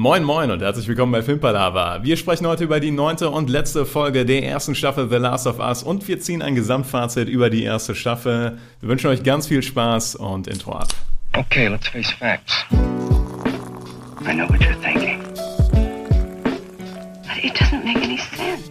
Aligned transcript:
Moin 0.00 0.22
Moin 0.22 0.52
und 0.52 0.62
herzlich 0.62 0.86
willkommen 0.86 1.10
bei 1.10 1.22
Filmpalava. 1.22 2.04
Wir 2.04 2.16
sprechen 2.16 2.46
heute 2.46 2.62
über 2.62 2.78
die 2.78 2.92
neunte 2.92 3.30
und 3.30 3.50
letzte 3.50 3.84
Folge 3.84 4.24
der 4.24 4.44
ersten 4.44 4.76
Staffel 4.76 5.08
The 5.10 5.16
Last 5.16 5.48
of 5.48 5.58
Us 5.58 5.82
und 5.82 6.06
wir 6.06 6.20
ziehen 6.20 6.40
ein 6.40 6.54
Gesamtfazit 6.54 7.28
über 7.28 7.50
die 7.50 7.64
erste 7.64 7.96
Staffel. 7.96 8.58
Wir 8.80 8.88
wünschen 8.88 9.08
euch 9.08 9.24
ganz 9.24 9.48
viel 9.48 9.60
Spaß 9.60 10.14
und 10.14 10.46
Intro 10.46 10.70
ab. 10.70 10.86
Okay, 11.36 11.66
let's 11.66 11.88
face 11.88 12.12
facts. 12.12 12.64
I 14.24 14.34
know 14.34 14.48
what 14.48 14.60
you're 14.60 14.80
thinking. 14.80 15.20
But 17.24 17.42
it 17.42 17.54
doesn't 17.56 17.84
make 17.84 17.96
any 17.96 18.18
sense. 18.18 18.70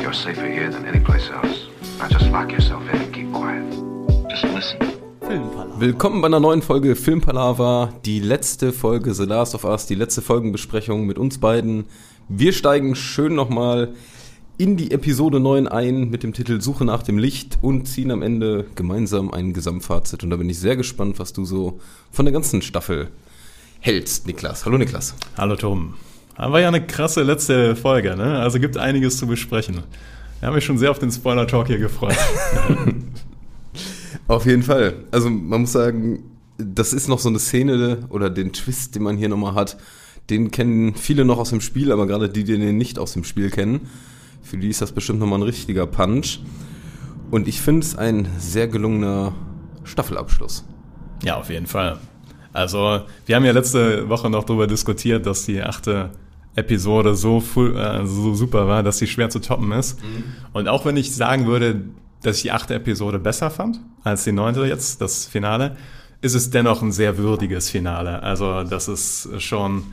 You're 0.00 0.14
safer 0.14 0.46
here 0.46 0.70
than 0.70 0.86
any 0.86 1.00
place 1.00 1.28
else. 1.28 1.66
Now 1.98 2.06
just 2.06 2.30
lock 2.30 2.52
yourself 2.52 2.84
in 2.94 3.00
and 3.00 3.12
keep 3.12 3.32
quiet. 3.32 3.64
Just 4.30 4.44
listen. 4.44 4.95
Willkommen 5.78 6.20
bei 6.20 6.26
einer 6.26 6.38
neuen 6.38 6.62
Folge 6.62 6.94
Filmpalava, 6.94 7.92
die 8.04 8.20
letzte 8.20 8.72
Folge 8.72 9.12
The 9.12 9.24
Last 9.24 9.56
of 9.56 9.64
Us, 9.64 9.86
die 9.86 9.96
letzte 9.96 10.22
Folgenbesprechung 10.22 11.04
mit 11.04 11.18
uns 11.18 11.38
beiden. 11.38 11.86
Wir 12.28 12.52
steigen 12.52 12.94
schön 12.94 13.34
nochmal 13.34 13.94
in 14.56 14.76
die 14.76 14.92
Episode 14.92 15.40
9 15.40 15.66
ein 15.66 16.10
mit 16.10 16.22
dem 16.22 16.32
Titel 16.32 16.60
Suche 16.60 16.84
nach 16.84 17.02
dem 17.02 17.18
Licht 17.18 17.58
und 17.60 17.88
ziehen 17.88 18.12
am 18.12 18.22
Ende 18.22 18.66
gemeinsam 18.76 19.32
ein 19.32 19.52
Gesamtfazit. 19.52 20.22
Und 20.22 20.30
da 20.30 20.36
bin 20.36 20.48
ich 20.48 20.60
sehr 20.60 20.76
gespannt, 20.76 21.18
was 21.18 21.32
du 21.32 21.44
so 21.44 21.80
von 22.12 22.24
der 22.24 22.32
ganzen 22.32 22.62
Staffel 22.62 23.08
hältst, 23.80 24.28
Niklas. 24.28 24.64
Hallo 24.64 24.78
Niklas. 24.78 25.16
Hallo 25.36 25.56
Tom. 25.56 25.94
War 26.36 26.60
ja 26.60 26.68
eine 26.68 26.86
krasse 26.86 27.24
letzte 27.24 27.74
Folge, 27.74 28.16
ne? 28.16 28.38
Also 28.38 28.60
gibt 28.60 28.76
einiges 28.76 29.16
zu 29.16 29.26
besprechen. 29.26 29.82
Wir 30.38 30.46
haben 30.46 30.54
mich 30.54 30.64
schon 30.64 30.78
sehr 30.78 30.92
auf 30.92 31.00
den 31.00 31.10
Spoiler-Talk 31.10 31.66
hier 31.66 31.78
gefreut. 31.78 32.16
Auf 34.28 34.46
jeden 34.46 34.62
Fall. 34.62 35.04
Also 35.10 35.30
man 35.30 35.62
muss 35.62 35.72
sagen, 35.72 36.24
das 36.58 36.92
ist 36.92 37.08
noch 37.08 37.18
so 37.18 37.28
eine 37.28 37.38
Szene 37.38 38.06
oder 38.08 38.30
den 38.30 38.52
Twist, 38.52 38.94
den 38.94 39.02
man 39.02 39.16
hier 39.16 39.28
nochmal 39.28 39.54
hat, 39.54 39.76
den 40.30 40.50
kennen 40.50 40.94
viele 40.94 41.24
noch 41.24 41.38
aus 41.38 41.50
dem 41.50 41.60
Spiel, 41.60 41.92
aber 41.92 42.06
gerade 42.06 42.28
die, 42.28 42.44
die 42.44 42.58
den 42.58 42.76
nicht 42.76 42.98
aus 42.98 43.12
dem 43.12 43.24
Spiel 43.24 43.50
kennen, 43.50 43.88
für 44.42 44.56
die 44.56 44.68
ist 44.68 44.82
das 44.82 44.92
bestimmt 44.92 45.20
nochmal 45.20 45.40
ein 45.40 45.44
richtiger 45.44 45.86
Punch. 45.86 46.40
Und 47.30 47.48
ich 47.48 47.60
finde 47.60 47.80
es 47.80 47.96
ein 47.96 48.28
sehr 48.38 48.68
gelungener 48.68 49.34
Staffelabschluss. 49.84 50.64
Ja, 51.22 51.36
auf 51.36 51.50
jeden 51.50 51.66
Fall. 51.66 51.98
Also, 52.52 53.02
wir 53.26 53.36
haben 53.36 53.44
ja 53.44 53.52
letzte 53.52 54.08
Woche 54.08 54.30
noch 54.30 54.44
darüber 54.44 54.66
diskutiert, 54.66 55.26
dass 55.26 55.44
die 55.44 55.60
achte 55.60 56.10
Episode 56.54 57.14
so, 57.14 57.40
full, 57.40 57.76
äh, 57.76 58.06
so 58.06 58.34
super 58.34 58.66
war, 58.66 58.82
dass 58.82 58.98
sie 58.98 59.06
schwer 59.06 59.28
zu 59.28 59.40
toppen 59.40 59.72
ist. 59.72 60.02
Mhm. 60.02 60.24
Und 60.52 60.68
auch 60.68 60.84
wenn 60.84 60.96
ich 60.96 61.14
sagen 61.14 61.46
würde, 61.46 61.82
dass 62.26 62.38
ich 62.38 62.42
die 62.42 62.52
achte 62.52 62.74
Episode 62.74 63.18
besser 63.18 63.50
fand 63.50 63.80
als 64.02 64.24
die 64.24 64.32
neunte 64.32 64.66
jetzt, 64.66 65.00
das 65.00 65.26
Finale, 65.26 65.76
ist 66.20 66.34
es 66.34 66.50
dennoch 66.50 66.82
ein 66.82 66.92
sehr 66.92 67.18
würdiges 67.18 67.70
Finale. 67.70 68.22
Also 68.22 68.64
das 68.64 68.88
ist 68.88 69.28
schon, 69.38 69.84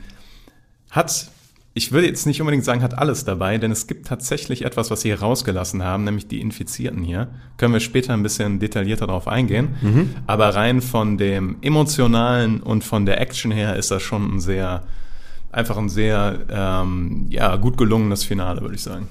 hat, 0.90 1.28
ich 1.74 1.92
würde 1.92 2.08
jetzt 2.08 2.26
nicht 2.26 2.40
unbedingt 2.40 2.64
sagen, 2.64 2.82
hat 2.82 2.98
alles 2.98 3.24
dabei, 3.24 3.58
denn 3.58 3.70
es 3.70 3.86
gibt 3.86 4.06
tatsächlich 4.06 4.64
etwas, 4.64 4.90
was 4.90 5.02
sie 5.02 5.12
rausgelassen 5.12 5.82
haben, 5.82 6.04
nämlich 6.04 6.26
die 6.26 6.40
Infizierten 6.40 7.02
hier. 7.02 7.28
Können 7.56 7.72
wir 7.72 7.80
später 7.80 8.14
ein 8.14 8.22
bisschen 8.22 8.58
detaillierter 8.58 9.06
darauf 9.06 9.28
eingehen. 9.28 9.76
Mhm. 9.80 10.10
Aber 10.26 10.54
rein 10.54 10.80
von 10.80 11.18
dem 11.18 11.56
emotionalen 11.60 12.60
und 12.60 12.84
von 12.84 13.06
der 13.06 13.20
Action 13.20 13.52
her 13.52 13.76
ist 13.76 13.90
das 13.90 14.02
schon 14.02 14.36
ein 14.36 14.40
sehr, 14.40 14.82
einfach 15.52 15.76
ein 15.76 15.88
sehr, 15.88 16.40
ähm, 16.48 17.26
ja, 17.30 17.54
gut 17.56 17.76
gelungenes 17.76 18.24
Finale, 18.24 18.60
würde 18.60 18.74
ich 18.74 18.82
sagen. 18.82 19.08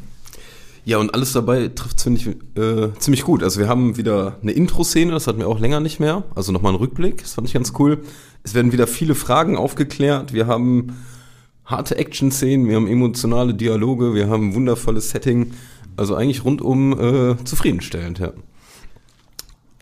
Ja, 0.85 0.97
und 0.97 1.13
alles 1.13 1.31
dabei 1.31 1.69
trifft 1.69 1.99
ziemlich, 1.99 2.27
äh, 2.27 2.89
ziemlich 2.99 3.23
gut. 3.23 3.41
Also 3.41 3.59
wir 3.59 3.69
haben 3.69 3.95
wieder 3.95 4.37
eine 4.41 4.51
Intro-Szene, 4.51 5.11
das 5.11 5.27
hatten 5.27 5.39
wir 5.39 5.47
auch 5.47 5.59
länger 5.59 5.79
nicht 5.79 5.99
mehr. 5.99 6.23
Also 6.35 6.51
nochmal 6.51 6.73
ein 6.73 6.77
Rückblick, 6.77 7.21
das 7.21 7.33
fand 7.35 7.47
ich 7.47 7.53
ganz 7.53 7.73
cool. 7.79 8.03
Es 8.43 8.53
werden 8.53 8.73
wieder 8.73 8.87
viele 8.87 9.15
Fragen 9.15 9.55
aufgeklärt. 9.55 10.33
Wir 10.33 10.47
haben 10.47 10.97
harte 11.63 11.97
Action-Szenen, 11.97 12.67
wir 12.67 12.75
haben 12.75 12.87
emotionale 12.87 13.53
Dialoge, 13.53 14.13
wir 14.13 14.27
haben 14.27 14.49
ein 14.49 14.55
wundervolles 14.55 15.11
Setting. 15.11 15.53
Also 15.95 16.15
eigentlich 16.15 16.43
rundum 16.43 16.99
äh, 16.99 17.43
zufriedenstellend, 17.45 18.19
ja. 18.19 18.33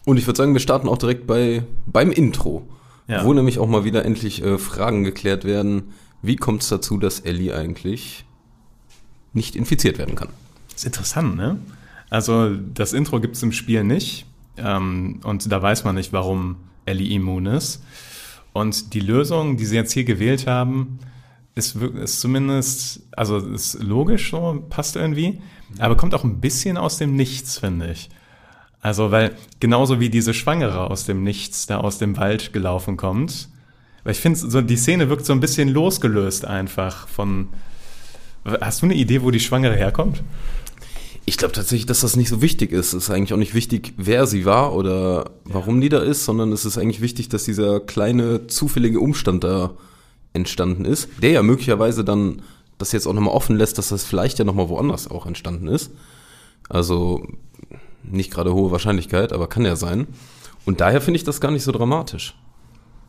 Und 0.06 0.18
ich 0.18 0.28
würde 0.28 0.38
sagen, 0.38 0.54
wir 0.54 0.60
starten 0.60 0.88
auch 0.88 0.98
direkt 0.98 1.26
bei, 1.26 1.64
beim 1.86 2.12
Intro, 2.12 2.68
ja. 3.08 3.24
wo 3.26 3.34
nämlich 3.34 3.60
auch 3.60 3.68
mal 3.68 3.86
wieder 3.86 4.04
endlich 4.06 4.44
äh, 4.44 4.58
Fragen 4.58 5.04
geklärt 5.04 5.46
werden. 5.46 5.94
Wie 6.22 6.36
kommt 6.36 6.62
es 6.64 6.70
dazu, 6.70 6.98
dass 6.98 7.22
Ellie 7.22 7.56
eigentlich 7.56 8.26
nicht 9.34 9.56
infiziert 9.56 9.98
werden 9.98 10.16
kann? 10.16 10.30
Ist 10.82 10.86
interessant, 10.86 11.36
ne? 11.36 11.60
Also 12.10 12.56
das 12.56 12.94
Intro 12.94 13.22
gibt 13.22 13.38
es 13.38 13.44
im 13.44 13.52
Spiel 13.52 13.84
nicht 13.84 14.26
ähm, 14.58 15.20
und 15.24 15.50
da 15.52 15.62
weiß 15.62 15.84
man 15.84 15.96
nicht, 15.96 16.12
warum 16.12 16.58
Ellie 16.86 17.16
immun 17.16 17.46
ist. 17.46 17.84
Und 18.54 18.94
die 18.94 19.00
Lösung, 19.00 19.56
die 19.56 19.66
sie 19.66 19.76
jetzt 19.76 19.94
hier 19.94 20.04
gewählt 20.04 20.46
haben, 20.46 21.00
ist, 21.56 21.76
ist 21.76 22.20
zumindest, 22.20 23.04
also 23.12 23.38
ist 23.38 23.82
logisch 23.82 24.32
so, 24.32 24.66
passt 24.70 24.96
irgendwie, 24.96 25.42
aber 25.80 25.96
kommt 25.96 26.14
auch 26.14 26.24
ein 26.24 26.42
bisschen 26.42 26.78
aus 26.78 26.98
dem 26.98 27.16
Nichts, 27.16 27.60
finde 27.60 27.92
ich. 27.92 28.10
Also, 28.82 29.12
weil 29.12 29.36
genauso 29.60 30.00
wie 30.00 30.10
diese 30.10 30.34
Schwangere 30.34 30.90
aus 30.90 31.06
dem 31.06 31.24
Nichts 31.24 31.68
da 31.68 31.78
aus 31.78 31.98
dem 31.98 32.18
Wald 32.18 32.52
gelaufen 32.52 32.98
kommt, 32.98 33.48
weil 34.04 34.14
ich 34.14 34.20
finde, 34.20 34.40
so 34.40 34.62
die 34.62 34.76
Szene 34.76 35.10
wirkt 35.10 35.26
so 35.26 35.34
ein 35.34 35.40
bisschen 35.40 35.70
losgelöst 35.70 36.46
einfach 36.46 37.08
von. 37.08 37.50
Hast 38.60 38.82
du 38.82 38.88
eine 38.88 38.96
Idee, 38.96 39.22
wo 39.22 39.30
die 39.30 39.40
Schwangere 39.40 39.76
herkommt? 39.76 40.24
Ich 41.32 41.38
glaube 41.38 41.54
tatsächlich, 41.54 41.86
dass 41.86 42.02
das 42.02 42.18
nicht 42.18 42.28
so 42.28 42.42
wichtig 42.42 42.74
ist. 42.74 42.88
Es 42.92 43.06
ist 43.06 43.10
eigentlich 43.10 43.32
auch 43.32 43.38
nicht 43.38 43.54
wichtig, 43.54 43.94
wer 43.96 44.28
sie 44.28 44.44
war 44.44 44.76
oder 44.76 45.32
warum 45.46 45.80
die 45.80 45.88
da 45.88 46.00
ist, 46.00 46.26
sondern 46.26 46.52
es 46.52 46.66
ist 46.66 46.78
eigentlich 46.78 47.00
wichtig, 47.00 47.30
dass 47.30 47.46
dieser 47.46 47.80
kleine 47.80 48.48
zufällige 48.48 49.00
Umstand 49.00 49.46
da 49.46 49.72
entstanden 50.34 50.84
ist, 50.84 51.08
der 51.22 51.32
ja 51.32 51.42
möglicherweise 51.42 52.04
dann 52.04 52.42
das 52.78 52.92
jetzt 52.92 53.08
auch 53.08 53.14
nochmal 53.14 53.34
offen 53.34 53.56
lässt, 53.56 53.78
dass 53.78 53.88
das 53.88 54.04
vielleicht 54.04 54.40
ja 54.40 54.46
nochmal 54.46 54.68
woanders 54.68 55.10
auch 55.10 55.26
entstanden 55.26 55.70
ist. 55.70 55.92
Also 56.68 57.26
nicht 58.04 58.30
gerade 58.30 58.54
hohe 58.54 58.72
Wahrscheinlichkeit, 58.72 59.32
aber 59.32 59.48
kann 59.48 59.64
ja 59.64 59.78
sein. 59.78 60.08
Und 60.66 60.82
daher 60.82 61.00
finde 61.00 61.16
ich 61.16 61.24
das 61.24 61.40
gar 61.40 61.52
nicht 61.52 61.64
so 61.64 61.72
dramatisch. 61.72 62.36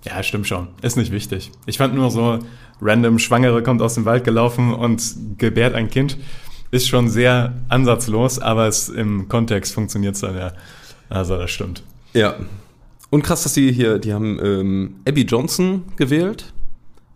Ja, 0.04 0.22
stimmt 0.22 0.46
schon. 0.46 0.68
Ist 0.80 0.96
nicht 0.96 1.10
wichtig. 1.10 1.50
Ich 1.66 1.78
fand 1.78 1.96
nur 1.96 2.08
so, 2.12 2.38
random 2.80 3.18
Schwangere 3.18 3.64
kommt 3.64 3.82
aus 3.82 3.94
dem 3.94 4.04
Wald 4.04 4.22
gelaufen 4.22 4.72
und 4.72 5.38
gebärt 5.38 5.74
ein 5.74 5.90
Kind 5.90 6.18
ist 6.72 6.88
schon 6.88 7.08
sehr 7.08 7.54
ansatzlos, 7.68 8.40
aber 8.40 8.66
es 8.66 8.88
im 8.88 9.28
Kontext 9.28 9.74
funktioniert 9.74 10.16
es 10.16 10.22
dann 10.22 10.36
ja. 10.36 10.52
Also 11.08 11.36
das 11.36 11.50
stimmt. 11.50 11.84
Ja. 12.14 12.34
Und 13.10 13.22
krass, 13.22 13.42
dass 13.42 13.52
die 13.52 13.70
hier, 13.70 13.98
die 13.98 14.14
haben 14.14 14.40
ähm, 14.42 14.96
Abby 15.06 15.22
Johnson 15.22 15.84
gewählt. 15.96 16.52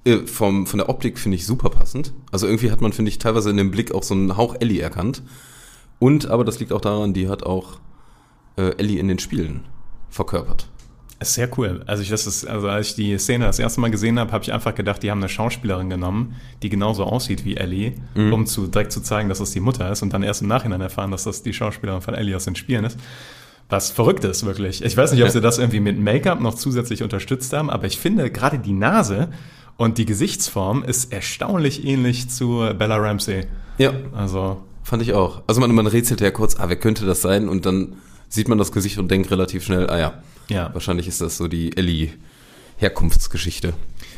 Äh, 0.05 0.19
vom, 0.27 0.67
von 0.67 0.79
der 0.79 0.91
Optik 0.91 1.19
finde 1.19 1.37
ich 1.37 1.47
super 1.47 1.71
passend. 1.71 2.13
Also 2.31 2.47
irgendwie 2.47 2.71
hat 2.71 2.83
man, 2.83 2.93
finde 2.93 3.09
ich, 3.09 3.19
teilweise 3.19 3.49
in 3.49 3.57
dem 3.57 3.71
Blick 3.71 3.93
auch 3.93 4.03
so 4.03 4.13
einen 4.13 4.37
Hauch 4.37 4.57
Ellie 4.61 4.83
erkannt. 4.83 5.23
Und, 5.99 6.27
aber 6.27 6.45
das 6.45 6.61
liegt 6.61 6.73
auch 6.73 6.83
daran, 6.83 7.15
die 7.15 7.29
hat 7.29 7.43
auch 7.43 7.81
äh, 8.59 8.77
Ellie 8.77 9.01
in 9.01 9.09
den 9.09 9.19
Spielen 9.19 9.65
verkörpert. 10.11 10.69
Sehr 11.21 11.49
cool. 11.57 11.83
Also 11.87 12.03
ich, 12.03 12.11
das 12.11 12.27
ist, 12.27 12.47
also 12.47 12.69
als 12.69 12.89
ich 12.89 12.95
die 12.95 13.19
Szene 13.19 13.47
das 13.47 13.59
erste 13.59 13.81
Mal 13.81 13.91
gesehen 13.91 14.19
habe, 14.19 14.33
habe 14.33 14.45
ich 14.45 14.53
einfach 14.53 14.75
gedacht, 14.75 15.03
die 15.03 15.11
haben 15.11 15.21
eine 15.21 15.31
Schauspielerin 15.31 15.89
genommen, 15.89 16.37
die 16.63 16.69
genauso 16.69 17.05
aussieht 17.05 17.47
wie 17.47 17.57
Ellie, 17.57 17.95
mhm. 18.15 18.33
um 18.35 18.47
zu, 18.47 18.67
direkt 18.67 18.93
zu 18.93 19.01
zeigen, 19.01 19.31
dass 19.31 19.39
das 19.39 19.51
die 19.53 19.61
Mutter 19.61 19.91
ist 19.91 20.03
und 20.03 20.13
dann 20.13 20.23
erst 20.23 20.43
im 20.43 20.49
Nachhinein 20.49 20.83
erfahren, 20.83 21.11
dass 21.11 21.25
das 21.25 21.43
die 21.43 21.55
Schauspielerin 21.55 22.03
von 22.03 22.15
Ellie 22.15 22.37
aus 22.37 22.45
den 22.45 22.55
Spielen 22.55 22.85
ist. 22.85 22.99
Was 23.71 23.91
verrückt 23.91 24.25
ist, 24.25 24.45
wirklich. 24.45 24.85
Ich 24.85 24.97
weiß 24.97 25.13
nicht, 25.13 25.25
ob 25.25 25.31
sie 25.31 25.41
das 25.41 25.59
irgendwie 25.59 25.81
mit 25.81 25.99
Make-up 25.99 26.41
noch 26.41 26.55
zusätzlich 26.55 27.03
unterstützt 27.03 27.53
haben, 27.55 27.71
aber 27.71 27.87
ich 27.87 27.99
finde 27.99 28.31
gerade 28.31 28.59
die 28.59 28.75
Nase 28.75 29.29
und 29.79 29.99
die 29.99 30.05
Gesichtsform 30.05 30.85
ist 30.85 31.13
erstaunlich 31.13 31.85
ähnlich 31.85 32.29
zu 32.29 32.69
Bella 32.79 32.97
Ramsey. 32.97 33.47
Ja. 33.79 33.93
Also. 34.15 34.63
Fand 34.85 35.03
ich 35.03 35.15
auch. 35.15 35.43
Also 35.49 35.61
man, 35.61 35.75
man 35.75 35.87
rätselt 35.87 36.21
ja 36.21 36.31
kurz, 36.31 36.61
ah, 36.61 36.69
wer 36.69 36.77
könnte 36.77 37.07
das 37.07 37.23
sein? 37.23 37.49
Und 37.49 37.67
dann 37.67 37.95
sieht 38.29 38.49
man 38.49 38.59
das 38.59 38.71
Gesicht 38.71 38.99
und 38.99 39.11
denkt 39.11 39.31
relativ 39.33 39.65
schnell, 39.65 39.91
ah 39.91 39.99
ja, 39.99 40.23
ja. 40.49 40.71
wahrscheinlich 40.73 41.09
ist 41.09 41.21
das 41.21 41.37
so 41.37 41.49
die 41.49 41.77
Ellie-Herkunftsgeschichte. 41.77 43.75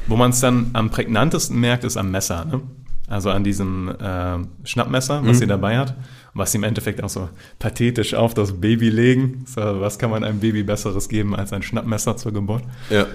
Wo 0.07 0.17
man 0.17 0.31
es 0.31 0.41
dann 0.41 0.71
am 0.73 0.91
prägnantesten 0.91 1.59
merkt, 1.59 1.85
ist 1.85 1.97
am 1.97 2.11
Messer, 2.11 2.45
ne? 2.45 2.61
Also 3.09 3.31
an 3.31 3.43
diesem 3.43 3.89
äh, 3.89 4.39
Schnappmesser, 4.65 5.23
was 5.23 5.37
mhm. 5.37 5.41
sie 5.41 5.47
dabei 5.47 5.79
hat. 5.79 5.95
Was 6.35 6.53
sie 6.53 6.59
im 6.59 6.65
Endeffekt 6.65 7.03
auch 7.03 7.09
so 7.09 7.31
pathetisch 7.59 8.13
auf 8.13 8.35
das 8.35 8.61
Baby 8.61 8.91
legen. 8.91 9.45
So, 9.47 9.61
was 9.81 9.99
kann 9.99 10.11
man 10.11 10.25
einem 10.25 10.41
Baby 10.41 10.63
Besseres 10.63 11.09
geben 11.09 11.35
als 11.35 11.55
ein 11.55 11.63
Schnappmesser 11.63 12.19
zur 12.19 12.33
Geburt? 12.33 12.65
Ja. 12.91 13.07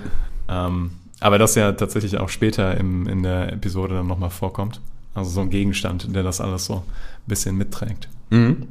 Ähm, 0.50 0.92
aber 1.20 1.38
das 1.38 1.54
ja 1.56 1.72
tatsächlich 1.74 2.18
auch 2.18 2.30
später 2.30 2.76
im, 2.76 3.08
in 3.08 3.22
der 3.24 3.54
Episode 3.54 3.94
dann 3.94 4.08
nochmal 4.08 4.32
vorkommt. 4.32 4.82
Also 5.14 5.30
so 5.30 5.42
ein 5.42 5.52
Gegenstand, 5.52 6.14
der 6.16 6.24
das 6.24 6.42
alles 6.42 6.66
so 6.66 6.78
ein 6.78 6.84
bisschen 7.28 7.56
mitträgt. 7.56 8.10
Mhm. 8.32 8.68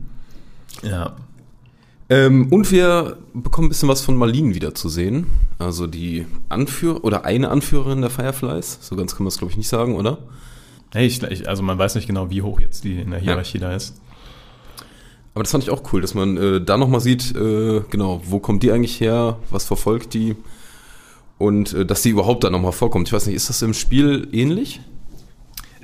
Ja. 0.83 1.15
Ähm, 2.13 2.49
und 2.53 2.71
wir 2.71 3.17
bekommen 3.33 3.67
ein 3.67 3.69
bisschen 3.71 3.89
was 3.89 4.03
von 4.03 4.17
Marlene 4.17 4.55
wieder 4.55 4.75
zu 4.75 4.91
sehen. 4.91 5.29
Also 5.59 5.87
die 5.87 6.27
Anführer 6.51 7.03
oder 7.05 7.25
eine 7.25 7.49
Anführerin 7.49 8.03
der 8.03 8.11
Fireflies. 8.11 8.79
So 8.83 8.97
ganz 8.97 9.17
kann 9.17 9.25
man 9.25 9.29
es, 9.29 9.39
glaube 9.39 9.51
ich, 9.51 9.57
nicht 9.57 9.69
sagen, 9.69 9.97
oder? 9.97 10.19
Hey, 10.93 11.07
ich, 11.07 11.49
also 11.49 11.63
man 11.63 11.79
weiß 11.79 11.95
nicht 11.95 12.07
genau, 12.07 12.29
wie 12.29 12.43
hoch 12.43 12.61
jetzt 12.61 12.85
die 12.85 13.01
in 13.01 13.13
der 13.13 13.21
Hierarchie 13.21 13.59
ja. 13.59 13.71
da 13.71 13.77
ist. 13.77 13.95
Aber 15.33 15.43
das 15.43 15.53
fand 15.53 15.65
ich 15.65 15.71
auch 15.71 15.91
cool, 15.95 16.03
dass 16.03 16.13
man 16.13 16.37
äh, 16.37 16.61
da 16.61 16.77
nochmal 16.77 17.01
sieht, 17.01 17.35
äh, 17.35 17.81
genau, 17.89 18.21
wo 18.27 18.41
kommt 18.41 18.63
die 18.63 18.73
eigentlich 18.73 19.01
her, 19.01 19.39
was 19.49 19.65
verfolgt 19.65 20.13
die 20.13 20.37
und 21.39 21.73
äh, 21.73 21.87
dass 21.87 22.03
die 22.03 22.11
überhaupt 22.11 22.45
da 22.45 22.51
nochmal 22.51 22.73
vorkommt. 22.73 23.09
Ich 23.09 23.15
weiß 23.15 23.27
nicht, 23.27 23.37
ist 23.37 23.49
das 23.49 23.63
im 23.63 23.73
Spiel 23.73 24.29
ähnlich? 24.33 24.83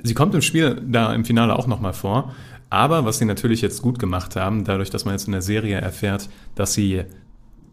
Sie 0.03 0.13
kommt 0.13 0.35
im 0.35 0.43
Spiel 0.43 0.79
da 0.85 1.11
im 1.11 1.25
Finale 1.25 1.57
auch 1.57 1.65
nochmal 1.65 1.93
vor. 1.93 2.35
Aber 2.69 3.05
was 3.05 3.17
sie 3.17 3.25
natürlich 3.25 3.61
jetzt 3.61 3.81
gut 3.81 3.97
gemacht 3.99 4.35
haben, 4.35 4.63
dadurch, 4.63 4.89
dass 4.89 5.05
man 5.05 5.15
jetzt 5.15 5.25
in 5.27 5.31
der 5.31 5.41
Serie 5.41 5.77
erfährt, 5.79 6.29
dass 6.55 6.73
sie 6.73 7.03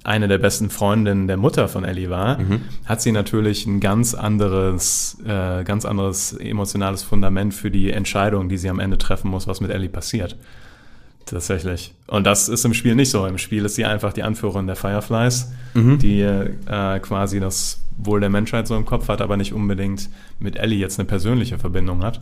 eine 0.04 0.28
der 0.28 0.38
besten 0.38 0.70
Freundinnen 0.70 1.26
der 1.26 1.36
Mutter 1.36 1.66
von 1.68 1.84
Ellie 1.84 2.08
war, 2.08 2.38
hat 2.84 3.02
sie 3.02 3.10
natürlich 3.10 3.66
ein 3.66 3.80
ganz 3.80 4.14
anderes, 4.14 5.18
äh, 5.26 5.64
ganz 5.64 5.84
anderes 5.84 6.32
emotionales 6.32 7.02
Fundament 7.02 7.52
für 7.54 7.72
die 7.72 7.90
Entscheidung, 7.90 8.48
die 8.48 8.56
sie 8.56 8.70
am 8.70 8.78
Ende 8.78 8.98
treffen 8.98 9.30
muss, 9.30 9.48
was 9.48 9.60
mit 9.60 9.70
Ellie 9.72 9.88
passiert. 9.88 10.36
Tatsächlich. 11.24 11.92
Und 12.06 12.24
das 12.24 12.48
ist 12.48 12.64
im 12.64 12.72
Spiel 12.72 12.94
nicht 12.94 13.10
so. 13.10 13.26
Im 13.26 13.36
Spiel 13.36 13.64
ist 13.64 13.74
sie 13.74 13.84
einfach 13.84 14.12
die 14.12 14.22
Anführerin 14.22 14.68
der 14.68 14.76
Fireflies, 14.76 15.50
die 15.98 16.20
äh, 16.20 17.00
quasi 17.00 17.40
das 17.40 17.80
Wohl 17.98 18.20
der 18.20 18.30
Menschheit 18.30 18.68
so 18.68 18.76
im 18.76 18.84
Kopf 18.86 19.08
hat, 19.08 19.20
aber 19.20 19.36
nicht 19.36 19.52
unbedingt 19.52 20.08
mit 20.38 20.54
Ellie 20.56 20.78
jetzt 20.78 21.00
eine 21.00 21.08
persönliche 21.08 21.58
Verbindung 21.58 22.04
hat. 22.04 22.20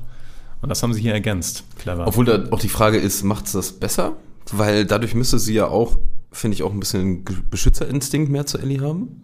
Und 0.65 0.71
das 0.71 0.83
haben 0.83 0.95
sie 0.95 1.03
hier 1.03 1.13
ergänzt. 1.13 1.63
Clever. 1.79 2.07
Obwohl 2.07 2.25
da 2.25 2.45
auch 2.51 2.59
die 2.59 2.71
Frage 2.71 2.97
ist, 2.97 3.23
macht's 3.23 3.53
das 3.53 3.73
besser? 3.73 4.17
Weil 4.51 4.87
dadurch 4.87 5.15
müsste 5.15 5.39
sie 5.39 5.53
ja 5.53 5.67
auch, 5.67 5.99
finde 6.33 6.55
ich, 6.55 6.63
auch 6.63 6.73
ein 6.73 6.81
bisschen 6.81 7.23
Beschützerinstinkt 7.51 8.31
mehr 8.33 8.47
zu 8.47 8.57
Ellie 8.57 8.81
haben. 8.81 9.21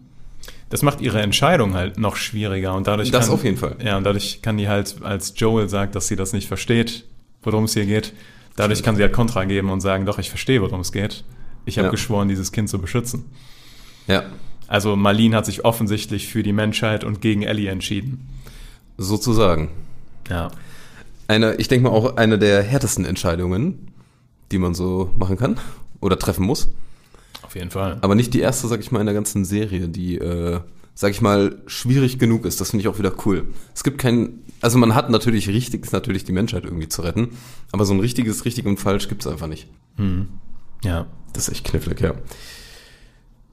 Das 0.69 0.83
macht 0.83 1.01
ihre 1.01 1.19
Entscheidung 1.19 1.73
halt 1.73 1.97
noch 1.97 2.15
schwieriger 2.15 2.75
und 2.75 2.85
dadurch 2.85 3.09
Das 3.09 3.25
kann, 3.25 3.33
auf 3.33 3.43
jeden 3.43 3.57
Fall. 3.57 3.75
Ja, 3.83 3.97
und 3.97 4.03
dadurch 4.03 4.43
kann 4.43 4.57
die 4.59 4.67
halt, 4.69 4.97
als 5.01 5.33
Joel 5.35 5.67
sagt, 5.67 5.95
dass 5.95 6.07
sie 6.07 6.15
das 6.15 6.31
nicht 6.31 6.47
versteht, 6.47 7.05
worum 7.41 7.63
es 7.63 7.73
hier 7.73 7.87
geht, 7.87 8.13
dadurch 8.55 8.83
kann 8.83 8.95
sie 8.95 9.01
halt 9.01 9.11
Kontra 9.11 9.45
geben 9.45 9.71
und 9.71 9.81
sagen, 9.81 10.05
doch, 10.05 10.19
ich 10.19 10.29
verstehe, 10.29 10.61
worum 10.61 10.81
es 10.81 10.91
geht. 10.91 11.23
Ich 11.65 11.79
habe 11.79 11.87
Ja. 11.87 11.91
geschworen, 11.91 12.27
dieses 12.29 12.51
Kind 12.51 12.69
zu 12.69 12.77
beschützen. 12.77 13.25
Ja, 14.05 14.25
Also 14.67 14.95
Marlene 14.95 15.35
hat 15.37 15.47
sich 15.47 15.65
offensichtlich 15.65 16.27
für 16.27 16.43
die 16.43 16.53
Menschheit 16.53 17.03
und 17.03 17.19
gegen 17.19 17.41
Ellie 17.41 17.71
entschieden. 17.71 18.27
sozusagen. 18.97 19.69
Ja. 20.29 20.51
Eine, 21.31 21.55
ich 21.55 21.69
denke 21.69 21.87
mal 21.87 21.95
auch 21.95 22.17
eine 22.17 22.37
der 22.37 22.61
härtesten 22.61 23.05
Entscheidungen, 23.05 23.87
die 24.51 24.57
man 24.57 24.73
so 24.73 25.11
machen 25.15 25.37
kann 25.37 25.57
oder 26.01 26.19
treffen 26.19 26.45
muss. 26.45 26.67
Auf 27.41 27.55
jeden 27.55 27.71
Fall. 27.71 27.99
Aber 28.01 28.15
nicht 28.15 28.33
die 28.33 28.41
erste, 28.41 28.67
sag 28.67 28.81
ich 28.81 28.91
mal, 28.91 28.99
in 28.99 29.05
der 29.05 29.15
ganzen 29.15 29.45
Serie, 29.45 29.87
die, 29.87 30.17
äh, 30.17 30.59
sag 30.93 31.11
ich 31.11 31.21
mal, 31.21 31.61
schwierig 31.67 32.19
genug 32.19 32.43
ist. 32.43 32.59
Das 32.59 32.71
finde 32.71 32.81
ich 32.81 32.89
auch 32.89 32.99
wieder 32.99 33.13
cool. 33.25 33.47
Es 33.73 33.85
gibt 33.85 33.97
kein, 33.97 34.39
also 34.59 34.77
man 34.77 34.93
hat 34.93 35.09
natürlich 35.09 35.47
richtig, 35.47 35.85
ist 35.85 35.93
natürlich 35.93 36.25
die 36.25 36.33
Menschheit 36.33 36.65
irgendwie 36.65 36.89
zu 36.89 37.01
retten, 37.01 37.29
aber 37.71 37.85
so 37.85 37.93
ein 37.93 38.01
richtiges, 38.01 38.43
richtig 38.43 38.65
und 38.65 38.77
falsch 38.77 39.07
gibt 39.07 39.21
es 39.21 39.31
einfach 39.31 39.47
nicht. 39.47 39.69
Ja. 40.83 41.07
Das 41.31 41.47
ist 41.47 41.53
echt 41.53 41.63
knifflig, 41.65 42.01
ja. 42.01 42.13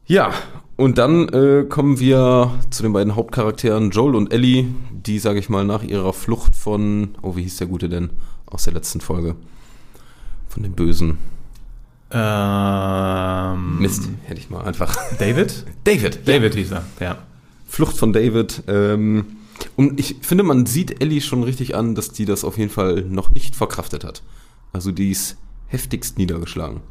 Ja, 0.07 0.33
und 0.79 0.97
dann 0.97 1.29
äh, 1.31 1.67
kommen 1.69 1.99
wir 1.99 2.53
zu 2.71 2.85
den 2.85 2.93
beiden 2.93 3.17
Hauptcharakteren 3.17 3.91
Joel 3.91 4.15
und 4.15 4.33
Ellie, 4.33 4.67
die, 4.93 5.19
sage 5.19 5.41
ich 5.41 5.49
mal, 5.49 5.65
nach 5.65 5.83
ihrer 5.83 6.13
Flucht 6.13 6.55
von, 6.55 7.17
oh, 7.21 7.35
wie 7.35 7.43
hieß 7.43 7.57
der 7.57 7.67
Gute 7.67 7.89
denn 7.89 8.11
aus 8.47 8.63
der 8.63 8.75
letzten 8.75 9.01
Folge? 9.01 9.35
Von 10.49 10.63
dem 10.63 10.75
Bösen. 10.75 11.19
Ähm, 12.13 13.81
Mist, 13.81 14.09
hätte 14.27 14.41
ich 14.41 14.51
mal 14.51 14.63
einfach. 14.63 14.97
David? 15.19 15.67
David. 15.85 16.21
David 16.29 16.55
hieß 16.55 16.71
er, 16.71 16.85
ja. 17.01 17.19
Flucht 17.67 17.97
von 17.97 18.13
David. 18.13 18.63
Ähm, 18.69 19.27
und 19.75 19.99
ich 19.99 20.19
finde, 20.23 20.45
man 20.45 20.65
sieht 20.67 21.03
Ellie 21.03 21.21
schon 21.21 21.43
richtig 21.43 21.75
an, 21.75 21.97
dass 21.97 22.13
die 22.13 22.25
das 22.25 22.45
auf 22.45 22.57
jeden 22.57 22.71
Fall 22.71 23.03
noch 23.03 23.31
nicht 23.31 23.57
verkraftet 23.57 24.05
hat. 24.05 24.23
Also 24.73 24.93
die 24.93 25.11
ist 25.11 25.39
heftigst 25.67 26.19
niedergeschlagen. 26.19 26.83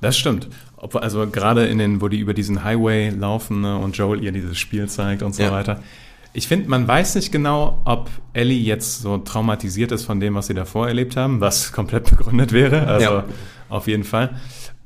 Das 0.00 0.16
stimmt. 0.16 0.48
Ob, 0.76 0.94
also 0.96 1.26
gerade 1.26 1.66
in 1.66 1.78
den, 1.78 2.00
wo 2.00 2.08
die 2.08 2.18
über 2.18 2.34
diesen 2.34 2.62
Highway 2.64 3.08
laufen 3.10 3.62
ne, 3.62 3.78
und 3.78 3.96
Joel 3.96 4.22
ihr 4.22 4.32
dieses 4.32 4.58
Spiel 4.58 4.88
zeigt 4.88 5.22
und 5.22 5.34
so 5.34 5.42
Ja. 5.42 5.52
weiter. 5.52 5.82
Ich 6.34 6.48
finde, 6.48 6.68
man 6.68 6.86
weiß 6.86 7.14
nicht 7.14 7.32
genau, 7.32 7.80
ob 7.86 8.10
Ellie 8.34 8.60
jetzt 8.60 9.00
so 9.00 9.16
traumatisiert 9.16 9.90
ist 9.92 10.04
von 10.04 10.20
dem, 10.20 10.34
was 10.34 10.48
sie 10.48 10.54
davor 10.54 10.86
erlebt 10.86 11.16
haben, 11.16 11.40
was 11.40 11.72
komplett 11.72 12.10
begründet 12.10 12.52
wäre. 12.52 12.86
Also 12.86 13.04
Ja. 13.10 13.24
auf 13.70 13.86
jeden 13.86 14.04
Fall. 14.04 14.36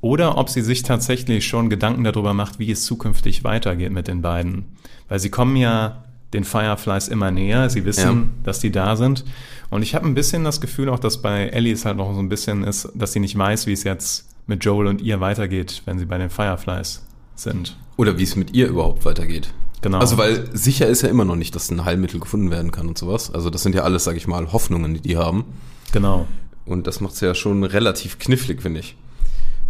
Oder 0.00 0.38
ob 0.38 0.48
sie 0.48 0.62
sich 0.62 0.84
tatsächlich 0.84 1.46
schon 1.46 1.68
Gedanken 1.68 2.04
darüber 2.04 2.32
macht, 2.34 2.58
wie 2.60 2.70
es 2.70 2.84
zukünftig 2.84 3.42
weitergeht 3.42 3.90
mit 3.92 4.06
den 4.06 4.22
beiden. 4.22 4.64
Weil 5.08 5.18
sie 5.18 5.28
kommen 5.30 5.56
ja 5.56 6.04
den 6.32 6.44
Fireflies 6.44 7.08
immer 7.08 7.32
näher. 7.32 7.68
Sie 7.68 7.84
wissen, 7.84 8.08
Ja. 8.22 8.26
dass 8.44 8.60
die 8.60 8.70
da 8.70 8.94
sind. 8.94 9.24
Und 9.70 9.82
ich 9.82 9.96
habe 9.96 10.06
ein 10.06 10.14
bisschen 10.14 10.44
das 10.44 10.60
Gefühl 10.60 10.88
auch, 10.88 11.00
dass 11.00 11.20
bei 11.20 11.48
Ellie 11.48 11.72
es 11.72 11.84
halt 11.84 11.96
noch 11.96 12.14
so 12.14 12.20
ein 12.20 12.28
bisschen 12.28 12.62
ist, 12.62 12.88
dass 12.94 13.12
sie 13.12 13.18
nicht 13.20 13.36
weiß, 13.36 13.66
wie 13.66 13.72
es 13.72 13.82
jetzt 13.82 14.29
mit 14.50 14.62
Joel 14.64 14.86
und 14.88 15.00
ihr 15.00 15.20
weitergeht, 15.20 15.80
wenn 15.86 15.98
sie 15.98 16.04
bei 16.04 16.18
den 16.18 16.28
Fireflies 16.28 17.02
sind. 17.34 17.78
Oder 17.96 18.18
wie 18.18 18.24
es 18.24 18.36
mit 18.36 18.52
ihr 18.52 18.68
überhaupt 18.68 19.06
weitergeht. 19.06 19.54
Genau. 19.80 19.98
Also 19.98 20.18
weil 20.18 20.54
sicher 20.54 20.86
ist 20.88 21.00
ja 21.00 21.08
immer 21.08 21.24
noch 21.24 21.36
nicht, 21.36 21.54
dass 21.54 21.70
ein 21.70 21.86
Heilmittel 21.86 22.20
gefunden 22.20 22.50
werden 22.50 22.70
kann 22.70 22.86
und 22.86 22.98
sowas. 22.98 23.32
Also 23.32 23.48
das 23.48 23.62
sind 23.62 23.74
ja 23.74 23.82
alles, 23.82 24.04
sag 24.04 24.16
ich 24.16 24.26
mal, 24.26 24.52
Hoffnungen, 24.52 24.92
die 24.92 25.00
die 25.00 25.16
haben. 25.16 25.44
Genau. 25.92 26.26
Und 26.66 26.86
das 26.86 27.00
macht's 27.00 27.20
ja 27.20 27.34
schon 27.34 27.64
relativ 27.64 28.18
knifflig, 28.18 28.60
finde 28.60 28.80
ich. 28.80 28.96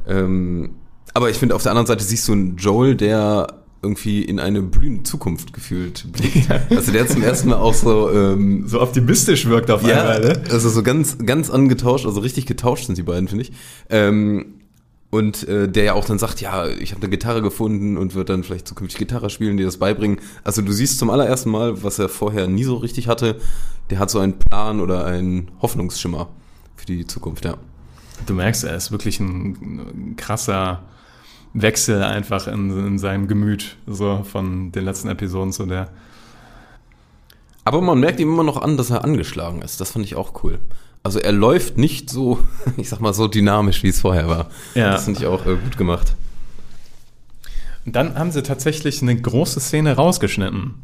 Ähm, 0.09 0.71
aber 1.15 1.31
ich 1.31 1.37
finde, 1.37 1.55
auf 1.55 1.62
der 1.62 1.73
anderen 1.73 1.87
Seite 1.87 2.03
siehst 2.03 2.27
du 2.27 2.32
einen 2.32 2.56
Joel, 2.56 2.97
der 2.97 3.61
irgendwie 3.82 4.23
in 4.23 4.41
eine 4.41 4.61
blühende 4.62 5.05
Zukunft 5.05 5.53
gefühlt 5.53 6.12
blickt. 6.12 6.49
Also 6.71 6.93
der 6.93 7.06
zum 7.06 7.23
ersten 7.23 7.50
Mal 7.50 7.56
auch 7.56 7.73
so, 7.73 8.11
ähm, 8.11 8.67
So 8.67 8.81
optimistisch 8.81 9.47
wirkt 9.47 9.71
auf 9.71 9.82
ja, 9.82 10.00
einmal, 10.00 10.21
ne? 10.21 10.43
also 10.50 10.69
so 10.69 10.82
ganz, 10.82 11.17
ganz 11.25 11.49
angetauscht, 11.50 12.05
also 12.05 12.21
richtig 12.21 12.47
getauscht 12.47 12.87
sind 12.87 12.99
die 12.99 13.03
beiden, 13.03 13.29
finde 13.29 13.44
ich. 13.44 13.53
Ähm, 13.88 14.59
und 15.10 15.46
äh, 15.48 15.68
der 15.68 15.84
ja 15.84 15.92
auch 15.94 16.04
dann 16.04 16.18
sagt, 16.18 16.40
ja, 16.40 16.66
ich 16.68 16.92
habe 16.92 17.02
eine 17.02 17.10
Gitarre 17.10 17.42
gefunden 17.42 17.96
und 17.96 18.14
wird 18.14 18.28
dann 18.28 18.44
vielleicht 18.44 18.68
zukünftig 18.68 18.98
Gitarre 18.98 19.28
spielen, 19.28 19.56
die 19.56 19.64
das 19.64 19.76
beibringen. 19.76 20.20
Also 20.44 20.62
du 20.62 20.72
siehst 20.72 20.98
zum 20.98 21.10
allerersten 21.10 21.50
Mal, 21.50 21.82
was 21.82 21.98
er 21.98 22.08
vorher 22.08 22.46
nie 22.46 22.64
so 22.64 22.76
richtig 22.76 23.08
hatte, 23.08 23.36
der 23.90 23.98
hat 23.98 24.10
so 24.10 24.20
einen 24.20 24.38
Plan 24.38 24.80
oder 24.80 25.04
einen 25.04 25.50
Hoffnungsschimmer 25.60 26.28
für 26.76 26.86
die 26.86 27.06
Zukunft, 27.06 27.44
ja. 27.44 27.56
Du 28.26 28.34
merkst, 28.34 28.64
er 28.64 28.76
ist 28.76 28.92
wirklich 28.92 29.18
ein, 29.18 29.82
ein 30.12 30.16
krasser 30.16 30.84
Wechsel 31.54 32.02
einfach 32.02 32.46
in, 32.46 32.86
in 32.86 32.98
seinem 32.98 33.26
Gemüt, 33.26 33.76
so 33.86 34.22
von 34.22 34.70
den 34.72 34.84
letzten 34.84 35.08
Episoden 35.08 35.52
zu 35.52 35.66
der. 35.66 35.90
Aber 37.64 37.80
man 37.80 37.98
merkt 37.98 38.20
ihm 38.20 38.32
immer 38.32 38.44
noch 38.44 38.60
an, 38.60 38.76
dass 38.76 38.90
er 38.90 39.04
angeschlagen 39.04 39.62
ist. 39.62 39.80
Das 39.80 39.90
fand 39.90 40.04
ich 40.04 40.14
auch 40.14 40.44
cool. 40.44 40.60
Also 41.02 41.19
er 41.19 41.32
läuft 41.32 41.79
nicht 41.79 42.11
so, 42.11 42.38
ich 42.76 42.88
sag 42.88 43.00
mal, 43.00 43.14
so 43.14 43.29
dynamisch, 43.29 43.82
wie 43.82 43.88
es 43.88 44.00
vorher 44.00 44.29
war. 44.29 44.50
Ja. 44.75 44.93
Das 44.93 45.05
finde 45.05 45.20
ich 45.20 45.26
auch 45.26 45.47
äh, 45.47 45.56
gut 45.56 45.76
gemacht. 45.76 46.14
Und 47.87 47.97
dann 47.97 48.19
haben 48.19 48.31
sie 48.31 48.43
tatsächlich 48.43 49.00
eine 49.00 49.17
große 49.17 49.58
Szene 49.61 49.97
rausgeschnitten. 49.97 50.75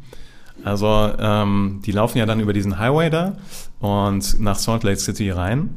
Also, 0.63 1.13
ähm, 1.19 1.81
die 1.85 1.91
laufen 1.91 2.17
ja 2.17 2.25
dann 2.25 2.39
über 2.39 2.51
diesen 2.51 2.79
Highway 2.79 3.11
da 3.11 3.37
und 3.79 4.39
nach 4.39 4.57
Salt 4.57 4.83
Lake 4.83 4.99
City 4.99 5.29
rein. 5.29 5.69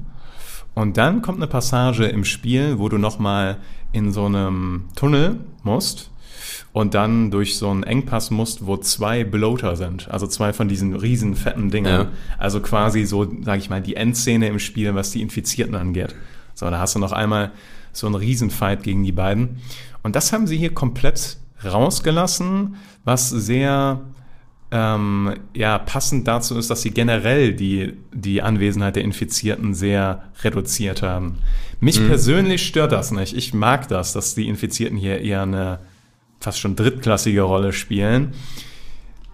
Und 0.75 0.97
dann 0.97 1.21
kommt 1.21 1.38
eine 1.38 1.47
Passage 1.47 2.07
im 2.07 2.25
Spiel, 2.25 2.79
wo 2.79 2.88
du 2.88 2.97
nochmal 2.97 3.59
in 3.93 4.12
so 4.12 4.25
einem 4.25 4.88
Tunnel 4.97 5.41
musst 5.62 6.10
und 6.73 6.95
dann 6.95 7.31
durch 7.31 7.57
so 7.57 7.69
einen 7.71 7.83
Engpass 7.83 8.31
musst, 8.31 8.67
wo 8.67 8.77
zwei 8.77 9.25
Bloater 9.25 9.77
sind. 9.77 10.11
Also 10.11 10.27
zwei 10.27 10.53
von 10.53 10.69
diesen 10.69 10.95
riesen 10.95 11.35
fetten 11.35 11.71
Dingern. 11.71 12.07
Ja. 12.07 12.13
Also 12.39 12.61
quasi 12.61 13.05
so, 13.05 13.27
sag 13.43 13.59
ich 13.59 13.71
mal, 13.71 13.81
die 13.81 13.97
Endszene 13.97 14.49
im 14.49 14.59
Spiel, 14.59 14.95
was 14.95 15.11
die 15.11 15.23
Infizierten 15.23 15.75
angeht. 15.75 16.15
So, 16.55 16.69
da 16.71 16.79
hast 16.79 16.95
du 16.95 16.99
noch 16.99 17.13
einmal 17.13 17.53
so 17.93 18.07
einen 18.07 18.17
Riesenfight 18.17 18.83
gegen 18.83 19.03
die 19.03 19.13
beiden. 19.13 19.61
Und 20.03 20.17
das 20.17 20.33
haben 20.33 20.47
sie 20.47 20.57
hier 20.57 20.73
komplett 20.73 21.39
rausgelassen, 21.65 22.77
was 23.05 23.29
sehr 23.31 24.01
ähm, 24.71 25.35
ja, 25.55 25.79
passend 25.79 26.29
dazu 26.29 26.57
ist, 26.57 26.71
dass 26.71 26.83
sie 26.83 26.93
generell 26.93 27.55
die, 27.55 27.95
die 28.13 28.43
Anwesenheit 28.43 28.97
der 28.97 29.03
Infizierten 29.03 29.75
sehr 29.75 30.25
reduziert 30.43 31.03
haben. 31.03 31.39
Mich 31.81 32.07
persönlich 32.07 32.67
stört 32.67 32.93
das 32.93 33.11
nicht. 33.11 33.37
Ich 33.37 33.53
mag 33.55 33.89
das, 33.89 34.13
dass 34.13 34.35
die 34.35 34.49
Infizierten 34.49 34.97
hier 34.97 35.21
eher 35.21 35.43
eine 35.43 35.81
fast 36.40 36.59
schon 36.59 36.76
drittklassige 36.76 37.42
Rolle 37.42 37.73
spielen. 37.73 38.32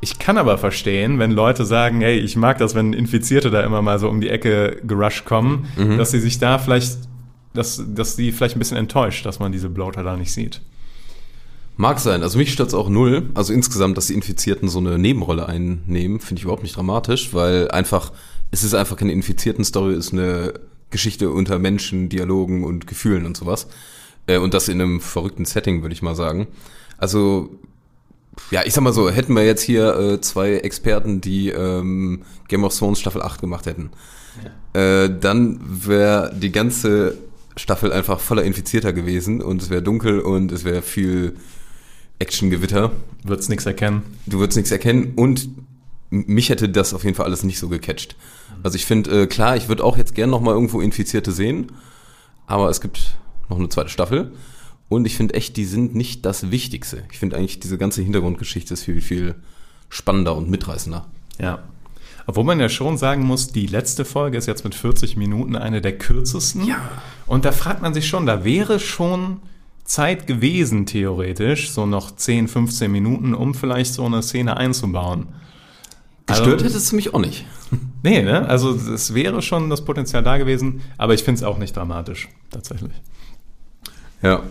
Ich 0.00 0.18
kann 0.18 0.36
aber 0.36 0.58
verstehen, 0.58 1.18
wenn 1.18 1.30
Leute 1.30 1.64
sagen, 1.64 2.00
hey, 2.00 2.18
ich 2.18 2.36
mag 2.36 2.58
das, 2.58 2.74
wenn 2.74 2.92
Infizierte 2.92 3.50
da 3.50 3.62
immer 3.62 3.80
mal 3.80 3.98
so 3.98 4.08
um 4.08 4.20
die 4.20 4.28
Ecke 4.28 4.80
gerusht 4.84 5.24
kommen, 5.24 5.66
dass 5.96 6.10
sie 6.10 6.20
sich 6.20 6.38
da 6.38 6.58
vielleicht, 6.58 6.98
dass, 7.54 7.82
dass 7.88 8.16
sie 8.16 8.30
vielleicht 8.32 8.56
ein 8.56 8.58
bisschen 8.58 8.76
enttäuscht, 8.76 9.24
dass 9.24 9.38
man 9.38 9.52
diese 9.52 9.70
Bloater 9.70 10.02
da 10.02 10.16
nicht 10.16 10.32
sieht. 10.32 10.60
Mag 11.78 11.98
sein. 12.00 12.22
Also 12.22 12.38
mich 12.38 12.52
stört's 12.52 12.74
auch 12.74 12.88
null. 12.88 13.30
Also 13.34 13.52
insgesamt, 13.52 13.96
dass 13.96 14.06
die 14.06 14.14
Infizierten 14.14 14.68
so 14.68 14.78
eine 14.78 14.98
Nebenrolle 14.98 15.46
einnehmen, 15.46 16.20
finde 16.20 16.40
ich 16.40 16.44
überhaupt 16.44 16.62
nicht 16.62 16.76
dramatisch, 16.76 17.34
weil 17.34 17.70
einfach, 17.70 18.12
es 18.50 18.64
ist 18.64 18.74
einfach 18.74 18.96
keine 18.96 19.12
Infizierten-Story, 19.12 19.94
es 19.94 20.06
ist 20.06 20.12
eine 20.12 20.54
Geschichte 20.90 21.30
unter 21.30 21.58
Menschen, 21.58 22.08
Dialogen 22.08 22.64
und 22.64 22.86
Gefühlen 22.86 23.26
und 23.26 23.36
sowas. 23.36 23.68
Äh, 24.26 24.38
und 24.38 24.54
das 24.54 24.68
in 24.68 24.80
einem 24.80 25.00
verrückten 25.00 25.44
Setting, 25.44 25.82
würde 25.82 25.92
ich 25.92 26.02
mal 26.02 26.14
sagen. 26.14 26.46
Also, 26.98 27.50
ja, 28.50 28.62
ich 28.64 28.74
sag 28.74 28.82
mal 28.82 28.92
so, 28.92 29.10
hätten 29.10 29.34
wir 29.34 29.44
jetzt 29.44 29.62
hier 29.62 29.96
äh, 29.98 30.20
zwei 30.20 30.54
Experten, 30.54 31.20
die 31.20 31.48
ähm, 31.48 32.22
Game 32.48 32.64
of 32.64 32.76
Thrones 32.76 33.00
Staffel 33.00 33.22
8 33.22 33.40
gemacht 33.40 33.66
hätten, 33.66 33.90
äh, 34.72 35.08
dann 35.20 35.60
wäre 35.62 36.34
die 36.34 36.52
ganze 36.52 37.16
Staffel 37.56 37.92
einfach 37.92 38.20
voller 38.20 38.44
Infizierter 38.44 38.92
gewesen 38.92 39.40
und 39.40 39.62
es 39.62 39.70
wäre 39.70 39.82
dunkel 39.82 40.20
und 40.20 40.52
es 40.52 40.64
wäre 40.64 40.82
viel 40.82 41.36
Actiongewitter. 42.18 42.92
Wird's 43.24 43.48
nichts 43.48 43.66
erkennen. 43.66 44.02
Du 44.26 44.38
würdest 44.38 44.56
nichts 44.56 44.70
erkennen 44.70 45.14
und 45.16 45.48
mich 46.10 46.50
hätte 46.50 46.68
das 46.68 46.94
auf 46.94 47.04
jeden 47.04 47.16
Fall 47.16 47.26
alles 47.26 47.42
nicht 47.42 47.58
so 47.58 47.68
gecatcht. 47.68 48.16
Also 48.62 48.76
ich 48.76 48.86
finde, 48.86 49.22
äh, 49.22 49.26
klar, 49.26 49.56
ich 49.56 49.68
würde 49.68 49.84
auch 49.84 49.96
jetzt 49.96 50.14
gern 50.14 50.30
noch 50.30 50.40
mal 50.40 50.52
irgendwo 50.52 50.80
Infizierte 50.80 51.32
sehen, 51.32 51.72
aber 52.46 52.68
es 52.68 52.80
gibt 52.80 53.16
noch 53.48 53.58
eine 53.58 53.68
zweite 53.68 53.88
Staffel. 53.88 54.32
Und 54.88 55.04
ich 55.04 55.16
finde 55.16 55.34
echt, 55.34 55.56
die 55.56 55.64
sind 55.64 55.94
nicht 55.94 56.24
das 56.24 56.50
Wichtigste. 56.50 57.02
Ich 57.10 57.18
finde 57.18 57.36
eigentlich, 57.36 57.58
diese 57.60 57.76
ganze 57.78 58.02
Hintergrundgeschichte 58.02 58.74
ist 58.74 58.84
viel, 58.84 59.00
viel 59.00 59.34
spannender 59.88 60.36
und 60.36 60.48
mitreißender. 60.48 61.06
Ja. 61.40 61.60
Obwohl 62.28 62.44
man 62.44 62.58
ja 62.60 62.68
schon 62.68 62.96
sagen 62.98 63.22
muss, 63.24 63.48
die 63.48 63.66
letzte 63.66 64.04
Folge 64.04 64.36
ist 64.38 64.46
jetzt 64.46 64.64
mit 64.64 64.74
40 64.74 65.16
Minuten 65.16 65.56
eine 65.56 65.80
der 65.80 65.96
kürzesten. 65.98 66.64
Ja. 66.66 66.78
Und 67.26 67.44
da 67.44 67.52
fragt 67.52 67.82
man 67.82 67.94
sich 67.94 68.06
schon, 68.08 68.26
da 68.26 68.44
wäre 68.44 68.78
schon 68.80 69.38
Zeit 69.84 70.26
gewesen, 70.26 70.86
theoretisch, 70.86 71.70
so 71.70 71.86
noch 71.86 72.14
10, 72.14 72.48
15 72.48 72.90
Minuten, 72.90 73.34
um 73.34 73.54
vielleicht 73.54 73.94
so 73.94 74.04
eine 74.04 74.22
Szene 74.22 74.56
einzubauen. 74.56 75.26
Gestört 76.26 76.54
Also- 76.54 76.64
hätte 76.64 76.76
es 76.76 76.92
mich 76.92 77.14
auch 77.14 77.20
nicht. 77.20 77.44
Nee, 78.02 78.22
ne? 78.22 78.48
Also 78.48 78.70
es 78.72 79.14
wäre 79.14 79.42
schon 79.42 79.68
das 79.68 79.84
Potenzial 79.84 80.22
da 80.22 80.38
gewesen, 80.38 80.80
aber 80.96 81.14
ich 81.14 81.24
finde 81.24 81.40
es 81.40 81.42
auch 81.42 81.58
nicht 81.58 81.74
dramatisch, 81.74 82.28
tatsächlich. 82.52 82.92
Ja. 84.26 84.42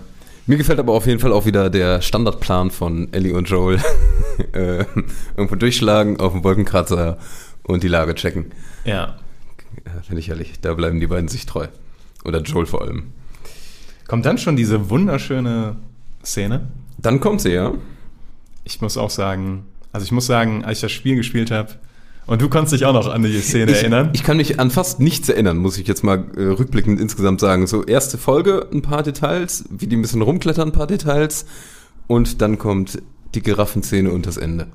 Mir 0.48 0.56
gefällt 0.56 0.80
aber 0.80 0.94
auf 0.94 1.06
jeden 1.06 1.20
Fall 1.20 1.34
auch 1.34 1.46
wieder 1.46 1.70
der 1.70 2.02
Standardplan 2.02 2.72
von 2.72 3.12
Ellie 3.12 3.34
und 3.34 3.50
Joel. 3.50 3.82
äh, 4.54 4.86
irgendwo 5.36 5.56
durchschlagen, 5.56 6.18
auf 6.18 6.32
den 6.32 6.46
Wolkenkratzer 6.46 7.18
und 7.64 7.84
die 7.84 7.90
Lage 7.90 8.16
checken. 8.16 8.54
Ja. 8.86 9.18
Ja, 9.86 10.02
Finde 10.04 10.22
ich 10.22 10.30
ehrlich. 10.30 10.54
Da 10.62 10.74
bleiben 10.76 11.02
die 11.02 11.08
beiden 11.08 11.28
sich 11.28 11.46
treu. 11.46 11.68
Oder 12.24 12.42
Joel 12.42 12.68
vor 12.68 12.84
allem. 12.84 13.12
Kommt 14.08 14.26
dann 14.26 14.38
schon 14.38 14.56
diese 14.56 14.90
wunderschöne 14.90 15.76
Szene. 16.24 16.70
Dann 16.98 17.20
kommt 17.20 17.42
sie, 17.42 17.52
ja. 17.52 17.74
Ich 18.64 18.80
muss 18.80 18.96
auch 18.96 19.10
sagen, 19.10 19.66
also 19.92 20.06
ich 20.06 20.14
muss 20.14 20.26
sagen, 20.26 20.64
als 20.64 20.78
ich 20.78 20.84
das 20.84 20.94
Spiel 20.94 21.18
gespielt 21.18 21.52
habe, 21.52 21.74
und 22.28 22.42
du 22.42 22.50
konntest 22.50 22.74
dich 22.74 22.86
auch 22.86 22.94
noch 22.94 23.08
an 23.08 23.24
die 23.24 23.40
Szene 23.40 23.72
Ich, 23.72 23.80
erinnern. 23.80 24.10
ich 24.14 24.24
kann 24.24 24.38
mich 24.38 24.60
an 24.60 24.72
fast 24.72 25.00
nichts 25.00 25.30
erinnern, 25.30 25.58
muss 25.58 25.78
ich 25.78 25.88
jetzt 25.88 26.04
mal 26.04 26.26
äh, 26.36 26.42
rückblickend 26.44 27.00
insgesamt 27.00 27.40
sagen. 27.40 27.68
So, 27.68 27.84
erste 27.84 28.18
Folge, 28.18 28.68
ein 28.72 28.82
paar 28.82 29.04
Details, 29.04 29.66
wie 29.70 29.88
die 29.88 29.96
ein 29.96 30.02
bisschen 30.02 30.22
rumklettern, 30.22 30.70
ein 30.70 30.74
paar 30.74 30.88
Details. 30.88 31.46
Und 32.08 32.42
dann 32.42 32.58
kommt 32.58 33.02
die 33.34 33.42
Giraffenszene 33.42 34.12
und 34.12 34.26
das 34.26 34.38
Ende. 34.38 34.68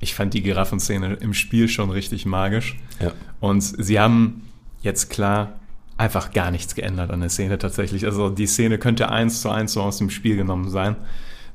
Ich 0.00 0.14
fand 0.14 0.32
die 0.34 0.42
Giraffenszene 0.42 1.14
im 1.14 1.34
Spiel 1.34 1.68
schon 1.68 1.90
richtig 1.90 2.26
magisch. 2.26 2.78
Ja. 3.00 3.12
Und 3.40 3.60
sie 3.62 4.00
haben 4.00 4.42
jetzt 4.82 5.10
klar 5.10 5.60
einfach 5.98 6.32
gar 6.32 6.50
nichts 6.50 6.74
geändert 6.74 7.10
an 7.10 7.20
der 7.20 7.28
Szene 7.28 7.58
tatsächlich. 7.58 8.06
Also 8.06 8.30
die 8.30 8.46
Szene 8.46 8.78
könnte 8.78 9.10
eins 9.10 9.42
zu 9.42 9.50
eins 9.50 9.74
so 9.74 9.82
aus 9.82 9.98
dem 9.98 10.08
Spiel 10.08 10.36
genommen 10.36 10.70
sein. 10.70 10.96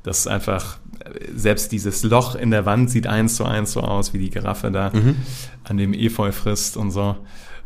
Das 0.04 0.20
ist 0.20 0.28
einfach, 0.28 0.78
selbst 1.34 1.72
dieses 1.72 2.02
Loch 2.02 2.34
in 2.34 2.50
der 2.50 2.66
Wand 2.66 2.90
sieht 2.90 3.06
eins 3.06 3.36
zu 3.36 3.44
eins 3.44 3.72
so 3.72 3.80
aus, 3.80 4.12
wie 4.12 4.18
die 4.18 4.30
Giraffe 4.30 4.70
da 4.70 4.92
an 5.64 5.76
dem 5.76 5.92
Efeu 5.92 6.32
frisst 6.32 6.76
und 6.76 6.90
so. 6.90 7.16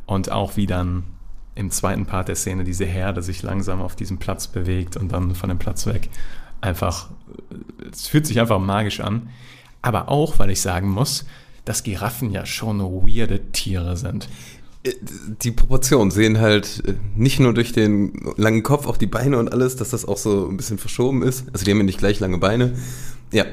Und 0.07 0.31
auch 0.31 0.57
wie 0.57 0.67
dann 0.67 1.05
im 1.55 1.71
zweiten 1.71 2.07
Part 2.07 2.29
der 2.29 2.37
Szene 2.37 2.65
diese 2.65 2.85
Herde 2.85 3.23
sich 3.23 3.43
langsam 3.43 3.81
auf 3.81 3.95
diesem 3.95 4.19
Platz 4.19 4.47
bewegt 4.49 4.97
und 4.97 5.13
dann 5.13 5.35
von 5.35 5.49
dem 5.49 5.59
Platz 5.59 5.87
weg. 5.87 6.09
Einfach, 6.61 7.09
es 7.93 8.07
fühlt 8.09 8.27
sich 8.27 8.41
einfach 8.41 8.59
magisch 8.59 9.01
an. 9.01 9.29
Aber 9.83 10.09
auch, 10.09 10.39
weil 10.39 10.51
ich 10.51 10.61
sagen 10.61 10.89
muss, 10.91 11.25
dass 11.65 11.83
Giraffen 11.83 12.31
ja 12.31 12.47
schon 12.47 12.81
weirde 12.81 13.41
Tiere 13.53 13.97
sind. 13.97 14.29
Äh, 14.83 14.93
Die 15.43 15.51
Proportionen 15.53 16.11
sehen 16.11 16.39
halt 16.39 16.83
äh, 16.87 16.95
nicht 17.15 17.41
nur 17.41 17.55
durch 17.55 17.73
den 17.73 18.13
langen 18.37 18.63
Kopf, 18.63 18.87
auch 18.87 18.97
die 18.97 19.07
Beine 19.07 19.39
und 19.39 19.53
alles, 19.53 19.77
dass 19.77 19.91
das 19.91 20.05
auch 20.05 20.19
so 20.19 20.49
ein 20.49 20.57
bisschen 20.57 20.79
verschoben 20.79 21.23
ist. 21.23 21.47
Also 21.53 21.65
die 21.65 21.71
haben 21.71 21.79
ja 21.79 21.85
nicht 21.85 21.99
gleich 21.99 22.21
lange 22.21 22.39
Beine. 22.39 22.77
Ja, 23.33 23.45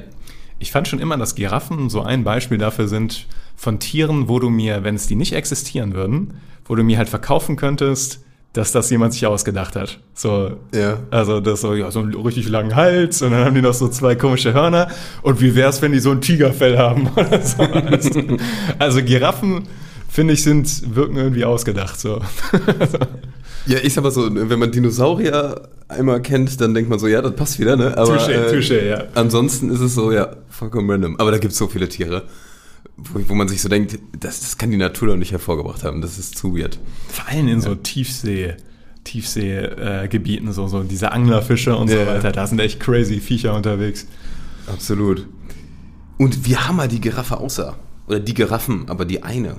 Ich 0.59 0.71
fand 0.71 0.87
schon 0.87 0.99
immer, 0.99 1.17
dass 1.17 1.35
Giraffen 1.35 1.89
so 1.89 2.01
ein 2.01 2.23
Beispiel 2.23 2.57
dafür 2.57 2.87
sind 2.87 3.27
von 3.55 3.79
Tieren, 3.79 4.27
wo 4.27 4.39
du 4.39 4.49
mir, 4.49 4.83
wenn 4.83 4.95
es 4.95 5.07
die 5.07 5.15
nicht 5.15 5.33
existieren 5.33 5.93
würden, 5.93 6.35
wo 6.65 6.75
du 6.75 6.83
mir 6.83 6.97
halt 6.97 7.09
verkaufen 7.09 7.55
könntest, 7.55 8.21
dass 8.53 8.71
das 8.71 8.89
jemand 8.89 9.13
sich 9.13 9.25
ausgedacht 9.27 9.75
hat. 9.75 9.99
So, 10.15 10.57
Ja. 10.73 10.97
also 11.11 11.39
das 11.41 11.61
so, 11.61 11.75
ja, 11.75 11.91
so 11.91 11.99
einen 11.99 12.15
richtig 12.15 12.49
langen 12.49 12.75
Hals 12.75 13.21
und 13.21 13.31
dann 13.31 13.45
haben 13.45 13.53
die 13.55 13.61
noch 13.61 13.73
so 13.75 13.87
zwei 13.87 14.15
komische 14.15 14.53
Hörner. 14.53 14.89
Und 15.21 15.41
wie 15.41 15.53
wär's, 15.53 15.81
wenn 15.83 15.91
die 15.91 15.99
so 15.99 16.09
ein 16.11 16.21
Tigerfell 16.21 16.77
haben 16.79 17.07
oder 17.15 17.41
so? 17.41 17.61
Also, 17.61 18.37
also 18.79 19.03
Giraffen, 19.03 19.67
finde 20.09 20.33
ich, 20.33 20.41
sind, 20.43 20.95
wirken 20.95 21.17
irgendwie 21.17 21.45
ausgedacht. 21.45 21.99
So. 21.99 22.19
Ja, 23.67 23.79
ich 23.83 23.93
sag 23.93 24.03
mal 24.03 24.11
so, 24.11 24.29
wenn 24.33 24.59
man 24.59 24.71
Dinosaurier 24.71 25.69
einmal 25.89 26.21
kennt, 26.21 26.59
dann 26.61 26.73
denkt 26.73 26.89
man 26.89 26.99
so, 26.99 27.07
ja, 27.07 27.21
das 27.21 27.35
passt 27.35 27.59
wieder, 27.59 27.75
ne? 27.75 27.97
Aber 27.97 28.17
Touché, 28.17 28.49
touché, 28.49 28.85
ja. 28.87 29.03
ansonsten 29.15 29.69
ist 29.69 29.81
es 29.81 29.93
so, 29.95 30.11
ja, 30.11 30.35
vollkommen 30.49 30.89
random. 30.89 31.19
Aber 31.19 31.31
da 31.31 31.37
gibt 31.37 31.51
es 31.51 31.57
so 31.57 31.67
viele 31.67 31.89
Tiere, 31.89 32.23
wo, 32.95 33.19
wo 33.27 33.33
man 33.35 33.47
sich 33.47 33.61
so 33.61 33.69
denkt, 33.69 33.99
das, 34.17 34.39
das 34.39 34.57
kann 34.57 34.71
die 34.71 34.77
Natur 34.77 35.09
doch 35.09 35.15
nicht 35.17 35.31
hervorgebracht 35.31 35.83
haben. 35.83 36.01
Das 36.01 36.17
ist 36.17 36.37
zu 36.37 36.57
weird. 36.57 36.79
Vor 37.09 37.27
allem 37.27 37.47
in 37.49 37.61
so 37.61 37.75
Tiefsee, 37.75 38.55
Tiefseegebieten, 39.03 40.51
so, 40.53 40.67
so 40.67 40.83
diese 40.83 41.11
Anglerfische 41.11 41.75
und 41.75 41.89
Ja, 41.89 41.95
so 41.95 42.01
ja. 42.01 42.07
weiter. 42.07 42.31
Da 42.31 42.47
sind 42.47 42.59
echt 42.59 42.79
crazy 42.79 43.19
Viecher 43.19 43.53
unterwegs. 43.53 44.07
Absolut. 44.67 45.27
Und 46.17 46.45
wie 46.45 46.57
hammer 46.57 46.87
die 46.87 47.01
Giraffe 47.01 47.37
aussah. 47.37 47.75
Oder 48.07 48.19
die 48.21 48.33
Giraffen, 48.33 48.85
aber 48.87 49.03
die 49.05 49.23
eine. 49.23 49.57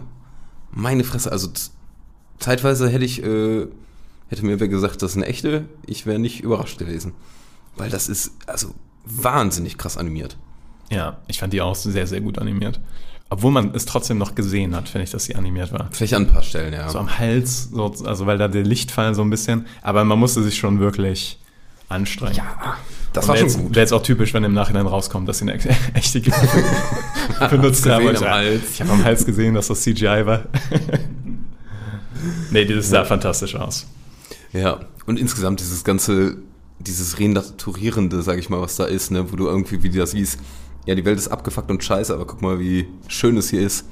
Meine 0.71 1.05
Fresse, 1.05 1.31
also 1.31 1.49
zeitweise 2.39 2.89
hätte 2.89 3.05
ich, 3.05 3.23
äh, 3.23 3.67
hätte 4.29 4.45
mir 4.45 4.61
wer 4.61 4.69
gesagt, 4.69 5.03
das 5.03 5.13
ist 5.13 5.17
eine 5.17 5.27
echte, 5.27 5.65
ich 5.87 6.07
wäre 6.07 6.19
nicht 6.19 6.41
überrascht 6.41 6.79
gewesen. 6.79 7.15
Weil 7.77 7.91
das 7.91 8.09
ist, 8.09 8.33
also, 8.47 8.75
wahnsinnig 9.05 9.79
krass 9.79 9.97
animiert. 9.97 10.37
Ja, 10.91 11.19
ich 11.29 11.39
fand 11.39 11.53
die 11.53 11.61
auch 11.61 11.75
sehr, 11.75 12.07
sehr 12.07 12.21
gut 12.21 12.39
animiert. 12.39 12.81
Obwohl 13.31 13.53
man 13.53 13.75
es 13.75 13.85
trotzdem 13.85 14.17
noch 14.17 14.35
gesehen 14.35 14.75
hat, 14.75 14.89
finde 14.89 15.05
ich, 15.05 15.11
dass 15.11 15.25
sie 15.25 15.37
animiert 15.37 15.71
war. 15.71 15.89
Vielleicht 15.93 16.15
an 16.15 16.23
ein 16.23 16.33
paar 16.33 16.43
Stellen, 16.43 16.73
ja. 16.73 16.89
So 16.89 16.99
am 16.99 17.19
Hals, 17.19 17.69
so, 17.71 17.95
also 18.05 18.27
weil 18.27 18.39
da 18.39 18.49
der 18.49 18.65
Lichtfall 18.65 19.15
so 19.15 19.21
ein 19.23 19.29
bisschen, 19.29 19.67
aber 19.83 20.05
man 20.05 20.19
musste 20.19 20.43
sich 20.43 20.57
schon 20.57 20.81
wirklich 20.81 21.39
anstrengen. 21.91 22.37
Ja, 22.37 22.77
das 23.13 23.25
Und 23.25 23.29
war 23.29 23.37
schon 23.37 23.47
jetzt, 23.47 23.59
gut. 23.59 23.71
Wäre 23.71 23.81
jetzt 23.81 23.93
auch 23.93 24.03
typisch, 24.03 24.33
wenn 24.33 24.45
im 24.45 24.55
Nachhinein 24.55 24.87
rauskommt, 24.87 25.29
dass 25.29 25.39
sie 25.39 25.51
eine 25.51 25.59
echte 25.93 26.21
Giraffe 26.23 26.65
benutzt 27.51 27.85
haben. 27.87 28.09
Ich, 28.15 28.23
Hals. 28.23 28.63
ich 28.73 28.81
habe 28.81 28.93
am 28.93 29.05
Hals 29.05 29.27
gesehen, 29.27 29.55
dass 29.55 29.69
das 29.69 29.83
CGI 29.83 30.25
war. 30.25 30.45
nee, 32.51 32.65
das 32.65 32.89
sah 32.89 33.05
fantastisch 33.05 33.55
aus. 33.57 33.87
Ja, 34.53 34.81
und 35.07 35.19
insgesamt 35.19 35.61
dieses 35.61 35.85
ganze, 35.85 36.39
dieses 36.79 37.19
Renaturierende, 37.19 38.23
sag 38.23 38.39
ich 38.39 38.49
mal, 38.49 38.61
was 38.61 38.77
da 38.77 38.85
ist, 38.85 39.11
ne, 39.11 39.31
wo 39.31 39.37
du 39.37 39.47
irgendwie, 39.47 39.83
wie 39.83 39.91
das 39.91 40.13
siehst, 40.13 40.39
ja, 40.87 40.95
die 40.95 41.05
Welt 41.05 41.19
ist 41.19 41.29
abgefuckt 41.29 41.71
und 41.71 41.85
scheiße, 41.85 42.15
aber 42.15 42.27
guck 42.27 42.41
mal, 42.41 42.59
wie 42.59 42.89
schön 43.09 43.37
es 43.37 43.51
hier 43.51 43.61
ist. 43.61 43.87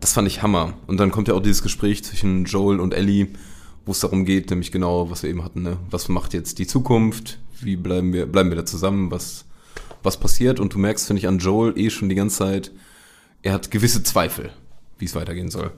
Das 0.00 0.12
fand 0.12 0.28
ich 0.28 0.42
Hammer. 0.42 0.74
Und 0.86 0.98
dann 0.98 1.10
kommt 1.10 1.28
ja 1.28 1.34
auch 1.34 1.40
dieses 1.40 1.62
Gespräch 1.62 2.04
zwischen 2.04 2.44
Joel 2.44 2.80
und 2.80 2.92
Ellie, 2.92 3.28
wo 3.86 3.92
es 3.92 4.00
darum 4.00 4.26
geht, 4.26 4.50
nämlich 4.50 4.70
genau, 4.70 5.10
was 5.10 5.22
wir 5.22 5.30
eben 5.30 5.42
hatten, 5.42 5.62
ne? 5.62 5.78
Was 5.90 6.08
macht 6.08 6.34
jetzt 6.34 6.58
die 6.58 6.66
Zukunft? 6.66 7.38
Wie 7.60 7.76
bleiben 7.76 8.12
wir, 8.12 8.26
bleiben 8.26 8.50
wir 8.50 8.56
da 8.56 8.66
zusammen? 8.66 9.10
Was, 9.10 9.46
was 10.02 10.18
passiert? 10.20 10.60
Und 10.60 10.74
du 10.74 10.78
merkst, 10.78 11.06
finde 11.06 11.20
ich, 11.20 11.28
an 11.28 11.38
Joel 11.38 11.78
eh 11.78 11.88
schon 11.88 12.10
die 12.10 12.14
ganze 12.14 12.36
Zeit, 12.36 12.72
er 13.42 13.54
hat 13.54 13.70
gewisse 13.70 14.02
Zweifel, 14.02 14.50
wie 14.98 15.06
es 15.06 15.14
weitergehen 15.14 15.50
soll. 15.50 15.70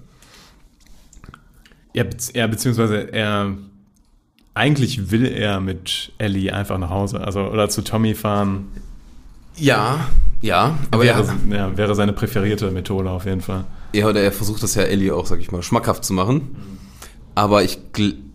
Ja, 1.95 2.03
bezieh- 2.03 2.37
ja, 2.37 2.47
beziehungsweise 2.47 3.13
er 3.13 3.57
eigentlich 4.59 5.11
will 5.11 5.25
er 5.25 5.61
mit 5.61 6.13
Ellie 6.19 6.53
einfach 6.53 6.79
nach 6.79 6.91
Hause, 6.91 7.21
also 7.21 7.41
oder 7.41 7.69
zu 7.69 7.83
Tommy 7.83 8.15
fahren. 8.15 8.67
Ja, 9.57 10.09
ja, 10.41 10.79
aber 10.91 11.05
wäre, 11.05 11.25
er, 11.51 11.57
ja, 11.57 11.77
wäre 11.77 11.95
seine 11.95 12.13
präferierte 12.13 12.71
Methode 12.71 13.11
auf 13.11 13.25
jeden 13.25 13.41
Fall. 13.41 13.65
Ja, 13.93 14.09
oder 14.09 14.21
er 14.21 14.33
versucht 14.33 14.63
das 14.63 14.75
ja 14.75 14.83
Ellie 14.83 15.15
auch, 15.15 15.27
sag 15.27 15.41
ich 15.41 15.51
mal, 15.51 15.63
schmackhaft 15.63 16.05
zu 16.05 16.13
machen. 16.13 16.57
Aber 17.35 17.63
ich, 17.63 17.79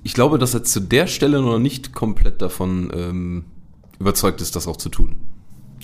ich 0.03 0.13
glaube, 0.13 0.37
dass 0.39 0.53
er 0.53 0.63
zu 0.63 0.79
der 0.79 1.07
Stelle 1.07 1.41
noch 1.41 1.59
nicht 1.59 1.93
komplett 1.93 2.41
davon 2.41 2.91
ähm, 2.95 3.45
überzeugt 3.99 4.41
ist, 4.41 4.55
das 4.55 4.67
auch 4.67 4.77
zu 4.77 4.89
tun. 4.89 5.15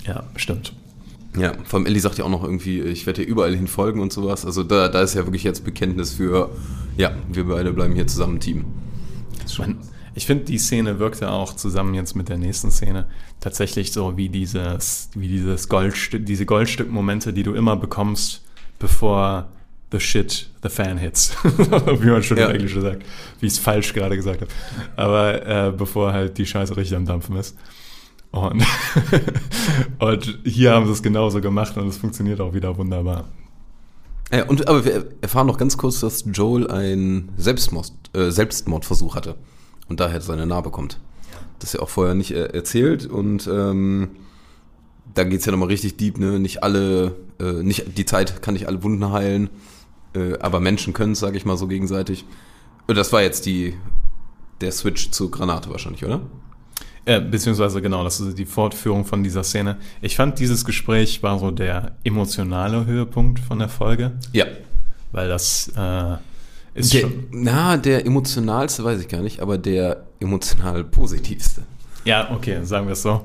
Ja, 0.06 0.24
stimmt. 0.36 0.74
Ja, 1.38 1.54
vor 1.66 1.80
allem 1.80 1.86
Ellie 1.86 2.02
sagt 2.02 2.18
ja 2.18 2.26
auch 2.26 2.30
noch 2.30 2.44
irgendwie, 2.44 2.82
ich 2.82 3.06
werde 3.06 3.22
dir 3.24 3.28
überall 3.28 3.56
hin 3.56 3.68
folgen 3.68 4.00
und 4.02 4.12
sowas. 4.12 4.46
Also 4.46 4.64
da, 4.64 4.88
da 4.88 5.02
ist 5.02 5.14
ja 5.14 5.26
wirklich 5.26 5.44
jetzt 5.44 5.64
Bekenntnis 5.64 6.14
für, 6.14 6.50
ja, 6.98 7.12
wir 7.32 7.46
beide 7.46 7.72
bleiben 7.72 7.94
hier 7.94 8.08
zusammen 8.08 8.40
Team. 8.40 8.66
Man, 9.58 9.78
ich 10.16 10.26
finde, 10.26 10.46
die 10.46 10.58
Szene 10.58 11.00
wirkte 11.00 11.32
auch 11.32 11.56
zusammen 11.56 11.94
jetzt 11.94 12.16
mit 12.16 12.30
der 12.30 12.38
nächsten 12.38 12.72
Szene 12.72 13.06
tatsächlich 13.40 13.92
so 13.92 14.18
wie 14.18 14.30
dieses, 14.30 15.10
wie 15.16 15.28
dieses 15.28 15.70
Goldstück, 15.70 16.26
diese 16.26 16.46
Goldstück-Momente, 16.46 17.34
die 17.34 17.44
du 17.44 17.54
immer 17.54 17.76
bekommst, 17.76 18.44
bevor 18.80 19.48
the 19.92 20.00
shit, 20.00 20.50
the 20.64 20.70
fan 20.70 20.98
hits. 20.98 21.36
wie 21.44 22.10
man 22.10 22.24
schon 22.24 22.38
Ja. 22.38 22.48
im 22.48 22.56
Englischen 22.56 22.82
sagt. 22.82 23.04
Wie 23.40 23.48
ich 23.48 23.54
es 23.54 23.60
falsch 23.60 23.94
gerade 23.94 24.16
gesagt 24.16 24.42
habe. 24.42 24.52
Aber 24.96 25.46
äh, 25.46 25.72
bevor 25.72 26.14
halt 26.14 26.38
die 26.38 26.46
Scheiße 26.46 26.76
richtig 26.78 26.96
am 26.96 27.06
Dampfen 27.06 27.36
ist. 27.38 27.58
Und, 28.32 28.64
und 30.00 30.40
hier 30.44 30.72
haben 30.74 30.86
sie 30.86 30.92
es 30.92 31.02
genauso 31.02 31.42
gemacht 31.42 31.76
und 31.78 31.88
es 31.88 31.98
funktioniert 31.98 32.40
auch 32.42 32.54
wieder 32.54 32.78
wunderbar. 32.78 33.26
Ja, 34.32 34.46
und, 34.46 34.68
aber 34.68 34.86
wir 34.86 35.08
erfahren 35.22 35.48
noch 35.48 35.58
ganz 35.58 35.78
kurz, 35.78 36.02
dass 36.02 36.24
Joel 36.32 36.70
einen 36.70 37.30
Selbstmord, 37.38 37.92
äh, 38.14 38.30
Selbstmordversuch 38.30 39.16
hatte 39.16 39.36
und 39.90 40.00
daher 40.00 40.22
seine 40.22 40.46
Narbe 40.46 40.70
kommt. 40.72 41.00
Das 41.60 41.70
ist 41.70 41.74
ja 41.74 41.80
auch 41.82 41.90
vorher 41.90 42.16
nicht 42.16 42.32
äh, 42.32 42.46
erzählt 42.46 43.06
und 43.06 43.48
ähm, 43.52 44.12
da 45.14 45.24
geht's 45.24 45.46
ja 45.46 45.52
nochmal 45.52 45.68
richtig 45.70 45.98
deep, 45.98 46.18
ne? 46.20 46.40
Nicht 46.40 46.64
alle, 46.64 47.16
äh, 47.40 47.64
nicht, 47.64 47.98
die 47.98 48.06
Zeit 48.06 48.42
kann 48.42 48.54
nicht 48.54 48.68
alle 48.68 48.82
Wunden 48.84 49.12
heilen, 49.12 49.50
äh, 50.16 50.38
aber 50.40 50.60
Menschen 50.60 50.94
können 50.94 51.14
es, 51.14 51.20
sage 51.20 51.36
ich 51.38 51.46
mal 51.46 51.58
so 51.58 51.68
gegenseitig. 51.68 52.26
Und 52.88 52.96
das 52.96 53.12
war 53.12 53.22
jetzt 53.22 53.46
die, 53.46 53.76
der 54.62 54.72
Switch 54.72 55.12
zur 55.12 55.32
Granate 55.32 55.70
wahrscheinlich, 55.70 56.06
oder? 56.06 56.22
Äh, 57.06 57.22
beziehungsweise 57.22 57.82
genau, 57.82 58.04
das 58.04 58.20
ist 58.20 58.38
die 58.38 58.46
Fortführung 58.46 59.04
von 59.06 59.24
dieser 59.24 59.44
Szene. 59.44 59.78
Ich 60.02 60.16
fand, 60.16 60.38
dieses 60.40 60.64
Gespräch 60.64 61.24
war 61.24 61.40
so 61.40 61.50
der 61.52 61.96
emotionale 62.04 62.86
Höhepunkt 62.86 63.40
von 63.40 63.60
der 63.60 63.70
Folge, 63.70 64.14
Ja. 64.32 64.46
weil 65.12 65.28
das 65.28 65.70
äh, 65.76 66.18
ist 66.80 66.94
Der, 66.94 67.02
schon. 67.02 67.26
na, 67.32 67.78
der 67.78 68.06
emotionalste 68.06 68.84
weiß 68.84 69.00
ich 69.02 69.08
gar 69.08 69.22
nicht, 69.22 69.40
aber 69.42 69.58
der 69.58 70.06
emotional 70.20 70.84
positivste. 70.84 71.62
Ja, 72.06 72.32
okay, 72.32 72.60
sagen 72.64 72.88
wir 72.88 72.94
es 72.94 73.02
so. 73.02 73.22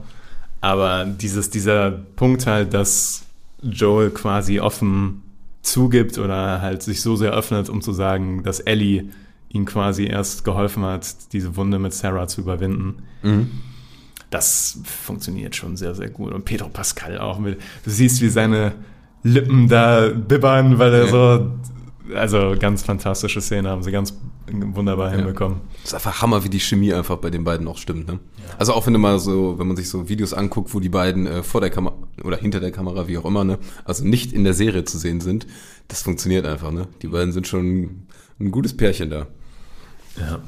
Aber 0.61 1.05
dieses, 1.05 1.51
dieser 1.51 1.91
Punkt 1.91 2.47
halt, 2.47 2.73
dass 2.75 3.23
Joel 3.63 4.11
quasi 4.11 4.61
offen 4.61 5.23
zugibt 5.63 6.19
oder 6.19 6.61
halt 6.61 6.83
sich 6.83 7.01
so 7.01 7.17
sehr 7.17 7.33
öffnet, 7.33 7.69
um 7.69 7.81
zu 7.83 7.93
sagen, 7.93 8.43
dass 8.43 8.61
Ellie 8.61 9.11
ihm 9.49 9.65
quasi 9.65 10.07
erst 10.07 10.45
geholfen 10.45 10.85
hat, 10.85 11.07
diese 11.33 11.57
Wunde 11.57 11.79
mit 11.79 11.95
Sarah 11.95 12.27
zu 12.27 12.41
überwinden. 12.41 13.03
Das 14.31 14.79
funktioniert 14.85 15.55
schon 15.55 15.77
sehr, 15.77 15.95
sehr 15.95 16.11
gut. 16.11 16.33
Und 16.33 16.45
Pedro 16.45 16.69
Pascal 16.69 17.19
auch 17.19 17.39
mit, 17.39 17.61
du 17.85 17.91
siehst, 17.91 18.21
wie 18.21 18.29
seine 18.29 18.73
Lippen 19.23 19.69
da 19.69 20.09
bibbern, 20.09 20.79
weil 20.79 20.93
er 20.93 21.05
Ja. 21.05 21.11
so, 21.11 21.51
also 22.13 22.55
ganz 22.59 22.83
fantastische 22.83 23.41
Szene 23.41 23.71
haben 23.71 23.83
sie 23.83 23.91
ganz 23.91 24.15
wunderbar 24.51 25.11
hinbekommen. 25.11 25.61
Das 25.83 25.93
ist 25.93 25.95
einfach 25.95 26.21
Hammer, 26.21 26.45
wie 26.45 26.51
die 26.51 26.61
Chemie 26.61 26.93
einfach 26.93 27.17
bei 27.17 27.31
den 27.31 27.45
beiden 27.45 27.67
auch 27.67 27.79
stimmt. 27.79 28.07
Ne? 28.07 28.19
Also 28.59 28.75
auch 28.75 28.87
wenn 28.87 28.93
du 28.93 28.99
mal 28.99 29.19
so, 29.19 29.59
wenn 29.59 29.67
man 29.67 29.77
sich 29.77 29.89
so 29.89 30.09
Videos 30.09 30.35
anguckt, 30.35 30.75
wo 30.75 30.81
die 30.81 30.89
beiden 30.89 31.27
äh, 31.27 31.43
vor 31.43 31.61
der 31.61 31.71
Kamera 31.71 31.95
oder 32.23 32.37
hinter 32.37 32.61
der 32.61 32.73
Kamera, 32.73 33.09
wie 33.09 33.17
auch 33.17 33.25
immer, 33.25 33.45
ne, 33.45 33.59
also 33.85 34.05
nicht 34.05 34.33
in 34.33 34.45
der 34.45 34.55
Serie 34.55 34.85
zu 34.85 34.99
sehen 34.99 35.21
sind, 35.21 35.47
das 35.89 36.03
funktioniert 36.03 36.47
einfach. 36.47 36.71
Ne? 36.71 36.89
Die 37.03 37.09
beiden 37.09 37.33
sind 37.33 37.47
schon 37.49 38.07
ein 38.39 38.51
gutes 38.51 38.77
Pärchen 38.77 39.11
da. 39.11 39.27
Ja. 40.19 40.41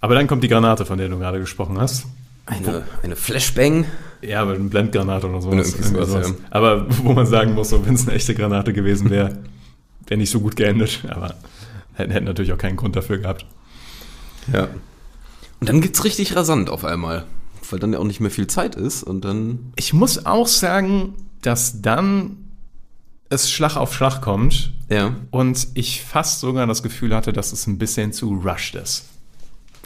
Aber 0.00 0.14
dann 0.14 0.26
kommt 0.26 0.44
die 0.44 0.48
Granate, 0.48 0.84
von 0.84 0.98
der 0.98 1.08
du 1.08 1.18
gerade 1.18 1.40
gesprochen 1.40 1.78
hast. 1.80 2.06
Eine, 2.46 2.84
eine 3.02 3.16
Flashbang. 3.16 3.84
Ja, 4.22 4.42
aber 4.42 4.54
eine 4.54 4.64
Blendgranate 4.64 5.28
oder 5.28 5.40
so. 5.40 5.48
Oder 5.50 5.64
sowas, 5.64 6.28
ja. 6.28 6.34
Aber 6.50 6.86
wo 7.02 7.12
man 7.12 7.26
sagen 7.26 7.54
muss, 7.54 7.70
so, 7.70 7.84
wenn 7.84 7.94
es 7.94 8.06
eine 8.06 8.16
echte 8.16 8.34
Granate 8.34 8.72
gewesen 8.72 9.10
wäre, 9.10 9.38
wäre 10.08 10.18
nicht 10.18 10.30
so 10.30 10.40
gut 10.40 10.56
geendet. 10.56 11.04
Aber 11.08 11.34
hätten, 11.94 12.10
hätten 12.10 12.26
natürlich 12.26 12.52
auch 12.52 12.58
keinen 12.58 12.76
Grund 12.76 12.96
dafür 12.96 13.18
gehabt. 13.18 13.46
Ja. 14.52 14.68
Und 15.60 15.68
dann 15.68 15.80
geht's 15.80 16.04
richtig 16.04 16.36
rasant 16.36 16.70
auf 16.70 16.84
einmal, 16.84 17.26
weil 17.70 17.78
dann 17.78 17.92
ja 17.92 17.98
auch 17.98 18.04
nicht 18.04 18.20
mehr 18.20 18.30
viel 18.30 18.46
Zeit 18.46 18.76
ist 18.76 19.02
und 19.02 19.24
dann 19.24 19.72
Ich 19.76 19.92
muss 19.92 20.24
auch 20.24 20.46
sagen, 20.46 21.14
dass 21.42 21.82
dann 21.82 22.36
es 23.28 23.50
Schlag 23.50 23.76
auf 23.76 23.94
Schlag 23.94 24.22
kommt 24.22 24.72
ja, 24.88 25.16
und 25.30 25.68
ich 25.74 26.02
fast 26.02 26.40
sogar 26.40 26.66
das 26.66 26.82
Gefühl 26.82 27.14
hatte, 27.14 27.32
dass 27.32 27.52
es 27.52 27.66
ein 27.66 27.76
bisschen 27.78 28.12
zu 28.12 28.40
rushed 28.42 28.74
ist. 28.74 29.04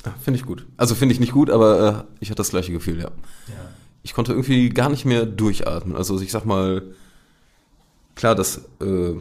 ja 0.06 0.14
finde 0.22 0.38
ich 0.38 0.46
gut. 0.46 0.66
Also 0.76 0.94
finde 0.94 1.14
ich 1.14 1.20
nicht 1.20 1.32
gut, 1.32 1.50
aber 1.50 2.06
äh, 2.08 2.14
ich 2.20 2.30
hatte 2.30 2.36
das 2.36 2.50
gleiche 2.50 2.72
Gefühl, 2.72 3.00
ja. 3.00 3.10
Ich 4.04 4.14
konnte 4.14 4.32
irgendwie 4.32 4.68
gar 4.68 4.88
nicht 4.88 5.04
mehr 5.04 5.26
durchatmen. 5.26 5.96
Also 5.96 6.20
ich 6.20 6.32
sag 6.32 6.44
mal, 6.44 6.82
klar, 8.16 8.34
dass 8.34 8.58
äh, 8.80 9.14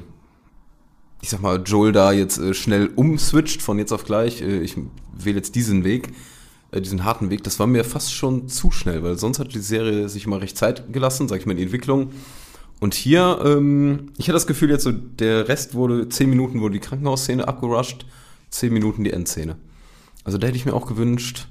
ich 1.22 1.30
sag 1.30 1.42
mal, 1.42 1.62
Joel 1.64 1.92
da 1.92 2.12
jetzt 2.12 2.40
äh, 2.40 2.54
schnell 2.54 2.90
umswitcht 2.96 3.62
von 3.62 3.78
jetzt 3.78 3.92
auf 3.92 4.06
gleich, 4.06 4.42
äh, 4.42 4.62
ich 4.62 4.76
wähle 5.14 5.38
jetzt 5.38 5.56
diesen 5.56 5.84
Weg, 5.84 6.10
äh, 6.72 6.82
diesen 6.82 7.04
harten 7.04 7.30
Weg, 7.30 7.44
das 7.44 7.60
war 7.60 7.68
mir 7.68 7.84
fast 7.84 8.14
schon 8.14 8.48
zu 8.48 8.72
schnell, 8.72 9.04
weil 9.04 9.18
sonst 9.18 9.40
hat 9.40 9.54
die 9.54 9.60
Serie 9.60 10.10
sich 10.10 10.26
immer 10.26 10.42
recht 10.42 10.58
Zeit 10.58 10.92
gelassen, 10.92 11.28
sag 11.28 11.40
ich 11.40 11.46
mal, 11.46 11.52
in 11.52 11.58
die 11.58 11.64
Entwicklung. 11.64 12.12
Und 12.80 12.96
hier, 12.96 13.40
ähm, 13.46 14.12
ich 14.18 14.26
hatte 14.26 14.34
das 14.34 14.48
Gefühl 14.48 14.72
jetzt 14.72 14.84
so, 14.84 14.92
der 14.92 15.48
Rest 15.48 15.76
wurde, 15.76 16.10
zehn 16.10 16.30
Minuten 16.30 16.62
wurde 16.62 16.74
die 16.74 16.80
Krankenhausszene 16.80 17.48
abgerusht, 17.48 18.08
zehn 18.50 18.74
Minuten 18.74 19.04
die 19.04 19.14
Endszene. 19.14 19.58
Also 20.24 20.40
da 20.40 20.48
hätte 20.48 20.58
ich 20.58 20.66
mir 20.66 20.74
auch 20.74 20.88
gewünscht, 20.88 21.48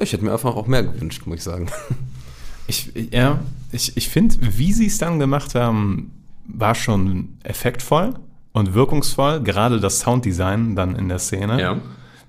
ich 0.00 0.12
hätte 0.12 0.24
mir 0.24 0.32
einfach 0.32 0.56
auch 0.56 0.66
mehr 0.66 0.82
gewünscht, 0.82 1.26
muss 1.26 1.38
ich 1.38 1.42
sagen. 1.42 1.68
Ich, 2.68 2.92
ja, 3.10 3.40
ich, 3.72 3.96
ich 3.96 4.08
finde, 4.08 4.36
wie 4.56 4.72
sie 4.72 4.86
es 4.86 4.96
dann 4.96 5.18
gemacht 5.18 5.56
haben, 5.56 6.12
war 6.46 6.76
schon 6.76 7.36
effektvoll 7.42 8.14
und 8.52 8.74
wirkungsvoll. 8.74 9.40
Gerade 9.40 9.80
das 9.80 10.00
Sounddesign 10.00 10.76
dann 10.76 10.94
in 10.96 11.08
der 11.08 11.18
Szene. 11.18 11.80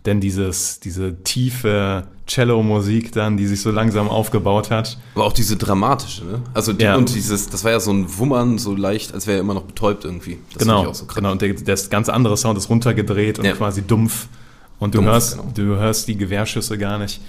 Denn 0.06 0.20
dieses, 0.20 0.82
diese 0.82 1.24
tiefe 1.24 2.04
Cello-Musik 2.28 3.14
dann, 3.14 3.38
die 3.38 3.48
sich 3.48 3.62
so 3.62 3.72
langsam 3.72 4.10
aufgebaut 4.10 4.70
hat. 4.70 4.98
Aber 5.16 5.24
auch 5.26 5.32
diese 5.34 5.56
dramatische, 5.56 6.26
ne? 6.26 6.42
Also 6.54 6.74
die, 6.74 6.84
Ja. 6.84 6.96
und 6.98 7.14
dieses, 7.14 7.50
das 7.50 7.64
war 7.64 7.72
ja 7.72 7.80
so 7.80 7.92
ein 7.92 8.18
Wummern, 8.18 8.58
so 8.58 8.76
leicht, 8.76 9.14
als 9.14 9.28
wäre 9.28 9.38
er 9.38 9.42
immer 9.42 9.54
noch 9.54 9.64
betäubt 9.64 10.04
irgendwie. 10.04 10.40
Das 10.54 10.64
genau, 10.64 10.92
so 10.94 11.06
krass. 11.06 11.16
genau. 11.16 11.32
Und 11.32 11.42
der, 11.42 11.54
das 11.54 11.90
ganz 11.90 12.10
andere 12.10 12.36
Sound 12.36 12.58
ist 12.58 12.70
runtergedreht 12.70 13.40
und 13.40 13.46
Ja. 13.46 13.54
quasi 13.54 13.82
dumpf. 13.82 14.28
Und 14.80 14.94
du 14.94 14.98
Dumpf, 15.00 15.10
hörst, 15.12 15.38
genau. 15.38 15.52
du 15.56 15.64
hörst 15.78 16.08
die 16.10 16.18
Gewehrschüsse 16.18 16.78
gar 16.78 16.98
nicht. 16.98 17.22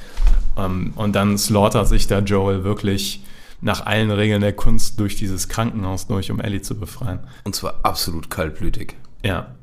Ähm, 0.57 0.93
und 0.97 1.15
dann 1.15 1.39
slaughtert 1.39 1.87
sich 1.87 2.09
da 2.09 2.19
Joel 2.21 2.65
wirklich 2.65 3.23
nach 3.61 3.87
allen 3.87 4.11
Regeln 4.11 4.41
der 4.41 4.53
Kunst 4.53 5.01
durch 5.01 5.17
dieses 5.17 5.49
Krankenhaus 5.49 6.07
durch, 6.07 6.31
um 6.31 6.41
Ellie 6.41 6.63
zu 6.63 6.79
befreien. 6.79 7.21
Und 7.45 7.55
zwar 7.55 7.81
absolut 7.83 8.31
kaltblütig. 8.31 8.95
Ja. 9.25 9.55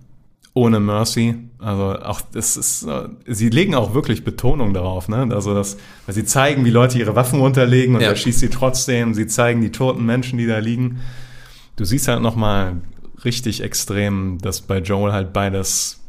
Ohne 0.54 0.80
Mercy. 0.80 1.36
Also 1.60 1.97
auch 1.99 2.19
das 2.19 2.58
ist, 2.58 2.86
sie 3.25 3.49
legen 3.49 3.73
auch 3.75 3.93
wirklich 3.93 4.23
Betonung 4.25 4.73
darauf, 4.73 5.08
ne? 5.08 5.30
Also 5.32 5.54
das, 5.54 5.77
weil 6.06 6.15
sie 6.15 6.25
zeigen, 6.25 6.65
wie 6.65 6.71
Leute 6.71 6.97
ihre 6.99 7.15
Waffen 7.15 7.39
runterlegen 7.39 7.95
und 7.95 8.01
Ja. 8.01 8.10
er 8.10 8.15
schießt 8.15 8.39
sie 8.39 8.49
trotzdem. 8.49 9.13
Sie 9.13 9.27
zeigen 9.27 9.62
die 9.62 9.71
toten 9.71 10.06
Menschen, 10.06 10.38
die 10.38 10.47
da 10.47 10.58
liegen. 10.58 10.99
Du 11.77 11.86
siehst 11.86 12.08
halt 12.10 12.21
nochmal 12.21 12.82
richtig 13.23 13.62
extrem, 13.63 14.39
dass 14.39 14.62
bei 14.62 14.80
Joel 14.80 15.13
halt 15.13 15.32
beides 15.32 15.99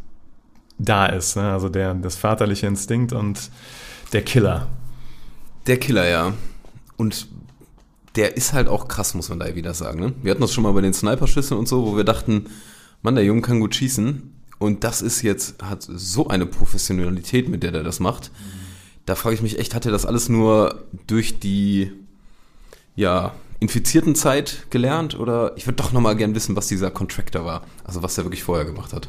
da 0.78 1.06
ist. 1.06 1.36
Ne? 1.36 1.52
Also 1.52 1.68
der, 1.68 1.94
das 1.94 2.16
vaterliche 2.16 2.66
Instinkt 2.66 3.12
und 3.12 3.50
der 4.12 4.22
Killer. 4.22 4.66
Der 5.68 5.76
Killer, 5.76 6.08
ja. 6.08 6.32
Und 6.96 7.28
der 8.16 8.36
ist 8.36 8.52
halt 8.52 8.68
auch 8.68 8.88
krass, 8.88 9.14
muss 9.14 9.28
man 9.28 9.38
da 9.38 9.54
wieder 9.54 9.74
sagen. 9.74 10.00
Ne? 10.00 10.12
Wir 10.22 10.32
hatten 10.32 10.40
das 10.40 10.52
schon 10.52 10.64
mal 10.64 10.72
bei 10.72 10.80
den 10.80 10.92
Sniperschüssen 10.92 11.56
und 11.56 11.68
so, 11.68 11.86
wo 11.86 11.96
wir 11.96 12.04
dachten, 12.04 12.46
Mann, 13.02 13.14
der 13.14 13.24
Junge 13.24 13.42
kann 13.42 13.60
gut 13.60 13.74
schießen. 13.74 14.32
Und 14.58 14.84
das 14.84 15.02
ist 15.02 15.22
jetzt, 15.22 15.62
hat 15.62 15.82
so 15.82 16.28
eine 16.28 16.46
Professionalität, 16.46 17.48
mit 17.48 17.62
der 17.62 17.72
der 17.72 17.82
das 17.82 18.00
macht. 18.00 18.30
Da 19.06 19.16
frage 19.16 19.34
ich 19.34 19.42
mich 19.42 19.58
echt, 19.58 19.74
hat 19.74 19.86
er 19.86 19.92
das 19.92 20.06
alles 20.06 20.28
nur 20.28 20.84
durch 21.06 21.40
die, 21.40 21.92
ja, 22.94 23.34
infizierten 23.58 24.14
Zeit 24.14 24.66
gelernt? 24.70 25.18
Oder 25.18 25.56
ich 25.56 25.66
würde 25.66 25.76
doch 25.76 25.92
nochmal 25.92 26.16
gern 26.16 26.34
wissen, 26.34 26.54
was 26.54 26.68
dieser 26.68 26.90
Contractor 26.90 27.44
war. 27.44 27.62
Also 27.84 28.02
was 28.02 28.18
er 28.18 28.24
wirklich 28.24 28.44
vorher 28.44 28.64
gemacht 28.64 28.92
hat. 28.92 29.08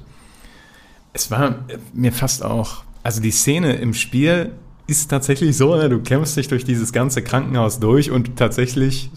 Es 1.12 1.30
war 1.30 1.66
mir 1.94 2.12
fast 2.12 2.44
auch, 2.44 2.84
also 3.04 3.22
die 3.22 3.32
Szene 3.32 3.76
im 3.76 3.94
Spiel 3.94 4.54
ist 4.88 5.10
tatsächlich 5.10 5.56
so, 5.58 5.76
ne? 5.76 5.90
du 5.90 6.00
kämpfst 6.02 6.36
dich 6.38 6.48
durch 6.48 6.66
dieses 6.66 6.92
ganze 6.94 7.22
Krankenhaus 7.22 7.80
durch 7.80 8.12
und 8.12 8.36
tatsächlich 8.36 9.10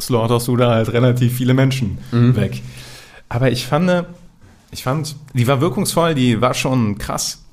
slaughterst 0.00 0.48
du 0.48 0.56
da 0.56 0.70
halt 0.70 0.92
relativ 0.92 1.36
viele 1.36 1.52
Menschen 1.54 1.98
weg. 2.10 2.62
Aber 3.28 3.50
ich 3.50 3.66
fand, 3.66 4.06
ich 4.70 4.82
fand, 4.82 5.16
die 5.34 5.46
war 5.46 5.60
wirkungsvoll, 5.60 6.14
die 6.14 6.40
war 6.40 6.54
schon 6.54 6.96
krass. 6.98 7.44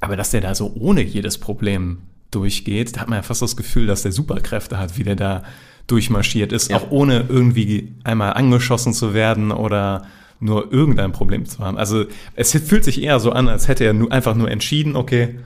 Aber 0.00 0.16
dass 0.16 0.30
der 0.30 0.40
da 0.40 0.54
so 0.54 0.72
ohne 0.78 1.02
jedes 1.02 1.38
Problem 1.38 1.98
durchgeht, 2.30 2.96
da 2.96 3.00
hat 3.00 3.08
man 3.08 3.18
ja 3.18 3.22
fast 3.22 3.42
das 3.42 3.56
Gefühl, 3.56 3.86
dass 3.86 4.02
der 4.02 4.12
Superkräfte 4.12 4.78
hat, 4.78 4.96
wie 4.98 5.02
der 5.04 5.16
da 5.16 5.42
durchmarschiert 5.86 6.52
ist, 6.52 6.70
Ja. 6.70 6.76
auch 6.78 6.90
ohne 6.90 7.24
irgendwie 7.28 7.94
einmal 8.04 8.34
angeschossen 8.34 8.92
zu 8.92 9.12
werden 9.14 9.50
oder 9.50 10.06
nur 10.40 10.72
irgendein 10.72 11.12
Problem 11.12 11.46
zu 11.46 11.58
haben. 11.60 11.76
Also 11.78 12.04
es 12.36 12.52
fühlt 12.52 12.84
sich 12.84 13.02
eher 13.02 13.18
so 13.20 13.32
an, 13.32 13.48
als 13.48 13.66
hätte 13.68 13.84
er 13.84 13.92
nur, 13.92 14.12
einfach 14.12 14.34
nur 14.34 14.50
entschieden, 14.50 14.94
okay, 14.96 15.38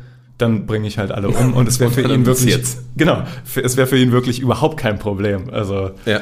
dann 0.43 0.67
bringe 0.67 0.87
ich 0.87 0.99
halt 0.99 1.11
alle 1.13 1.29
um 1.29 1.55
und 1.55 1.67
es 1.69 1.81
wäre 1.81 1.91
für 1.93 2.03
ihn 2.03 2.27
wirklich 2.27 2.55
jetzt. 2.55 2.79
genau, 2.97 3.23
für, 3.45 3.63
es 3.65 3.77
wäre 3.77 3.87
für 3.87 3.97
ihn 3.99 4.13
wirklich 4.13 4.41
überhaupt 4.41 4.79
kein 4.79 4.99
Problem. 4.99 5.49
Also 5.51 5.93
Ja. 6.05 6.21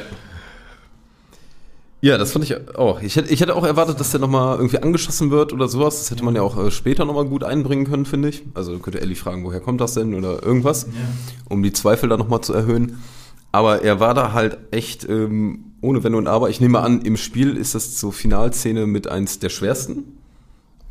Ja, 2.03 2.17
das 2.17 2.31
fand 2.31 2.43
ich 2.45 2.75
auch. 2.75 2.99
Ich 3.03 3.15
hätte, 3.15 3.31
ich 3.31 3.41
hätte 3.41 3.55
auch 3.55 3.63
erwartet, 3.63 3.99
dass 3.99 4.09
der 4.09 4.19
nochmal 4.19 4.57
irgendwie 4.57 4.79
angeschossen 4.79 5.29
wird 5.29 5.53
oder 5.53 5.67
sowas. 5.67 5.99
Das 5.99 6.09
hätte 6.09 6.23
man 6.25 6.33
ja 6.35 6.41
auch 6.41 6.57
äh, 6.57 6.71
später 6.71 7.05
nochmal 7.05 7.25
gut 7.25 7.43
einbringen 7.43 7.85
können, 7.85 8.05
finde 8.07 8.29
ich. 8.29 8.41
Also 8.55 8.79
könnte 8.79 9.01
Ellie 9.01 9.15
fragen, 9.15 9.43
woher 9.43 9.59
kommt 9.59 9.81
das 9.81 9.93
denn 9.93 10.15
oder 10.15 10.41
irgendwas, 10.41 10.87
um 11.47 11.61
die 11.61 11.73
Zweifel 11.73 12.09
da 12.09 12.17
nochmal 12.17 12.41
zu 12.41 12.53
erhöhen. 12.53 12.97
Aber 13.51 13.83
er 13.83 13.99
war 13.99 14.15
da 14.15 14.31
halt 14.33 14.57
echt 14.71 15.07
ähm, 15.07 15.65
ohne 15.81 16.03
Wenn 16.03 16.15
und 16.15 16.25
Aber. 16.27 16.49
Ich 16.49 16.59
nehme 16.59 16.79
an, 16.79 17.01
im 17.01 17.17
Spiel 17.17 17.55
ist 17.55 17.75
das 17.75 17.99
so 17.99 18.09
Finalszene 18.09 18.87
mit 18.87 19.07
eins 19.07 19.37
der 19.37 19.49
schwersten. 19.49 20.03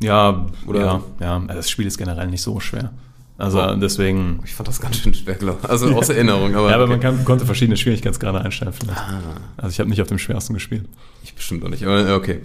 ja, 0.01 0.45
Oder- 0.65 0.79
ja, 0.79 1.01
ja, 1.19 1.35
also 1.41 1.55
das 1.55 1.69
Spiel 1.69 1.87
ist 1.87 1.97
generell 1.97 2.27
nicht 2.27 2.41
so 2.41 2.61
schwer. 2.61 2.93
Also 3.41 3.59
Oh. 3.59 3.75
deswegen 3.75 4.39
Ich 4.45 4.53
fand 4.53 4.67
das 4.67 4.79
ganz 4.79 4.97
schön 4.97 5.15
schwer, 5.15 5.33
glaube 5.33 5.59
ich. 5.63 5.69
Also 5.69 5.87
aus 5.95 6.09
Erinnerung. 6.09 6.53
Aber, 6.55 6.69
ja, 6.69 6.75
aber 6.75 6.83
okay. 6.83 6.91
man 6.91 6.99
kann, 6.99 7.25
konnte 7.25 7.45
verschiedene 7.45 7.75
Schwierigkeitsgrade 7.75 8.39
einstellen 8.39 8.71
vielleicht. 8.71 8.99
Ah. 8.99 9.21
Also 9.57 9.69
ich 9.69 9.79
habe 9.79 9.89
nicht 9.89 9.99
auf 10.01 10.07
dem 10.07 10.19
schwersten 10.19 10.53
gespielt. 10.53 10.85
Ich 11.23 11.33
bestimmt 11.33 11.63
auch 11.65 11.69
nicht. 11.69 11.83
Aber 11.83 12.07
äh, 12.07 12.13
okay. 12.13 12.41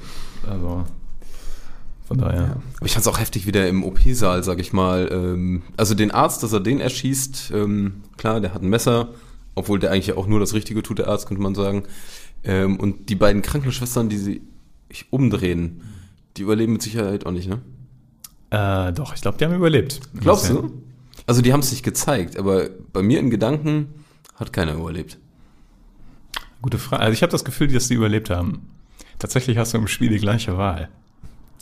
Also 0.49 0.85
von 2.07 2.19
daher. 2.19 2.57
Aber 2.77 2.87
ich 2.87 2.93
fand 2.93 3.03
es 3.03 3.09
auch 3.09 3.19
heftig, 3.21 3.47
wie 3.47 3.53
der 3.53 3.69
im 3.69 3.85
OP-Saal, 3.85 4.43
sag 4.43 4.59
ich 4.59 4.73
mal, 4.73 5.09
ähm, 5.13 5.63
also 5.77 5.95
den 5.95 6.13
Arzt, 6.13 6.43
dass 6.43 6.53
er 6.53 6.61
den 6.61 6.81
erschießt, 6.81 7.51
ähm, 7.55 8.03
klar, 8.17 8.41
der 8.41 8.55
hat 8.55 8.63
ein 8.63 8.69
Messer, 8.69 9.09
obwohl 9.55 9.79
der 9.79 9.91
eigentlich 9.91 10.17
auch 10.17 10.27
nur 10.27 10.41
das 10.41 10.55
Richtige 10.55 10.83
tut, 10.83 10.99
der 10.99 11.09
Arzt, 11.09 11.27
könnte 11.27 11.43
man 11.43 11.55
sagen. 11.55 11.83
Ähm, 12.43 12.79
und 12.81 13.11
die 13.11 13.17
beiden 13.17 13.43
Krankenschwestern, 13.43 14.09
die 14.09 14.17
sich 14.17 14.41
umdrehen, 15.11 15.83
die 16.39 16.43
überleben 16.43 16.73
mit 16.75 16.83
Sicherheit 16.83 17.27
auch 17.27 17.33
nicht, 17.33 17.49
ne? 17.51 17.61
Äh, 18.51 18.93
doch, 18.93 19.15
ich 19.15 19.21
glaube, 19.21 19.37
die 19.37 19.45
haben 19.45 19.55
überlebt. 19.55 20.01
Glaubst 20.21 20.49
du? 20.49 20.71
Also 21.27 21.43
die 21.43 21.53
haben 21.53 21.61
es 21.61 21.71
nicht 21.71 21.83
gezeigt, 21.83 22.39
aber 22.39 22.69
bei 22.93 23.03
mir 23.03 23.19
in 23.19 23.31
Gedanken 23.31 23.89
hat 24.37 24.53
keiner 24.53 24.75
überlebt. 24.75 25.19
Gute 26.63 26.79
Frage. 26.79 27.03
Also 27.03 27.13
ich 27.13 27.23
habe 27.23 27.33
das 27.33 27.45
Gefühl, 27.45 27.69
dass 27.69 27.89
die 27.89 27.95
überlebt 27.95 28.31
haben. 28.31 28.69
Tatsächlich 29.19 29.59
hast 29.59 29.75
du 29.75 29.79
im 29.79 29.89
Spiel 29.89 30.11
die 30.11 30.19
gleiche 30.19 30.57
Wahl. 30.57 30.89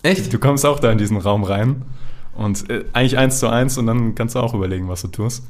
Echt? 0.03 0.33
Du 0.33 0.39
kommst 0.39 0.67
auch 0.67 0.81
da 0.81 0.91
in 0.93 0.99
diesen 0.99 1.17
Raum 1.17 1.45
rein 1.45 1.83
und 2.35 2.69
äh, 2.69 2.85
eigentlich 2.93 3.17
eins 3.17 3.39
zu 3.39 3.49
eins 3.49 3.79
und 3.79 3.87
dann 3.87 4.15
kannst 4.15 4.35
du 4.35 4.41
auch 4.41 4.55
überlegen, 4.55 4.89
was 4.89 5.03
du 5.03 5.09
tust. 5.09 5.45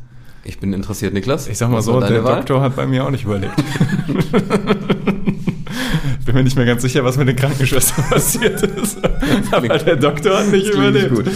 Ich 0.45 0.59
bin 0.61 0.73
interessiert, 0.75 1.15
Niklas. 1.15 1.49
Ich 1.49 1.57
sag 1.59 1.71
mal 1.71 1.79
Was 1.79 1.87
so, 1.87 1.99
der 2.01 2.23
Wahl? 2.23 2.37
Doktor 2.37 2.61
hat 2.61 2.77
bei 2.77 2.87
mir 2.87 3.05
auch 3.05 3.11
nicht 3.11 3.25
überlebt. 3.25 3.55
ich 3.59 4.31
bin 6.27 6.35
mir 6.35 6.45
nicht 6.45 6.57
mehr 6.57 6.67
ganz 6.67 6.83
sicher, 6.83 7.03
was 7.03 7.17
mit 7.17 7.29
den 7.29 7.37
Krankenschwestern 7.37 8.05
passiert 8.11 8.63
ist. 8.63 8.99
Aber 9.51 9.79
der 9.79 9.97
Doktor 9.97 10.39
hat 10.39 10.49
nicht 10.49 10.67
nicht 10.67 10.75
überlebt. 10.75 11.15
gut. 11.15 11.31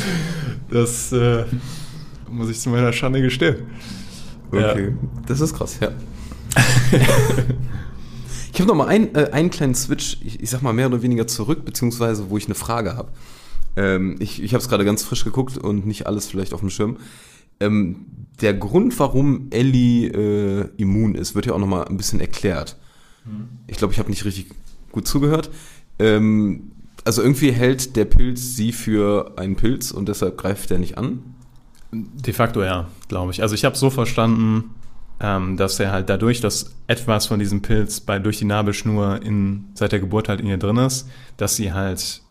Das 0.71 1.11
äh, 1.13 1.45
muss 2.31 2.51
ich 2.51 2.61
zu 2.61 2.71
meiner 2.71 2.93
Schande 2.93 3.23
gestehen. 3.23 3.67
Okay, 4.51 4.95
das 5.27 5.41
ist 5.41 5.55
krass, 5.55 5.79
ja. 5.81 5.91
ich 8.53 8.61
habe 8.61 8.69
noch 8.69 8.75
mal 8.75 8.89
ein, 8.89 9.15
äh, 9.15 9.31
einen 9.33 9.51
kleinen 9.51 9.75
Switch, 9.75 10.19
ich, 10.23 10.41
ich 10.41 10.51
sag 10.51 10.63
mal 10.63 10.73
mehr 10.73 10.87
oder 10.87 11.03
weniger 11.03 11.27
zurück, 11.27 11.65
beziehungsweise 11.65 12.31
wo 12.31 12.39
ich 12.39 12.47
eine 12.47 12.55
Frage 12.55 12.97
habe. 12.97 13.11
Ähm, 13.77 14.17
ich 14.19 14.43
ich 14.43 14.55
habe 14.55 14.63
es 14.63 14.69
gerade 14.69 14.85
ganz 14.85 15.03
frisch 15.03 15.25
geguckt 15.25 15.59
und 15.59 15.87
nicht 15.87 16.07
alles 16.07 16.27
vielleicht 16.27 16.55
auf 16.55 16.61
dem 16.61 16.71
Schirm. 16.71 16.97
Ähm, 17.61 18.07
der 18.41 18.55
Grund, 18.55 18.99
warum 18.99 19.49
Ellie 19.51 20.09
äh, 20.09 20.69
immun 20.77 21.15
ist, 21.15 21.35
wird 21.35 21.47
ja 21.47 21.53
auch 21.53 21.59
noch 21.59 21.67
mal 21.67 21.85
ein 21.85 21.97
bisschen 21.97 22.21
erklärt. 22.21 22.77
Ich 23.67 23.77
glaube, 23.77 23.93
ich 23.93 23.99
habe 23.99 24.11
nicht 24.11 24.25
richtig 24.25 24.47
gut 24.93 25.07
zugehört. 25.07 25.51
Ähm, 25.99 26.71
also 27.05 27.23
irgendwie 27.23 27.53
hält 27.53 27.97
der 27.97 28.05
Pilz 28.05 28.57
sie 28.57 28.73
für 28.73 29.33
einen 29.37 29.57
Pilz 29.57 29.91
und 29.91 30.09
deshalb 30.09 30.39
greift 30.39 30.71
er 30.71 30.79
nicht 30.79 30.99
an. 30.99 31.23
De 31.93 32.35
facto 32.35 32.63
ja, 32.63 32.87
glaube 33.09 33.33
ich. 33.33 33.43
Also 33.43 33.55
ich 33.55 33.65
habe 33.65 33.77
so 33.77 33.89
verstanden, 33.91 34.75
ähm, 35.21 35.57
dass 35.57 35.81
er 35.81 35.91
halt 35.91 36.09
dadurch, 36.11 36.41
dass 36.41 36.75
etwas 36.87 37.27
von 37.27 37.39
diesem 37.39 37.63
Pilz 37.63 38.01
bei, 38.01 38.19
durch 38.19 38.39
die 38.39 38.45
Nabelschnur 38.45 39.23
in, 39.23 39.65
seit 39.75 39.93
der 39.93 40.01
Geburt 40.01 40.29
halt 40.29 40.41
in 40.41 40.47
ihr 40.47 40.59
drin 40.59 40.77
ist, 40.77 41.09
dass 41.39 41.57
sie 41.57 41.73
halt 41.73 42.23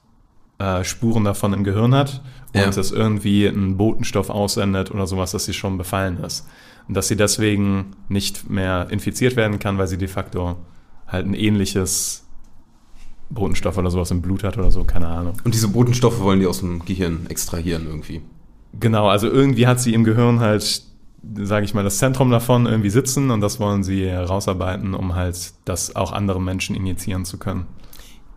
äh, 0.59 0.83
Spuren 0.83 1.23
davon 1.23 1.53
im 1.53 1.63
Gehirn 1.63 1.93
hat 1.95 2.21
und 2.53 2.59
Ja. 2.61 2.69
das 2.69 2.91
irgendwie 2.91 3.47
einen 3.47 3.77
Botenstoff 3.77 4.29
aussendet 4.29 4.91
oder 4.91 5.05
sowas, 5.07 5.31
dass 5.31 5.45
sie 5.45 5.53
schon 5.53 5.77
befallen 5.77 6.17
ist. 6.23 6.47
Und 6.87 6.93
dass 6.95 7.07
sie 7.09 7.17
deswegen 7.17 7.95
nicht 8.07 8.49
mehr 8.49 8.87
infiziert 8.89 9.35
werden 9.35 9.59
kann, 9.59 9.77
weil 9.77 9.87
sie 9.87 9.97
de 9.97 10.07
facto 10.07 10.55
halt 11.07 11.25
ein 11.25 11.33
ähnliches 11.33 12.23
Botenstoff 13.29 13.77
oder 13.77 13.91
sowas 13.91 14.09
im 14.11 14.21
Blut 14.21 14.43
hat 14.43 14.57
oder 14.57 14.71
so, 14.71 14.83
keine 14.85 15.07
Ahnung. 15.07 15.33
Und 15.43 15.53
diese 15.53 15.67
Botenstoffe 15.67 16.19
wollen 16.21 16.39
die 16.39 16.47
aus 16.47 16.59
dem 16.59 16.85
Gehirn 16.85 17.25
extrahieren 17.27 17.85
irgendwie. 17.87 18.21
Genau, 18.79 19.07
also 19.07 19.27
irgendwie 19.27 19.67
hat 19.67 19.79
sie 19.79 19.93
im 19.93 20.03
Gehirn 20.03 20.39
halt, 20.39 20.83
sage 21.35 21.65
ich 21.65 21.73
mal, 21.73 21.83
das 21.83 21.97
Zentrum 21.97 22.29
davon 22.31 22.65
irgendwie 22.65 22.89
sitzen 22.89 23.31
und 23.31 23.41
das 23.41 23.59
wollen 23.59 23.83
sie 23.83 24.05
herausarbeiten, 24.07 24.93
um 24.93 25.15
halt 25.15 25.53
das 25.65 25.95
auch 25.95 26.11
anderen 26.11 26.43
Menschen 26.43 26.75
injizieren 26.75 27.25
zu 27.25 27.37
können. 27.37 27.65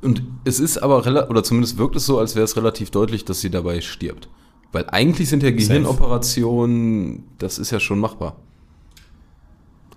Und 0.03 0.23
es 0.45 0.61
ist 0.61 0.79
aber, 0.79 0.99
oder 1.29 1.43
zumindest 1.43 1.77
wirkt 1.77 1.95
es 1.97 2.07
so, 2.07 2.19
als 2.19 2.35
wäre 2.35 2.45
es 2.45 2.57
relativ 2.57 2.91
deutlich, 2.91 3.25
dass 3.27 3.41
sie 3.43 3.51
dabei 3.51 3.81
stirbt. 3.83 4.29
Weil 4.73 4.87
eigentlich 4.89 5.29
sind 5.29 5.43
ja 5.43 5.51
Gehirnoperationen, 5.51 7.25
das 7.39 7.59
ist 7.59 7.71
ja 7.71 7.81
schon 7.81 7.99
machbar. 7.99 8.37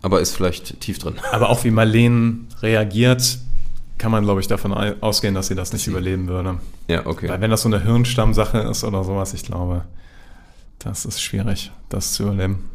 Aber 0.02 0.20
ist 0.20 0.36
vielleicht 0.36 0.82
tief 0.82 1.00
drin. 1.00 1.16
Aber 1.32 1.50
auch 1.50 1.64
wie 1.64 1.72
Marlene 1.72 2.40
reagiert, 2.62 3.38
kann 3.98 4.12
man, 4.12 4.24
glaube 4.24 4.42
ich, 4.42 4.48
davon 4.48 4.74
au- 4.74 4.96
ausgehen, 5.00 5.34
dass 5.36 5.48
sie 5.48 5.56
das 5.56 5.72
nicht 5.72 5.88
überleben 5.88 6.28
würde. 6.28 6.58
Ja, 6.90 7.06
okay. 7.06 7.30
Weil 7.30 7.40
wenn 7.40 7.52
das 7.52 7.62
so 7.62 7.70
eine 7.70 7.82
Hirnstammsache 7.82 8.58
ist 8.60 8.84
oder 8.84 9.04
sowas, 9.06 9.34
ich 9.34 9.44
glaube, 9.44 9.86
das 10.84 11.06
ist 11.06 11.22
schwierig, 11.22 11.72
das 11.90 12.14
zu 12.14 12.24
überleben. 12.24 12.70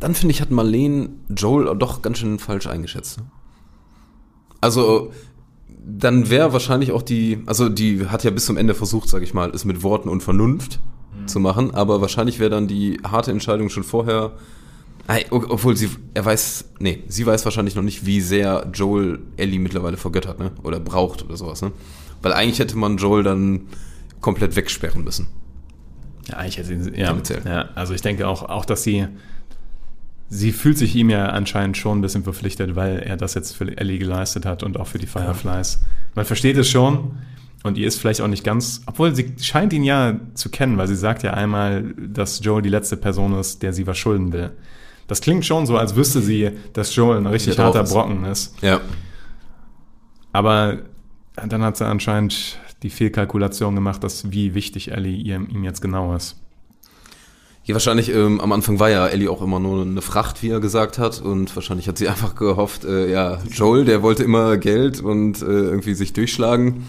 Dann 0.00 0.14
finde 0.14 0.32
ich, 0.32 0.40
hat 0.40 0.50
Marlene 0.50 1.10
Joel 1.28 1.76
doch 1.76 2.02
ganz 2.02 2.18
schön 2.18 2.38
falsch 2.38 2.66
eingeschätzt. 2.66 3.18
ne? 3.18 3.26
Also, 4.60 5.12
dann 5.84 6.30
wäre 6.30 6.52
wahrscheinlich 6.52 6.92
auch 6.92 7.02
die, 7.02 7.42
also 7.46 7.68
die 7.68 8.06
hat 8.06 8.24
ja 8.24 8.30
bis 8.30 8.46
zum 8.46 8.56
Ende 8.56 8.74
versucht, 8.74 9.08
sage 9.08 9.24
ich 9.24 9.34
mal, 9.34 9.50
es 9.50 9.64
mit 9.64 9.82
Worten 9.82 10.08
und 10.08 10.22
Vernunft 10.22 10.80
zu 11.26 11.40
machen, 11.40 11.74
aber 11.74 12.00
wahrscheinlich 12.00 12.38
wäre 12.38 12.50
dann 12.50 12.68
die 12.68 13.00
harte 13.04 13.30
Entscheidung 13.30 13.70
schon 13.70 13.84
vorher, 13.84 14.32
obwohl 15.30 15.76
sie, 15.76 15.88
er 16.14 16.24
weiß, 16.24 16.66
nee, 16.80 17.02
sie 17.08 17.24
weiß 17.24 17.44
wahrscheinlich 17.44 17.74
noch 17.74 17.82
nicht, 17.82 18.04
wie 18.04 18.20
sehr 18.20 18.70
Joel 18.74 19.20
Ellie 19.36 19.58
mittlerweile 19.58 19.96
vergöttert, 19.96 20.38
ne? 20.38 20.52
Oder 20.62 20.80
braucht 20.80 21.24
oder 21.24 21.36
sowas, 21.36 21.62
ne? 21.62 21.72
Weil 22.20 22.34
eigentlich 22.34 22.58
hätte 22.58 22.76
man 22.76 22.98
Joel 22.98 23.22
dann 23.22 23.62
komplett 24.20 24.54
wegsperren 24.54 25.04
müssen. 25.04 25.28
Ja, 26.28 26.44
ich 26.44 26.58
hätte 26.58 26.80
sie, 26.80 26.90
ja, 26.94 27.16
ja, 27.44 27.68
also 27.74 27.94
ich 27.94 28.02
denke 28.02 28.28
auch, 28.28 28.42
auch, 28.42 28.64
dass 28.64 28.82
sie, 28.82 29.06
sie 30.28 30.52
fühlt 30.52 30.76
sich 30.76 30.94
ihm 30.94 31.10
ja 31.10 31.26
anscheinend 31.26 31.76
schon 31.76 31.98
ein 31.98 32.00
bisschen 32.02 32.22
verpflichtet, 32.22 32.76
weil 32.76 32.98
er 32.98 33.16
das 33.16 33.34
jetzt 33.34 33.56
für 33.56 33.76
Ellie 33.76 33.98
geleistet 33.98 34.44
hat 34.44 34.62
und 34.62 34.78
auch 34.78 34.86
für 34.86 34.98
die 34.98 35.06
Fireflies. 35.06 35.82
Man 36.14 36.24
versteht 36.24 36.56
es 36.58 36.68
schon 36.68 37.18
und 37.62 37.78
ihr 37.78 37.88
ist 37.88 37.98
vielleicht 37.98 38.20
auch 38.20 38.28
nicht 38.28 38.44
ganz, 38.44 38.82
obwohl 38.86 39.14
sie 39.14 39.34
scheint 39.40 39.72
ihn 39.72 39.84
ja 39.84 40.20
zu 40.34 40.50
kennen, 40.50 40.76
weil 40.78 40.86
sie 40.86 40.96
sagt 40.96 41.22
ja 41.22 41.32
einmal, 41.32 41.94
dass 41.96 42.40
Joel 42.44 42.62
die 42.62 42.68
letzte 42.68 42.96
Person 42.96 43.38
ist, 43.38 43.62
der 43.62 43.72
sie 43.72 43.86
was 43.86 43.96
schulden 43.98 44.32
will. 44.32 44.50
Das 45.06 45.22
klingt 45.22 45.46
schon 45.46 45.64
so, 45.66 45.78
als 45.78 45.96
wüsste 45.96 46.20
sie, 46.20 46.50
dass 46.74 46.94
Joel 46.94 47.16
ein 47.16 47.26
richtig 47.26 47.56
drauf 47.56 47.74
harter. 47.74 47.90
Brocken 47.90 48.24
ist. 48.26 48.54
Ja. 48.62 48.80
Aber 50.32 50.78
dann 51.34 51.62
hat 51.62 51.78
sie 51.78 51.86
anscheinend 51.86 52.58
die 52.82 52.90
Fehlkalkulation 52.90 53.74
gemacht, 53.74 54.04
dass 54.04 54.30
wie 54.30 54.54
wichtig 54.54 54.92
Ellie 54.92 55.16
ihm 55.16 55.64
jetzt 55.64 55.80
genau 55.80 56.14
ist. 56.14 56.36
Ja, 57.68 57.74
wahrscheinlich, 57.74 58.10
ähm, 58.14 58.40
am 58.40 58.52
Anfang 58.52 58.78
war 58.78 58.88
ja 58.88 59.06
Ellie 59.08 59.30
auch 59.30 59.42
immer 59.42 59.60
nur 59.60 59.82
eine 59.82 60.00
Fracht, 60.00 60.42
wie 60.42 60.48
er 60.48 60.58
gesagt 60.58 60.98
hat. 60.98 61.20
Und 61.20 61.54
wahrscheinlich 61.54 61.86
hat 61.86 61.98
sie 61.98 62.08
einfach 62.08 62.34
gehofft, 62.34 62.86
äh, 62.86 63.10
ja, 63.10 63.40
Joel, 63.52 63.84
der 63.84 64.02
wollte 64.02 64.24
immer 64.24 64.56
Geld 64.56 65.00
und 65.00 65.42
äh, 65.42 65.44
irgendwie 65.44 65.92
sich 65.92 66.14
durchschlagen. 66.14 66.86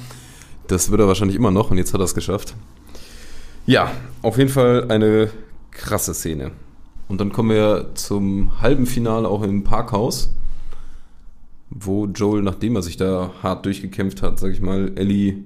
Das 0.67 0.89
wird 0.89 1.02
er 1.02 1.08
wahrscheinlich 1.08 1.36
immer 1.36 1.52
noch 1.52 1.69
und 1.69 1.78
jetzt 1.78 1.93
hat 1.93 1.99
er 1.99 2.06
es 2.06 2.15
geschafft. 2.15 2.56
Ja, 3.65 3.91
auf 4.21 4.38
jeden 4.38 4.49
Fall 4.49 4.89
eine 4.89 5.32
krasse 5.71 6.13
Szene. 6.13 6.52
Und 7.10 7.19
dann 7.19 7.34
kommen 7.34 7.49
wir 7.49 7.89
zum 7.95 8.62
halben 8.62 8.86
Finale 8.86 9.28
auch 9.28 9.41
im 9.41 9.65
Parkhaus, 9.65 10.34
wo 11.69 12.06
Joel, 12.06 12.41
nachdem 12.41 12.78
er 12.78 12.84
sich 12.84 12.95
da 12.95 13.32
hart 13.43 13.65
durchgekämpft 13.65 14.21
hat, 14.21 14.39
sag 14.39 14.54
ich 14.54 14.62
mal, 14.62 14.93
Ellie 14.95 15.43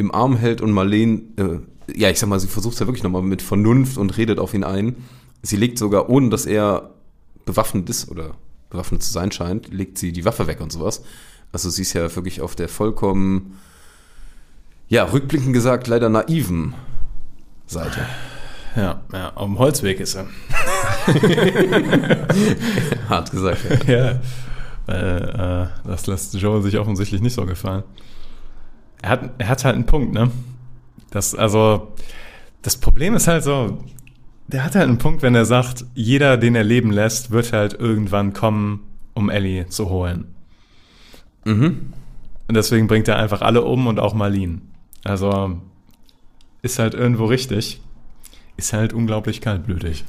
im 0.00 0.14
Arm 0.14 0.36
hält 0.36 0.60
und 0.60 0.72
Marlene, 0.72 1.22
äh, 1.36 1.58
ja, 1.94 2.10
ich 2.10 2.18
sag 2.18 2.28
mal, 2.28 2.40
sie 2.40 2.48
versucht 2.48 2.74
es 2.74 2.80
ja 2.80 2.86
wirklich 2.86 3.02
nochmal 3.02 3.22
mit 3.22 3.42
Vernunft 3.42 3.98
und 3.98 4.16
redet 4.16 4.38
auf 4.38 4.54
ihn 4.54 4.64
ein. 4.64 4.96
Sie 5.42 5.56
legt 5.56 5.78
sogar, 5.78 6.08
ohne 6.08 6.28
dass 6.28 6.46
er 6.46 6.90
bewaffnet 7.44 7.88
ist 7.88 8.10
oder 8.10 8.34
bewaffnet 8.70 9.02
zu 9.02 9.12
sein 9.12 9.32
scheint, 9.32 9.72
legt 9.72 9.98
sie 9.98 10.12
die 10.12 10.24
Waffe 10.24 10.46
weg 10.46 10.60
und 10.60 10.72
sowas. 10.72 11.02
Also 11.52 11.70
sie 11.70 11.82
ist 11.82 11.92
ja 11.92 12.14
wirklich 12.14 12.40
auf 12.40 12.54
der 12.54 12.68
vollkommen, 12.68 13.58
ja, 14.88 15.04
rückblickend 15.04 15.52
gesagt, 15.52 15.88
leider 15.88 16.08
naiven 16.08 16.74
Seite. 17.66 18.06
Ja, 18.76 19.02
ja, 19.12 19.32
auf 19.34 19.46
dem 19.46 19.58
Holzweg 19.58 19.98
ist 19.98 20.14
er. 20.14 20.28
Hart 23.08 23.32
gesagt. 23.32 23.88
Ja. 23.88 24.12
ja. 24.12 24.20
Weil, 24.86 25.70
äh, 25.84 25.88
das 25.88 26.06
lässt 26.06 26.34
Joel 26.34 26.62
sich 26.62 26.78
offensichtlich 26.78 27.20
nicht 27.20 27.34
so 27.34 27.44
gefallen. 27.46 27.82
Er 29.02 29.10
hat, 29.10 29.30
er 29.38 29.48
hat 29.48 29.64
halt 29.64 29.74
einen 29.74 29.86
Punkt, 29.86 30.12
ne? 30.12 30.30
Das, 31.10 31.34
also, 31.34 31.92
das 32.62 32.76
Problem 32.76 33.14
ist 33.14 33.26
halt 33.28 33.42
so, 33.42 33.78
der 34.48 34.64
hat 34.64 34.74
halt 34.74 34.88
einen 34.88 34.98
Punkt, 34.98 35.22
wenn 35.22 35.34
er 35.34 35.44
sagt, 35.44 35.84
jeder, 35.94 36.36
den 36.36 36.54
er 36.54 36.64
leben 36.64 36.90
lässt, 36.90 37.30
wird 37.30 37.52
halt 37.52 37.74
irgendwann 37.74 38.32
kommen, 38.32 38.80
um 39.14 39.30
Ellie 39.30 39.66
zu 39.68 39.88
holen. 39.88 40.34
Mhm. 41.44 41.92
Und 42.48 42.54
deswegen 42.54 42.86
bringt 42.88 43.08
er 43.08 43.16
einfach 43.16 43.42
alle 43.42 43.62
um 43.62 43.86
und 43.86 44.00
auch 44.00 44.12
Marlene. 44.12 44.60
Also, 45.04 45.58
ist 46.62 46.78
halt 46.78 46.94
irgendwo 46.94 47.26
richtig. 47.26 47.80
Ist 48.56 48.72
halt 48.72 48.92
unglaublich 48.92 49.40
kaltblütig. 49.40 50.04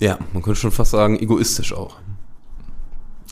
Ja, 0.00 0.18
man 0.32 0.42
könnte 0.42 0.60
schon 0.60 0.72
fast 0.72 0.92
sagen, 0.92 1.18
egoistisch 1.18 1.72
auch. 1.72 1.96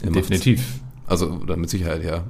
Er. 0.03 0.11
Definitiv. 0.11 0.81
Also, 1.07 1.31
oder 1.31 1.57
mit 1.57 1.71
Sicherheit, 1.71 2.05
ja. 2.05 2.25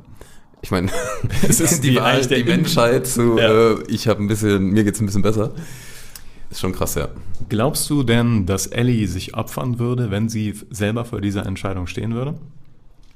Ich 0.63 0.71
meine, 0.71 0.91
Es 1.49 1.61
ist 1.61 1.83
die, 1.85 1.91
die- 1.91 1.97
Wahl, 1.97 2.21
die 2.27 2.45
Menschheit 2.45 3.07
zu, 3.07 3.39
Ja. 3.39 3.73
äh, 3.73 3.83
ich 3.89 4.09
habe 4.09 4.23
ein 4.23 4.29
bisschen, 4.29 4.71
mir 4.71 4.85
geht's 4.85 5.01
ein 5.01 5.07
bisschen 5.07 5.23
besser. 5.23 5.53
Ist 6.51 6.61
schon 6.61 6.73
krass, 6.73 6.95
ja. 6.95 7.09
Glaubst 7.49 7.89
du 7.91 8.03
denn, 8.03 8.47
dass 8.47 8.67
Ellie 8.67 9.07
sich 9.07 9.35
opfern 9.37 9.79
würde, 9.79 10.11
wenn 10.11 10.29
sie 10.29 10.55
selber 10.71 11.05
vor 11.05 11.21
dieser 11.21 11.45
Entscheidung 11.47 11.87
stehen 11.87 12.15
würde? 12.15 12.35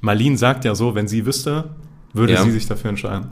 Marlene 0.01 0.37
sagt 0.37 0.65
ja 0.65 0.75
so, 0.75 0.95
wenn 0.95 1.09
sie 1.09 1.25
wüsste, 1.27 1.71
würde 2.13 2.35
Ja. 2.35 2.43
sie 2.45 2.51
sich 2.51 2.67
dafür 2.67 2.91
entscheiden. 2.91 3.29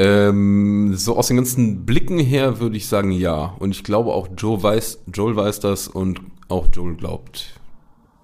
Ähm, 0.00 0.94
so 0.94 1.16
aus 1.16 1.28
den 1.28 1.36
ganzen 1.36 1.84
Blicken 1.86 2.18
her 2.18 2.60
würde 2.60 2.76
ich 2.76 2.86
sagen 2.86 3.10
ja. 3.12 3.54
Und 3.58 3.70
ich 3.72 3.82
glaube 3.84 4.12
auch 4.12 4.28
Joe 4.36 4.62
weiß, 4.62 5.00
Joel 5.12 5.36
weiß 5.36 5.60
das 5.60 5.88
und 5.88 6.20
auch 6.48 6.68
Joel 6.72 6.94
glaubt, 6.94 7.60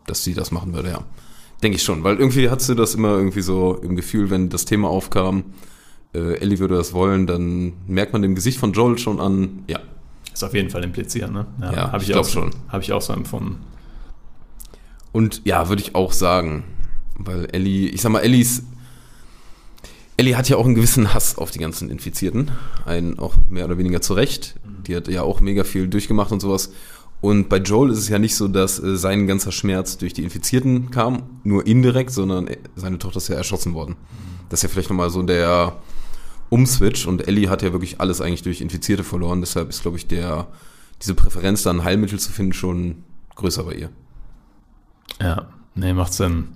dass 0.07 0.23
sie 0.25 0.35
das 0.35 0.51
machen 0.51 0.73
würde, 0.75 0.91
ja. 0.91 1.05
Denke 1.65 1.77
ich 1.77 1.83
schon, 1.83 2.05
weil 2.05 2.17
irgendwie 2.19 2.49
hattest 2.51 2.69
du 2.69 2.75
das 2.75 2.95
immer 2.95 3.17
irgendwie 3.17 3.41
so 3.41 3.75
im 3.83 3.97
Gefühl, 3.97 4.31
wenn 4.31 4.49
das 4.51 4.65
Thema 4.67 4.89
aufkam, 4.89 5.45
äh, 6.15 6.35
Ellie 6.39 6.59
würde 6.61 6.77
das 6.77 6.93
wollen, 6.93 7.27
dann 7.27 7.73
merkt 7.89 8.13
man 8.13 8.23
dem 8.23 8.35
Gesicht 8.37 8.59
von 8.59 8.73
Joel 8.73 8.99
schon 8.99 9.19
an, 9.19 9.65
ja, 9.67 9.81
Ist 10.33 10.45
auf 10.45 10.55
jeden 10.55 10.71
Fall 10.71 10.85
impliziert, 10.85 11.33
ne? 11.33 11.47
Ja, 11.61 11.91
hab 11.93 12.03
ich 12.03 12.09
auch 12.11 12.13
glaub 12.13 12.25
so- 12.27 12.31
schon. 12.33 12.51
Habe 12.69 12.83
ich 12.83 12.93
auch 12.93 13.03
so 13.03 13.13
empfunden. 13.13 13.59
Und 15.13 15.43
ja, 15.45 15.69
würde 15.69 15.81
ich 15.83 15.95
auch 15.95 16.13
sagen. 16.13 16.65
Weil 17.17 17.47
Ellie, 17.53 17.89
ich 17.89 18.03
sag 18.03 18.11
mal, 18.11 18.21
Ellies. 18.21 18.65
Ellie 20.17 20.37
hat 20.37 20.49
ja 20.49 20.57
auch 20.57 20.67
einen 20.67 20.75
gewissen 20.75 21.15
Hass 21.15 21.39
auf 21.39 21.51
die 21.53 21.61
ganzen 21.61 21.89
Infizierten. 21.91 22.51
Einen 22.85 23.19
auch 23.21 23.35
mehr 23.49 23.65
oder 23.65 23.79
weniger 23.79 24.01
zu 24.01 24.15
Recht. 24.15 24.57
Die 24.87 24.97
hat 24.97 25.07
ja 25.09 25.23
auch 25.23 25.41
mega 25.41 25.63
viel 25.65 25.87
durchgemacht 25.89 26.33
und 26.33 26.41
sowas. 26.41 26.73
Und 27.25 27.49
bei 27.49 27.57
Joel 27.57 27.91
ist 27.91 28.01
es 28.01 28.11
ja 28.11 28.19
nicht 28.19 28.37
so, 28.37 28.49
dass 28.49 28.79
äh, 28.79 28.99
sein 28.99 29.27
ganzer 29.27 29.51
Schmerz 29.51 29.97
durch 29.97 30.13
die 30.13 30.25
Infizierten 30.25 30.91
kam, 30.91 31.23
nur 31.43 31.67
indirekt, 31.67 32.11
sondern 32.11 32.49
äh, 32.49 32.59
seine 32.77 32.99
Tochter 32.99 33.17
ist 33.17 33.29
ja 33.29 33.35
erschossen 33.35 33.73
worden. 33.73 33.97
Das 34.51 34.59
ist 34.59 34.65
ja 34.65 34.69
vielleicht 34.69 34.91
nochmal 34.91 35.09
so 35.09 35.23
der 35.23 35.75
Umswitch. 36.51 37.07
Und 37.07 37.27
Ellie 37.27 37.49
hat 37.49 37.63
ja 37.63 37.73
wirklich 37.73 37.99
alles 37.99 38.21
eigentlich 38.21 38.43
durch 38.43 38.61
Infizierte 38.61 39.05
verloren. 39.05 39.41
Deshalb 39.41 39.71
ist, 39.71 39.81
glaube 39.81 39.97
ich, 39.97 40.07
der, 40.07 40.49
diese 41.01 41.15
Präferenz, 41.15 41.63
da 41.63 41.71
ein 41.71 41.83
Heilmittel 41.83 42.19
zu 42.19 42.31
finden, 42.31 42.53
schon 42.53 42.97
größer 43.37 43.65
bei 43.65 43.73
ihr. 43.73 43.91
Ja, 45.19 45.47
nee, 45.75 45.95
macht 45.95 46.13
Sinn. 46.13 46.49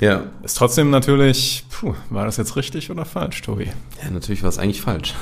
Ja, 0.00 0.22
Ist 0.42 0.56
trotzdem 0.56 0.88
natürlich, 0.88 1.66
puh, 1.68 1.92
war 2.08 2.24
das 2.24 2.38
jetzt 2.38 2.56
richtig 2.56 2.90
oder 2.90 3.04
falsch, 3.04 3.42
Tobi? 3.42 3.66
Ja, 4.02 4.10
natürlich 4.10 4.42
war 4.42 4.48
es 4.48 4.56
eigentlich 4.56 4.80
falsch. 4.80 5.14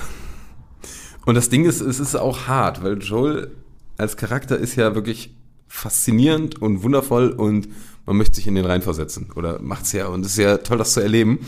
Und 1.29 1.35
das 1.35 1.51
Ding 1.51 1.67
ist, 1.67 1.83
es 1.83 2.01
ist 2.01 2.17
auch 2.17 2.47
hart, 2.47 2.83
weil 2.83 2.97
Joel 2.97 3.51
als 3.99 4.17
Charakter 4.17 4.57
ist 4.57 4.77
ja 4.77 4.95
wirklich 4.95 5.35
faszinierend 5.67 6.63
und 6.63 6.83
wundervoll 6.83 7.33
und 7.33 7.69
man 8.07 8.17
möchte 8.17 8.37
sich 8.37 8.47
in 8.47 8.55
den 8.55 8.65
reinversetzen 8.65 9.31
oder 9.37 9.61
macht's 9.61 9.93
ja 9.93 10.07
und 10.07 10.25
es 10.25 10.33
ist 10.33 10.39
ja 10.39 10.57
toll, 10.57 10.79
das 10.79 10.95
zu 10.95 11.01
erleben. 11.01 11.41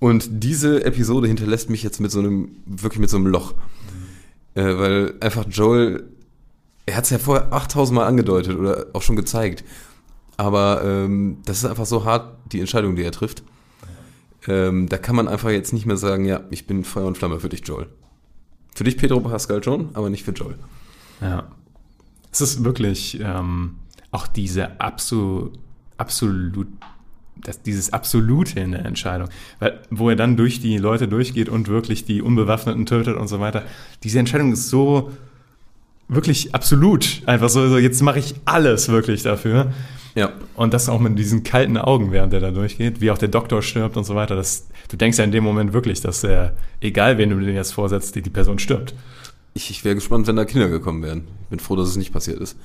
Und 0.00 0.26
diese 0.42 0.84
Episode 0.84 1.28
hinterlässt 1.28 1.70
mich 1.70 1.84
jetzt 1.84 2.00
mit 2.00 2.10
so 2.10 2.18
einem, 2.18 2.56
wirklich 2.66 2.98
mit 2.98 3.08
so 3.08 3.16
einem 3.16 3.28
Loch. 3.28 3.54
Äh, 4.56 4.78
weil 4.78 5.14
einfach 5.20 5.46
Joel, 5.48 6.08
er 6.84 6.96
hat 6.96 7.04
es 7.04 7.10
ja 7.10 7.18
vorher 7.18 7.52
8000 7.52 7.94
Mal 7.94 8.06
angedeutet 8.06 8.58
oder 8.58 8.86
auch 8.94 9.02
schon 9.02 9.14
gezeigt. 9.14 9.62
Aber 10.36 10.82
ähm, 10.84 11.38
das 11.44 11.58
ist 11.58 11.66
einfach 11.66 11.86
so 11.86 12.04
hart, 12.04 12.36
die 12.50 12.58
Entscheidung, 12.58 12.96
die 12.96 13.04
er 13.04 13.12
trifft. 13.12 13.44
Ähm, 14.48 14.88
da 14.88 14.98
kann 14.98 15.14
man 15.14 15.28
einfach 15.28 15.50
jetzt 15.50 15.72
nicht 15.72 15.86
mehr 15.86 15.98
sagen, 15.98 16.24
ja, 16.24 16.40
ich 16.50 16.66
bin 16.66 16.82
Feuer 16.82 17.06
und 17.06 17.16
Flamme 17.16 17.38
für 17.38 17.48
dich, 17.48 17.60
Joel. 17.64 17.86
Für 18.74 18.84
dich, 18.84 18.96
Pedro 18.96 19.20
Pascal 19.20 19.62
schon, 19.62 19.90
aber 19.94 20.10
nicht 20.10 20.24
für 20.24 20.32
Joel. 20.32 20.56
Ja. 21.20 21.44
Es 22.32 22.40
ist 22.40 22.64
wirklich 22.64 23.20
ähm, 23.20 23.76
auch 24.10 24.26
diese 24.26 24.80
absol, 24.80 25.50
absolut, 25.96 26.66
das, 27.36 27.62
dieses 27.62 27.92
Absolute 27.92 28.58
in 28.58 28.72
der 28.72 28.84
Entscheidung, 28.84 29.28
weil, 29.60 29.80
wo 29.90 30.10
er 30.10 30.16
dann 30.16 30.36
durch 30.36 30.60
die 30.60 30.76
Leute 30.78 31.06
durchgeht 31.06 31.48
und 31.48 31.68
wirklich 31.68 32.04
die 32.04 32.22
Unbewaffneten 32.22 32.86
tötet 32.86 33.16
und 33.16 33.28
so 33.28 33.38
weiter. 33.38 33.62
Diese 34.02 34.18
Entscheidung 34.18 34.52
ist 34.52 34.68
so 34.68 35.12
wirklich 36.08 36.54
absolut. 36.54 37.22
Einfach 37.26 37.48
so, 37.48 37.68
so 37.68 37.78
jetzt 37.78 38.02
mache 38.02 38.18
ich 38.18 38.34
alles 38.44 38.88
wirklich 38.88 39.22
dafür. 39.22 39.72
Ja. 40.14 40.32
Und 40.54 40.72
das 40.72 40.88
auch 40.88 41.00
mit 41.00 41.18
diesen 41.18 41.42
kalten 41.42 41.76
Augen, 41.76 42.12
während 42.12 42.32
er 42.32 42.40
da 42.40 42.50
durchgeht, 42.50 43.00
wie 43.00 43.10
auch 43.10 43.18
der 43.18 43.28
Doktor 43.28 43.62
stirbt 43.62 43.96
und 43.96 44.04
so 44.04 44.14
weiter. 44.14 44.36
Das, 44.36 44.68
du 44.88 44.96
denkst 44.96 45.18
ja 45.18 45.24
in 45.24 45.32
dem 45.32 45.44
Moment 45.44 45.72
wirklich, 45.72 46.00
dass 46.00 46.22
er, 46.22 46.56
egal 46.80 47.18
wen 47.18 47.30
du 47.30 47.40
dir 47.40 47.52
jetzt 47.52 47.72
vorsetzt, 47.72 48.14
die, 48.14 48.22
die 48.22 48.30
Person 48.30 48.58
stirbt. 48.58 48.94
Ich, 49.54 49.70
ich 49.70 49.84
wäre 49.84 49.94
gespannt, 49.94 50.26
wenn 50.26 50.36
da 50.36 50.44
Kinder 50.44 50.68
gekommen 50.68 51.02
wären. 51.02 51.24
Ich 51.44 51.48
bin 51.48 51.58
froh, 51.58 51.76
dass 51.76 51.88
es 51.88 51.96
nicht 51.96 52.12
passiert 52.12 52.40
ist. 52.40 52.56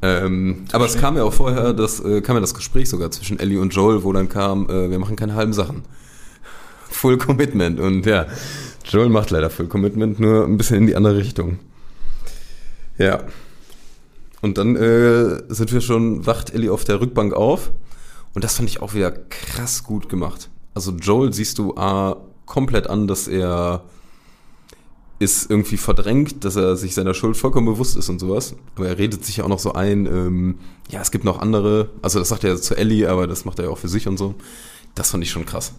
Ähm, 0.00 0.64
aber 0.72 0.84
es 0.84 0.96
kam 0.96 1.16
ja 1.16 1.24
auch 1.24 1.32
vorher, 1.32 1.72
das 1.72 1.98
äh, 2.00 2.20
kam 2.20 2.36
ja 2.36 2.40
das 2.40 2.54
Gespräch 2.54 2.88
sogar 2.88 3.10
zwischen 3.10 3.40
Ellie 3.40 3.60
und 3.60 3.74
Joel, 3.74 4.04
wo 4.04 4.12
dann 4.12 4.28
kam, 4.28 4.68
äh, 4.70 4.90
wir 4.90 4.98
machen 4.98 5.16
keine 5.16 5.34
halben 5.34 5.52
Sachen. 5.52 5.82
Full 6.90 7.18
Commitment. 7.18 7.80
Und 7.80 8.06
ja, 8.06 8.26
Joel 8.84 9.08
macht 9.08 9.30
leider 9.30 9.50
Full 9.50 9.66
Commitment, 9.66 10.20
nur 10.20 10.44
ein 10.44 10.56
bisschen 10.56 10.78
in 10.78 10.86
die 10.86 10.96
andere 10.96 11.16
Richtung. 11.16 11.58
Ja. 12.98 13.24
Und 14.40 14.58
dann 14.58 14.76
äh, 14.76 15.42
sind 15.48 15.72
wir 15.72 15.80
schon, 15.80 16.26
wacht 16.26 16.50
Ellie 16.50 16.72
auf 16.72 16.84
der 16.84 17.00
Rückbank 17.00 17.32
auf. 17.32 17.72
Und 18.34 18.44
das 18.44 18.56
fand 18.56 18.68
ich 18.68 18.80
auch 18.82 18.94
wieder 18.94 19.10
krass 19.10 19.82
gut 19.82 20.08
gemacht. 20.08 20.50
Also 20.74 20.92
Joel 20.92 21.32
siehst 21.32 21.58
du 21.58 21.76
A, 21.76 22.16
komplett 22.46 22.88
an, 22.88 23.08
dass 23.08 23.26
er 23.26 23.82
ist 25.18 25.50
irgendwie 25.50 25.76
verdrängt, 25.76 26.44
dass 26.44 26.54
er 26.54 26.76
sich 26.76 26.94
seiner 26.94 27.14
Schuld 27.14 27.36
vollkommen 27.36 27.66
bewusst 27.66 27.96
ist 27.96 28.08
und 28.08 28.20
sowas. 28.20 28.54
Aber 28.76 28.88
er 28.88 28.98
redet 28.98 29.24
sich 29.24 29.38
ja 29.38 29.44
auch 29.44 29.48
noch 29.48 29.58
so 29.58 29.72
ein, 29.72 30.06
ähm, 30.06 30.58
ja, 30.90 31.00
es 31.00 31.10
gibt 31.10 31.24
noch 31.24 31.40
andere, 31.40 31.90
also 32.02 32.20
das 32.20 32.28
sagt 32.28 32.44
er 32.44 32.56
zu 32.60 32.76
Ellie, 32.76 33.08
aber 33.08 33.26
das 33.26 33.44
macht 33.44 33.58
er 33.58 33.66
ja 33.66 33.70
auch 33.70 33.78
für 33.78 33.88
sich 33.88 34.06
und 34.06 34.16
so. 34.16 34.36
Das 34.94 35.10
fand 35.10 35.24
ich 35.24 35.30
schon 35.30 35.44
krass. 35.44 35.72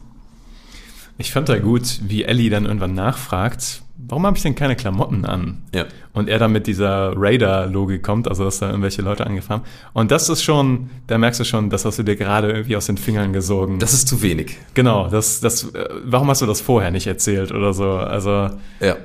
Ich 1.20 1.32
fand 1.32 1.48
da 1.50 1.60
gut, 1.60 2.00
wie 2.02 2.24
Ellie 2.24 2.50
dann 2.50 2.66
irgendwann 2.66 2.96
nachfragt, 2.96 3.84
warum 3.98 4.26
habe 4.26 4.38
ich 4.38 4.44
denn 4.44 4.56
keine 4.56 4.76
Klamotten 4.76 5.26
an? 5.26 5.64
Ja. 5.76 5.86
Und 6.14 6.30
er 6.30 6.40
dann 6.40 6.52
mit 6.54 6.66
dieser 6.66 7.14
Raider-Logik 7.16 8.02
kommt, 8.02 8.28
also 8.28 8.46
dass 8.46 8.60
da 8.60 8.70
irgendwelche 8.70 9.02
Leute 9.02 9.28
angefahren. 9.28 9.62
Und 9.94 10.12
das 10.12 10.30
ist 10.30 10.42
schon, 10.44 10.90
da 11.08 11.18
merkst 11.18 11.40
du 11.42 11.44
schon, 11.44 11.70
das 11.70 11.84
hast 11.86 12.00
du 12.00 12.04
dir 12.04 12.16
gerade 12.16 12.50
irgendwie 12.52 12.76
aus 12.78 12.86
den 12.88 12.98
Fingern 12.98 13.34
gesogen. 13.34 13.80
Das 13.80 13.94
ist 13.94 14.08
zu 14.08 14.22
wenig. 14.22 14.58
genau, 14.74 15.10
das, 15.10 15.42
das, 15.42 15.66
äh, 15.76 15.90
warum 16.06 16.30
hast 16.30 16.42
du 16.42 16.46
das 16.46 16.62
vorher 16.62 16.90
nicht 16.92 17.06
erzählt 17.08 17.52
oder 17.52 17.74
so? 17.74 17.92
Also, 17.92 18.50
Ja. 18.80 18.96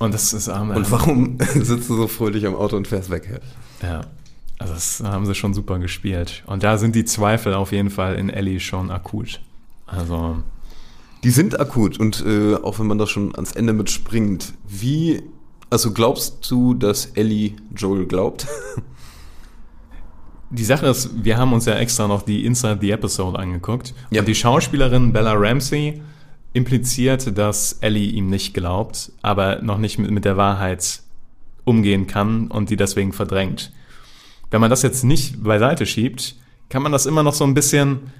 und 0.00 0.12
das 0.12 0.32
ist, 0.32 0.48
ähm, 0.48 0.70
Und 0.70 0.90
warum 0.90 1.38
sitzt 1.54 1.88
du 1.88 1.96
so 1.96 2.08
fröhlich 2.08 2.44
am 2.46 2.56
Auto 2.56 2.76
und 2.76 2.88
fährst 2.88 3.10
weg? 3.10 3.40
Ja, 3.82 4.00
also 4.58 4.74
das 4.74 5.00
haben 5.04 5.26
sie 5.26 5.34
schon 5.36 5.54
super 5.54 5.78
gespielt. 5.78 6.42
Und 6.46 6.62
da 6.64 6.76
sind 6.76 6.94
die 6.96 7.04
Zweifel 7.04 7.54
auf 7.54 7.70
jeden 7.72 7.90
Fall 7.90 8.16
in 8.16 8.30
Ellie 8.30 8.58
schon 8.60 8.90
akut. 8.90 9.40
Also, 9.86 10.38
Die 11.24 11.30
sind 11.30 11.58
akut 11.58 11.98
und 11.98 12.22
äh, 12.26 12.54
auch 12.56 12.78
wenn 12.78 12.86
man 12.86 12.98
da 12.98 13.06
schon 13.06 13.34
ans 13.34 13.52
Ende 13.52 13.72
mitspringt, 13.72 14.52
wie, 14.68 15.22
also 15.70 15.92
glaubst 15.92 16.50
du, 16.50 16.74
dass 16.74 17.06
Ellie 17.06 17.54
Joel 17.74 18.06
glaubt? 18.06 18.46
die 20.50 20.64
Sache 20.64 20.86
ist, 20.86 21.24
wir 21.24 21.38
haben 21.38 21.54
uns 21.54 21.64
ja 21.64 21.74
extra 21.76 22.06
noch 22.06 22.22
die 22.22 22.44
Inside 22.44 22.78
the 22.80 22.90
Episode 22.90 23.38
angeguckt. 23.38 23.94
Ja. 24.10 24.20
Und 24.20 24.28
die 24.28 24.34
Schauspielerin 24.34 25.14
Bella 25.14 25.32
Ramsey 25.32 26.02
impliziert, 26.52 27.36
dass 27.36 27.78
Ellie 27.80 28.10
ihm 28.10 28.28
nicht 28.28 28.52
glaubt, 28.52 29.10
aber 29.22 29.62
noch 29.62 29.78
nicht 29.78 29.98
mit, 29.98 30.10
mit 30.10 30.26
der 30.26 30.36
Wahrheit 30.36 31.00
umgehen 31.64 32.06
kann 32.06 32.48
und 32.48 32.68
die 32.68 32.76
deswegen 32.76 33.12
verdrängt. 33.12 33.72
Wenn 34.50 34.60
man 34.60 34.70
das 34.70 34.82
jetzt 34.82 35.04
nicht 35.04 35.42
beiseite 35.42 35.86
schiebt, 35.86 36.36
kann 36.68 36.82
man 36.82 36.92
das 36.92 37.06
immer 37.06 37.22
noch 37.22 37.34
so 37.34 37.44
ein 37.44 37.54
bisschen, 37.54 38.12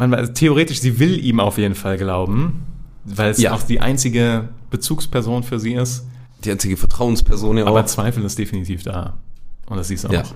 man, 0.00 0.12
weiß- 0.12 0.32
theoretisch, 0.34 0.80
sie 0.80 0.98
will 0.98 1.24
ihm 1.24 1.38
auf 1.40 1.58
jeden 1.58 1.74
Fall 1.76 1.96
glauben, 1.96 2.62
weil 3.04 3.30
es 3.30 3.38
Ja. 3.38 3.52
auch 3.54 3.62
die 3.62 3.80
einzige 3.80 4.48
Bezugsperson 4.70 5.42
für 5.44 5.60
sie 5.60 5.74
ist. 5.74 6.04
Die 6.44 6.50
einzige 6.50 6.76
Vertrauensperson 6.76 7.58
ja 7.58 7.66
Aber 7.66 7.80
auch. 7.82 7.86
Zweifel 7.86 8.24
ist 8.24 8.38
definitiv 8.38 8.82
da. 8.82 9.18
Und 9.66 9.76
das 9.76 9.88
siehst 9.88 10.04
du 10.04 10.08
Ja. 10.12 10.22
auch. 10.22 10.34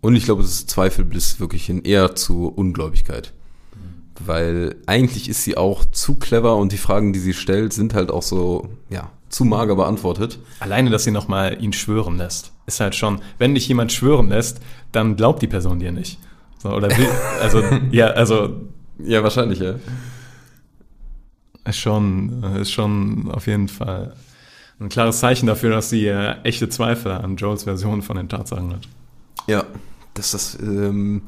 Und 0.00 0.16
ich 0.16 0.24
glaube, 0.24 0.42
es 0.42 0.48
ist 0.50 0.70
Zweifel 0.70 1.04
bis 1.04 1.40
wirklich 1.40 1.66
hin 1.66 1.82
eher 1.82 2.14
zu 2.16 2.48
Ungläubigkeit. 2.48 3.32
Weil 4.24 4.74
eigentlich 4.86 5.28
ist 5.28 5.44
sie 5.44 5.56
auch 5.56 5.84
zu 5.84 6.16
clever 6.16 6.56
und 6.56 6.72
die 6.72 6.78
Fragen, 6.78 7.12
die 7.12 7.18
sie 7.20 7.34
stellt, 7.34 7.72
sind 7.72 7.94
halt 7.94 8.10
auch 8.10 8.22
so, 8.22 8.68
ja, 8.90 9.10
zu 9.28 9.44
mager 9.44 9.76
beantwortet. 9.76 10.38
Alleine, 10.60 10.90
dass 10.90 11.04
sie 11.04 11.10
nochmal 11.10 11.62
ihn 11.62 11.72
schwören 11.72 12.16
lässt, 12.16 12.52
ist 12.66 12.80
halt 12.80 12.94
schon, 12.96 13.20
wenn 13.38 13.54
dich 13.54 13.68
jemand 13.68 13.92
schwören 13.92 14.28
lässt, 14.28 14.60
dann 14.90 15.16
glaubt 15.16 15.42
die 15.42 15.46
Person 15.46 15.78
dir 15.78 15.92
nicht. 15.92 16.18
So, 16.58 16.70
oder 16.70 16.88
will, 16.96 17.08
also, 17.40 17.62
ja, 17.90 18.08
also, 18.08 18.60
Ja, 19.04 19.22
wahrscheinlich, 19.22 19.60
ja. 19.60 19.76
ist 21.64 21.78
schon, 21.78 22.42
ist 22.60 22.72
schon 22.72 23.30
auf 23.30 23.46
jeden 23.46 23.68
Fall 23.68 24.14
ein 24.80 24.88
klares 24.88 25.20
Zeichen 25.20 25.46
dafür, 25.46 25.70
dass 25.70 25.90
sie 25.90 26.06
äh, 26.06 26.36
echte 26.42 26.68
Zweifel 26.68 27.12
an 27.12 27.36
Joels 27.36 27.64
Version 27.64 28.02
von 28.02 28.16
den 28.16 28.28
Tatsachen 28.28 28.72
hat. 28.72 28.88
Ja, 29.46 29.64
das 30.14 30.32
das, 30.32 30.58
ähm, 30.60 31.22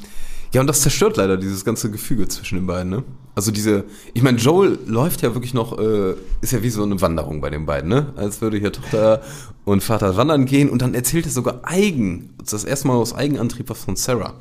ja, 0.52 0.60
und 0.60 0.66
das 0.66 0.80
zerstört 0.80 1.16
leider 1.16 1.36
dieses 1.36 1.64
ganze 1.64 1.90
Gefüge 1.90 2.26
zwischen 2.28 2.56
den 2.56 2.66
beiden, 2.66 2.90
ne? 2.90 3.04
Also 3.36 3.52
diese, 3.52 3.84
ich 4.14 4.22
meine, 4.22 4.38
Joel 4.38 4.78
läuft 4.86 5.22
ja 5.22 5.32
wirklich 5.34 5.54
noch, 5.54 5.78
äh, 5.78 6.14
ist 6.40 6.52
ja 6.52 6.62
wie 6.62 6.70
so 6.70 6.82
eine 6.82 7.00
Wanderung 7.00 7.40
bei 7.40 7.50
den 7.50 7.66
beiden, 7.66 7.88
ne? 7.88 8.12
Als 8.16 8.40
würde 8.40 8.58
hier 8.58 8.72
Tochter 8.72 9.22
und 9.64 9.82
Vater 9.82 10.16
wandern 10.16 10.44
gehen 10.46 10.68
und 10.68 10.82
dann 10.82 10.94
erzählt 10.94 11.26
er 11.26 11.30
sogar 11.30 11.60
eigen, 11.62 12.34
das 12.38 12.64
erste 12.64 12.88
Mal 12.88 12.94
aus 12.94 13.14
Eigenantrieb 13.14 13.70
was 13.70 13.84
von 13.84 13.94
Sarah. 13.94 14.34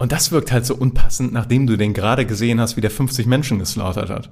Und 0.00 0.12
das 0.12 0.32
wirkt 0.32 0.50
halt 0.50 0.64
so 0.64 0.74
unpassend, 0.74 1.34
nachdem 1.34 1.66
du 1.66 1.76
den 1.76 1.92
gerade 1.92 2.24
gesehen 2.24 2.58
hast, 2.58 2.74
wie 2.74 2.80
der 2.80 2.90
50 2.90 3.26
Menschen 3.26 3.58
geslaughtert 3.58 4.08
hat. 4.08 4.30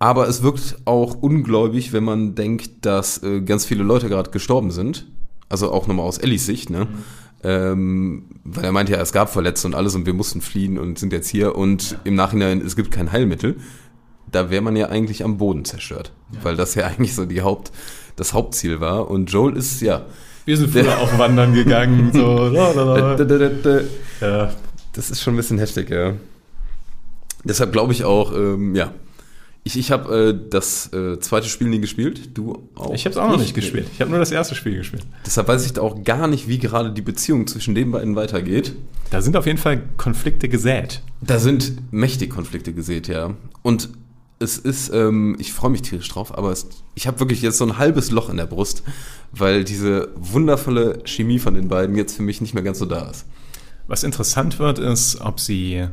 Aber 0.00 0.28
es 0.28 0.42
wirkt 0.42 0.76
auch 0.86 1.14
ungläubig, 1.14 1.92
wenn 1.92 2.02
man 2.02 2.34
denkt, 2.34 2.84
dass 2.84 3.22
äh, 3.22 3.42
ganz 3.42 3.64
viele 3.64 3.84
Leute 3.84 4.08
gerade 4.08 4.32
gestorben 4.32 4.72
sind. 4.72 5.06
Also 5.48 5.70
auch 5.70 5.86
nochmal 5.86 6.04
aus 6.04 6.18
Ellis 6.18 6.46
Sicht, 6.46 6.68
ne? 6.68 6.88
Ähm, 7.44 8.24
weil 8.42 8.64
er 8.64 8.72
meinte 8.72 8.90
ja, 8.94 9.00
es 9.00 9.12
gab 9.12 9.30
Verletzte 9.30 9.68
und 9.68 9.76
alles 9.76 9.94
und 9.94 10.04
wir 10.04 10.14
mussten 10.14 10.40
fliehen 10.40 10.80
und 10.80 10.98
sind 10.98 11.12
jetzt 11.12 11.28
hier 11.28 11.54
und 11.54 11.96
im 12.02 12.16
Nachhinein, 12.16 12.60
es 12.60 12.74
gibt 12.74 12.90
kein 12.90 13.12
Heilmittel. 13.12 13.58
da 14.32 14.50
wäre 14.50 14.62
man 14.62 14.74
ja 14.74 14.88
eigentlich 14.88 15.22
am 15.22 15.38
Boden 15.38 15.64
zerstört. 15.64 16.12
Weil 16.42 16.56
das 16.56 16.74
ja 16.74 16.86
eigentlich 16.88 17.14
so 17.14 17.24
die 17.24 17.42
Haupt, 17.42 17.70
das 18.16 18.32
Hauptziel 18.32 18.80
war. 18.80 19.08
Und 19.08 19.30
Joel 19.30 19.56
ist, 19.56 19.80
ja. 19.80 20.06
Wir 20.44 20.56
sind 20.56 20.70
früher 20.70 20.98
auch 20.98 21.18
wandern 21.18 21.54
gegangen. 21.54 22.10
So, 22.12 22.52
ja. 24.20 24.52
Das 24.92 25.10
ist 25.10 25.22
schon 25.22 25.34
ein 25.34 25.36
bisschen 25.36 25.58
heftig, 25.58 25.90
ja. 25.90 26.14
Deshalb 27.44 27.72
glaube 27.72 27.92
ich 27.92 28.04
auch, 28.04 28.32
ähm, 28.32 28.74
ja. 28.74 28.92
Ich, 29.66 29.78
ich 29.78 29.90
habe 29.90 30.14
äh, 30.14 30.50
das 30.50 30.92
äh, 30.92 31.18
zweite 31.20 31.48
Spiel 31.48 31.68
nie 31.68 31.80
gespielt. 31.80 32.36
Du 32.36 32.68
auch? 32.74 32.92
Ich 32.92 33.06
habe 33.06 33.12
es 33.12 33.16
auch 33.16 33.30
noch 33.30 33.38
nicht 33.38 33.54
gespielt. 33.54 33.86
Ich 33.94 34.00
habe 34.02 34.10
nur 34.10 34.20
das 34.20 34.30
erste 34.30 34.54
Spiel 34.54 34.76
gespielt. 34.76 35.06
Deshalb 35.24 35.48
weiß 35.48 35.64
ich 35.64 35.78
auch 35.78 36.04
gar 36.04 36.26
nicht, 36.26 36.48
wie 36.48 36.58
gerade 36.58 36.92
die 36.92 37.00
Beziehung 37.00 37.46
zwischen 37.46 37.74
den 37.74 37.90
beiden 37.90 38.14
weitergeht. 38.14 38.74
Da 39.08 39.22
sind 39.22 39.38
auf 39.38 39.46
jeden 39.46 39.58
Fall 39.58 39.82
Konflikte 39.96 40.50
gesät. 40.50 41.00
Da 41.22 41.38
sind 41.38 41.92
mächtig 41.92 42.28
Konflikte 42.28 42.74
gesät, 42.74 43.08
ja. 43.08 43.34
Und 43.62 43.88
es 44.44 44.58
ist, 44.58 44.92
ähm, 44.92 45.36
ich 45.40 45.52
freue 45.52 45.70
mich 45.70 45.82
tierisch 45.82 46.08
drauf, 46.08 46.36
aber 46.36 46.52
es, 46.52 46.68
ich 46.94 47.06
habe 47.06 47.18
wirklich 47.18 47.42
jetzt 47.42 47.58
so 47.58 47.64
ein 47.64 47.78
halbes 47.78 48.10
Loch 48.10 48.28
in 48.28 48.36
der 48.36 48.46
Brust, 48.46 48.82
weil 49.32 49.64
diese 49.64 50.10
wundervolle 50.14 51.00
Chemie 51.04 51.38
von 51.38 51.54
den 51.54 51.68
beiden 51.68 51.96
jetzt 51.96 52.16
für 52.16 52.22
mich 52.22 52.40
nicht 52.40 52.54
mehr 52.54 52.62
ganz 52.62 52.78
so 52.78 52.86
da 52.86 53.10
ist. 53.10 53.26
Was 53.86 54.04
interessant 54.04 54.58
wird, 54.58 54.78
ist, 54.78 55.20
ob 55.20 55.40
sie, 55.40 55.88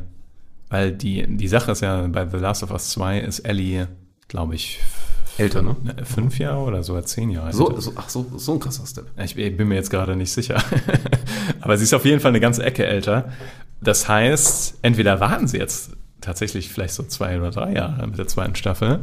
weil 0.68 0.92
die, 0.92 1.26
die 1.28 1.48
Sache 1.48 1.72
ist 1.72 1.80
ja, 1.80 2.06
bei 2.06 2.28
The 2.28 2.36
Last 2.36 2.62
of 2.62 2.70
Us 2.70 2.90
2 2.90 3.20
ist 3.20 3.40
Ellie, 3.40 3.88
glaube 4.28 4.54
ich, 4.54 4.80
Älter, 5.38 5.62
ne? 5.62 5.76
fünf 6.04 6.38
Jahre 6.38 6.60
oder 6.60 6.82
sogar 6.82 7.04
zehn 7.04 7.30
Jahre. 7.30 7.52
So, 7.52 7.80
so, 7.80 7.92
ach 7.96 8.08
so, 8.08 8.26
so 8.36 8.52
ein 8.52 8.60
krasser 8.60 8.86
Step. 8.86 9.06
Ich 9.18 9.34
bin 9.34 9.66
mir 9.66 9.76
jetzt 9.76 9.90
gerade 9.90 10.14
nicht 10.14 10.30
sicher. 10.30 10.62
Aber 11.60 11.78
sie 11.78 11.84
ist 11.84 11.94
auf 11.94 12.04
jeden 12.04 12.20
Fall 12.20 12.30
eine 12.30 12.40
ganze 12.40 12.62
Ecke 12.62 12.84
älter. 12.84 13.32
Das 13.80 14.08
heißt, 14.08 14.78
entweder 14.82 15.20
warten 15.20 15.48
sie 15.48 15.56
jetzt 15.56 15.92
tatsächlich 16.22 16.70
vielleicht 16.70 16.94
so 16.94 17.02
zwei 17.02 17.36
oder 17.38 17.50
drei 17.50 17.74
Jahre 17.74 18.06
mit 18.06 18.18
der 18.18 18.26
zweiten 18.26 18.54
Staffel. 18.54 19.00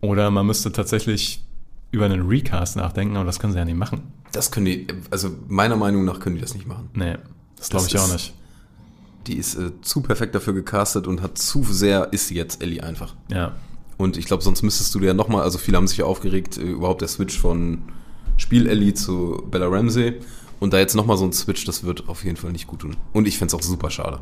Oder 0.00 0.30
man 0.30 0.46
müsste 0.46 0.72
tatsächlich 0.72 1.44
über 1.90 2.04
einen 2.06 2.26
Recast 2.26 2.76
nachdenken, 2.76 3.16
aber 3.16 3.24
das 3.26 3.38
können 3.38 3.52
sie 3.52 3.58
ja 3.58 3.64
nicht 3.64 3.76
machen. 3.76 4.12
Das 4.32 4.50
können 4.50 4.66
die, 4.66 4.86
also 5.10 5.30
meiner 5.48 5.76
Meinung 5.76 6.04
nach 6.04 6.20
können 6.20 6.36
die 6.36 6.40
das 6.42 6.54
nicht 6.54 6.66
machen. 6.66 6.88
Nee, 6.94 7.16
das 7.56 7.68
glaube 7.70 7.86
ich 7.88 7.98
auch 7.98 8.06
ist- 8.06 8.12
nicht. 8.12 8.34
Die 9.26 9.36
ist 9.36 9.54
äh, 9.56 9.70
zu 9.82 10.00
perfekt 10.00 10.34
dafür 10.34 10.54
gecastet 10.54 11.06
und 11.06 11.20
hat 11.20 11.36
zu 11.36 11.62
sehr, 11.62 12.10
ist 12.12 12.28
sie 12.28 12.36
jetzt 12.36 12.62
Ellie 12.62 12.82
einfach. 12.82 13.14
Ja. 13.30 13.52
Und 13.98 14.16
ich 14.16 14.24
glaube, 14.24 14.42
sonst 14.42 14.62
müsstest 14.62 14.94
du 14.94 15.00
dir 15.00 15.08
ja 15.08 15.14
nochmal, 15.14 15.42
also 15.42 15.58
viele 15.58 15.76
haben 15.76 15.86
sich 15.86 15.98
ja 15.98 16.06
aufgeregt, 16.06 16.56
äh, 16.56 16.62
überhaupt 16.62 17.02
der 17.02 17.08
Switch 17.08 17.38
von 17.38 17.82
Spiel 18.38 18.66
Ellie 18.66 18.94
zu 18.94 19.46
Bella 19.50 19.66
Ramsey. 19.66 20.20
Und 20.58 20.72
da 20.72 20.78
jetzt 20.78 20.94
nochmal 20.94 21.16
so 21.18 21.24
ein 21.26 21.32
Switch, 21.34 21.64
das 21.66 21.84
wird 21.84 22.08
auf 22.08 22.24
jeden 22.24 22.36
Fall 22.36 22.52
nicht 22.52 22.66
gut 22.66 22.80
tun. 22.80 22.96
Und 23.12 23.28
ich 23.28 23.36
fände 23.36 23.54
es 23.54 23.60
auch 23.60 23.62
super 23.66 23.90
schade. 23.90 24.20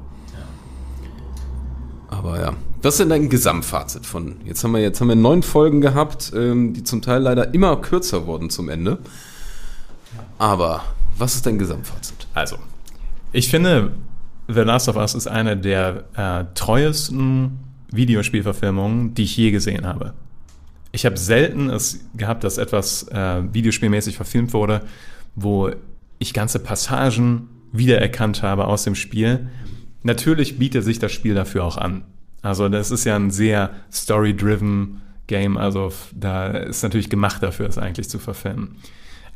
Aber 2.19 2.41
ja, 2.41 2.53
was 2.83 2.99
ist 2.99 3.09
dein 3.09 3.29
Gesamtfazit 3.29 4.05
von? 4.05 4.39
Jetzt 4.45 4.65
haben 4.65 4.73
wir 4.73 4.81
jetzt 4.81 5.01
haben 5.01 5.07
wir 5.07 5.15
neun 5.15 5.45
Folgen 5.45 5.81
gehabt, 5.81 6.33
ähm, 6.35 6.75
die 6.75 6.83
zum 6.83 7.01
Teil 7.01 7.23
leider 7.23 7.55
immer 7.55 7.77
kürzer 7.77 8.27
wurden 8.27 8.51
zum 8.51 8.69
Ende. 8.69 8.99
Aber 10.37 10.83
was 11.17 11.37
ist 11.37 11.47
dein 11.47 11.61
Gesamtfazit? 11.61 12.27
Also, 12.35 12.57
ich 13.31 13.49
finde, 13.49 13.93
The 14.49 14.61
Last 14.63 14.89
of 14.89 14.97
Us 14.97 15.15
ist 15.15 15.29
eine 15.29 15.57
der 15.57 16.07
äh, 16.17 16.45
treuesten 16.55 17.61
Videospielverfilmungen, 17.93 19.15
die 19.15 19.23
ich 19.23 19.37
je 19.37 19.53
gesehen 19.53 19.87
habe. 19.87 20.15
Ich 20.91 21.07
habe 21.07 21.17
selten 21.17 21.71
es 21.71 22.01
gehabt, 22.17 22.43
dass 22.43 22.59
etwas 22.59 23.07
äh, 23.13 23.43
videospielmäßig 23.53 24.17
verfilmt 24.17 24.53
wurde, 24.53 24.81
wo 25.37 25.71
ich 26.19 26.35
ganze 26.35 26.59
Passagen 26.59 27.49
wiedererkannt 27.71 28.43
habe 28.43 28.67
aus 28.67 28.83
dem 28.83 28.97
Spiel. 28.97 29.49
Natürlich 30.03 30.59
bietet 30.59 30.85
sich 30.85 30.99
das 30.99 31.13
Spiel 31.13 31.35
dafür 31.35 31.65
auch 31.65 31.77
an. 31.77 32.05
Also 32.43 32.69
das 32.69 32.91
ist 32.91 33.05
ja 33.05 33.17
ein 33.17 33.31
sehr 33.31 33.71
story-driven 33.93 35.01
Game, 35.27 35.57
also 35.57 35.93
da 36.15 36.47
ist 36.49 36.83
natürlich 36.83 37.11
gemacht 37.11 37.43
dafür, 37.43 37.69
es 37.69 37.79
eigentlich 37.79 38.09
zu 38.09 38.19
verfilmen. 38.19 38.77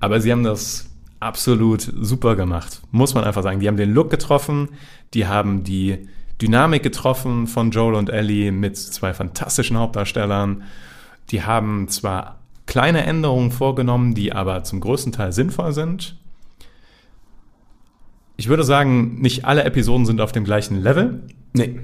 Aber 0.00 0.20
sie 0.20 0.32
haben 0.32 0.44
das 0.44 0.88
absolut 1.20 1.82
super 2.00 2.36
gemacht, 2.36 2.80
muss 2.90 3.14
man 3.14 3.24
einfach 3.24 3.42
sagen. 3.42 3.60
Die 3.60 3.68
haben 3.68 3.76
den 3.76 3.92
Look 3.92 4.10
getroffen, 4.10 4.68
die 5.14 5.26
haben 5.26 5.64
die 5.64 6.08
Dynamik 6.40 6.82
getroffen 6.82 7.46
von 7.46 7.70
Joel 7.70 7.94
und 7.94 8.10
Ellie 8.10 8.50
mit 8.50 8.76
zwei 8.76 9.14
fantastischen 9.14 9.78
Hauptdarstellern. 9.78 10.64
Die 11.30 11.44
haben 11.44 11.88
zwar 11.88 12.40
kleine 12.66 13.04
Änderungen 13.04 13.52
vorgenommen, 13.52 14.14
die 14.14 14.32
aber 14.32 14.64
zum 14.64 14.80
größten 14.80 15.12
Teil 15.12 15.32
sinnvoll 15.32 15.72
sind. 15.72 16.16
Ich 18.42 18.48
würde 18.48 18.64
sagen, 18.64 19.20
nicht 19.20 19.44
alle 19.44 19.62
Episoden 19.62 20.04
sind 20.04 20.20
auf 20.20 20.32
dem 20.32 20.42
gleichen 20.42 20.82
Level. 20.82 21.22
Nee. 21.52 21.78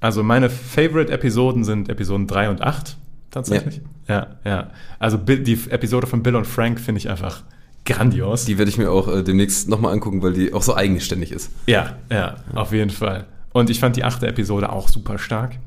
Also 0.00 0.22
meine 0.22 0.48
Favorite-Episoden 0.48 1.64
sind 1.64 1.90
Episoden 1.90 2.26
3 2.26 2.48
und 2.48 2.62
8 2.62 2.96
tatsächlich. 3.30 3.82
Ja, 4.08 4.38
ja. 4.42 4.70
Also 4.98 5.18
Bill, 5.18 5.40
die 5.42 5.58
Episode 5.68 6.06
von 6.06 6.22
Bill 6.22 6.34
und 6.34 6.46
Frank 6.46 6.80
finde 6.80 6.98
ich 6.98 7.10
einfach 7.10 7.42
grandios. 7.84 8.46
Die 8.46 8.56
werde 8.56 8.70
ich 8.70 8.78
mir 8.78 8.90
auch 8.90 9.06
äh, 9.06 9.22
demnächst 9.22 9.68
nochmal 9.68 9.92
angucken, 9.92 10.22
weil 10.22 10.32
die 10.32 10.54
auch 10.54 10.62
so 10.62 10.74
eigenständig 10.74 11.30
ist. 11.30 11.50
ja, 11.66 11.98
ja, 12.10 12.36
auf 12.54 12.72
jeden 12.72 12.88
Fall. 12.88 13.26
Und 13.52 13.68
ich 13.68 13.78
fand 13.78 13.96
die 13.96 14.04
achte 14.04 14.26
Episode 14.28 14.72
auch 14.72 14.88
super 14.88 15.18
stark. 15.18 15.58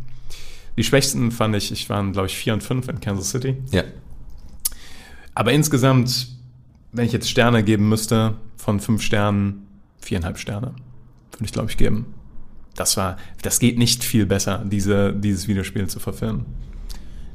Die 0.76 0.84
schwächsten 0.84 1.30
fand 1.30 1.56
ich, 1.56 1.72
ich 1.72 1.88
waren, 1.88 2.14
glaube 2.14 2.30
ich, 2.30 2.36
4 2.36 2.56
und 2.56 2.64
5 2.64 2.88
in 2.88 3.00
Kansas 3.00 3.30
City. 3.30 3.58
Ja. 3.70 3.84
Aber 5.36 5.52
insgesamt, 5.52 6.30
wenn 6.94 7.06
ich 7.06 7.12
jetzt 7.12 7.30
Sterne 7.30 7.64
geben 7.64 7.90
müsste, 7.90 8.34
von 8.58 8.80
5 8.80 9.04
Sternen, 9.04 9.68
viereinhalb 10.02 10.38
Sterne, 10.38 10.74
würde 11.32 11.46
ich, 11.46 11.52
glaube 11.54 11.70
ich, 11.70 11.78
geben. 11.78 12.14
Das 12.76 12.98
war, 12.98 13.18
das 13.42 13.60
geht 13.60 13.78
nicht 13.78 14.04
viel 14.04 14.26
besser, 14.26 14.64
diese, 14.66 15.14
dieses 15.14 15.48
Videospiel 15.48 15.88
zu 15.88 16.00
verfilmen. 16.00 16.46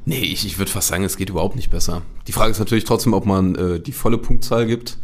Nee, 0.04 0.20
ich, 0.20 0.46
ich 0.46 0.58
würde 0.58 0.70
fast 0.70 0.88
sagen, 0.88 1.04
es 1.04 1.16
geht 1.16 1.30
überhaupt 1.30 1.56
nicht 1.56 1.70
besser. 1.70 2.02
Die 2.28 2.32
Frage 2.32 2.52
ist 2.52 2.58
natürlich 2.60 2.84
trotzdem, 2.84 3.12
ob 3.12 3.26
man 3.26 3.54
äh, 3.56 3.80
die 3.80 3.92
volle 3.92 4.18
Punktzahl 4.18 4.66
gibt. 4.66 4.98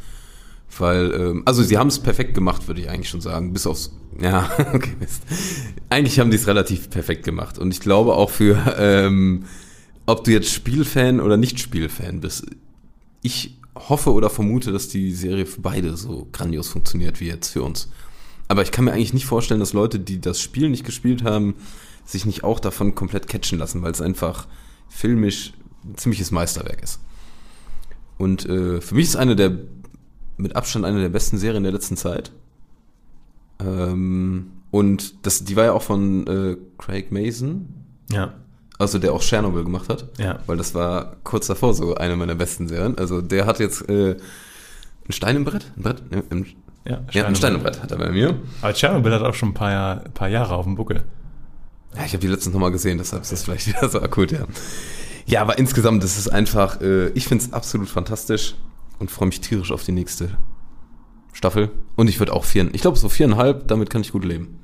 Weil, 0.79 1.13
ähm, 1.13 1.43
also 1.45 1.63
sie 1.63 1.77
haben 1.77 1.89
es 1.89 1.99
perfekt 1.99 2.35
gemacht, 2.35 2.67
würde 2.69 2.81
ich 2.81 2.89
eigentlich 2.89 3.09
schon 3.09 3.21
sagen. 3.21 3.53
Bis 3.53 3.67
aufs. 3.67 3.93
Ja, 4.21 4.51
okay, 4.73 4.95
Mist. 5.01 5.23
Eigentlich 5.91 6.19
haben 6.19 6.31
die 6.31 6.37
es 6.37 6.47
relativ 6.47 6.89
perfekt 6.89 7.25
gemacht. 7.25 7.59
Und 7.59 7.73
ich 7.73 7.81
glaube 7.81 8.15
auch 8.15 8.31
für, 8.31 8.77
ähm, 8.79 9.45
ob 10.07 10.25
du 10.25 10.31
jetzt 10.31 10.51
Spielfan 10.51 11.21
oder 11.21 11.37
nicht 11.37 11.59
Spielfan 11.61 12.21
bist, 12.21 12.47
ich 13.23 13.59
hoffe 13.75 14.13
oder 14.13 14.31
vermute, 14.31 14.73
dass 14.73 14.89
die 14.89 15.13
Serie 15.13 15.47
für 15.47 15.61
beide 15.61 15.97
so 15.97 16.29
grandios 16.33 16.69
funktioniert 16.69 17.21
wie 17.21 17.27
jetzt 17.27 17.51
für 17.51 17.63
uns. 17.63 17.91
Aber 18.49 18.63
ich 18.63 18.71
kann 18.71 18.85
mir 18.85 18.93
eigentlich 18.93 19.15
nicht 19.15 19.27
vorstellen, 19.27 19.61
dass 19.61 19.73
Leute, 19.73 19.99
die 19.99 20.21
das 20.21 20.41
Spiel 20.41 20.69
nicht 20.69 20.85
gespielt 20.85 21.25
haben, 21.25 21.55
sich 22.05 22.27
nicht 22.27 22.45
auch 22.45 22.61
davon 22.61 22.95
komplett 22.95 23.29
catchen 23.29 23.59
lassen, 23.59 23.83
weil 23.83 23.93
es 23.93 24.01
einfach 24.01 24.47
filmisch 24.89 25.53
ein 25.85 25.97
ziemliches 25.97 26.31
Meisterwerk 26.31 26.83
ist. 26.83 27.01
Und 28.19 28.47
äh, 28.47 28.81
für 28.81 28.95
mich 28.95 29.07
ist 29.07 29.17
eine 29.17 29.37
der, 29.37 29.59
mit 30.37 30.55
Abstand 30.55 30.85
eine 30.85 31.01
der 31.01 31.09
besten 31.09 31.39
Serien 31.39 31.63
der 31.63 31.73
letzten 31.73 31.97
Zeit. 31.97 32.33
Ähm, 33.59 34.51
und 34.71 35.27
das, 35.27 35.45
die 35.45 35.57
war 35.57 35.65
ja 35.65 35.73
auch 35.73 35.83
von 35.83 36.27
äh, 36.27 36.57
Craig 36.79 37.11
Mason, 37.11 37.69
Ja, 38.11 38.35
also 38.83 38.99
der 38.99 39.13
auch 39.13 39.23
Chernobyl 39.23 39.65
gemacht 39.65 39.89
hat. 39.89 40.07
Ja. 40.19 40.41
Weil 40.47 40.57
das 40.57 40.75
war 40.75 41.17
kurz 41.25 41.47
davor 41.47 41.75
so 41.75 41.95
eine 41.95 42.17
meiner 42.17 42.35
besten 42.35 42.69
Serien. 42.69 42.99
Also 42.99 43.21
der 43.23 43.47
hat 43.47 43.59
jetzt 43.59 43.89
äh, 43.89 44.17
ein 45.09 45.13
Stein 45.13 45.37
im 45.37 45.45
Brett? 45.45 45.73
Ein 45.77 45.83
Brett? 45.83 46.11
Ne, 46.11 46.23
Ein, 46.31 46.47
ja, 46.85 47.01
ja, 47.13 47.27
ein 47.27 47.37
Stein 47.37 47.55
im 47.55 47.63
Brett 47.63 47.83
hat 47.83 47.91
er 47.91 47.99
bei 47.99 48.11
mir. 48.11 48.39
Aber 48.61 48.75
Tschernobyl 48.75 49.13
hat 49.13 49.23
auch 49.23 49.35
schon 49.35 49.51
ein 49.51 49.55
paar, 49.55 49.71
Jahr, 49.71 49.97
paar 50.15 50.29
Jahre 50.29 50.55
auf 50.55 50.65
dem 50.65 50.75
Buckel. 50.75 51.03
Ja, 51.97 52.05
ich 52.05 52.13
habe 52.13 52.19
die 52.21 52.27
letztens 52.27 52.55
nochmal 52.55 52.73
gesehen, 52.73 52.99
deshalb 52.99 53.23
ist 53.23 53.33
das 53.33 53.45
vielleicht 53.45 53.67
wieder 53.69 53.89
so 53.89 54.01
akut, 54.01 54.33
ja. 54.33 54.47
Ja, 55.27 55.43
aber 55.43 55.59
insgesamt 55.59 56.03
ist 56.03 56.19
es 56.19 56.29
einfach, 56.29 56.81
äh, 56.81 57.09
ich 57.11 57.27
finde 57.27 57.45
es 57.45 57.53
absolut 57.53 57.89
fantastisch 57.89 58.55
und 58.99 59.11
freue 59.11 59.29
mich 59.29 59.41
tierisch 59.41 59.71
auf 59.71 59.85
die 59.85 59.93
nächste 59.93 60.37
Staffel. 61.33 61.71
Und 61.97 62.09
ich 62.09 62.19
würde 62.19 62.33
auch 62.33 62.45
vier, 62.45 62.69
ich 62.75 62.81
glaube 62.81 62.99
so 62.99 63.09
viereinhalb, 63.09 63.69
damit 63.69 63.91
kann 63.91 64.01
ich 64.01 64.13
gut 64.13 64.25
leben. 64.25 64.59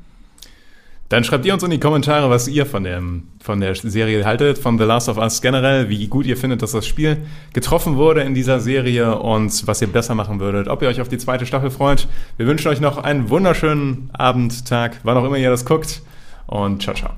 Dann 1.08 1.24
schreibt 1.24 1.46
ihr 1.46 1.54
uns 1.54 1.62
in 1.62 1.70
die 1.70 1.80
Kommentare, 1.80 2.28
was 2.28 2.48
ihr 2.48 2.66
von, 2.66 2.84
dem, 2.84 3.28
von 3.40 3.60
der 3.60 3.74
Serie 3.74 4.24
haltet, 4.26 4.58
von 4.58 4.76
The 4.78 4.84
Last 4.84 5.08
of 5.08 5.16
Us 5.16 5.40
generell, 5.40 5.88
wie 5.88 6.06
gut 6.06 6.26
ihr 6.26 6.36
findet, 6.36 6.60
dass 6.60 6.72
das 6.72 6.86
Spiel 6.86 7.18
getroffen 7.54 7.96
wurde 7.96 8.20
in 8.20 8.34
dieser 8.34 8.60
Serie 8.60 9.18
und 9.18 9.66
was 9.66 9.80
ihr 9.80 9.88
besser 9.88 10.14
machen 10.14 10.38
würdet, 10.38 10.68
ob 10.68 10.82
ihr 10.82 10.88
euch 10.88 11.00
auf 11.00 11.08
die 11.08 11.18
zweite 11.18 11.46
Staffel 11.46 11.70
freut. 11.70 12.08
Wir 12.36 12.46
wünschen 12.46 12.68
euch 12.68 12.80
noch 12.80 12.98
einen 12.98 13.30
wunderschönen 13.30 14.10
Abend, 14.12 14.66
Tag, 14.68 15.00
wann 15.02 15.16
auch 15.16 15.24
immer 15.24 15.38
ihr 15.38 15.50
das 15.50 15.64
guckt. 15.64 16.02
Und 16.46 16.82
ciao, 16.82 16.94
ciao. 16.94 17.12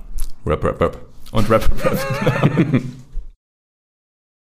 Rap, 0.47 0.63
rap, 0.63 0.81
rap. 0.81 0.99
Und 1.33 1.51
rap, 1.51 1.69
rap. 1.85 2.83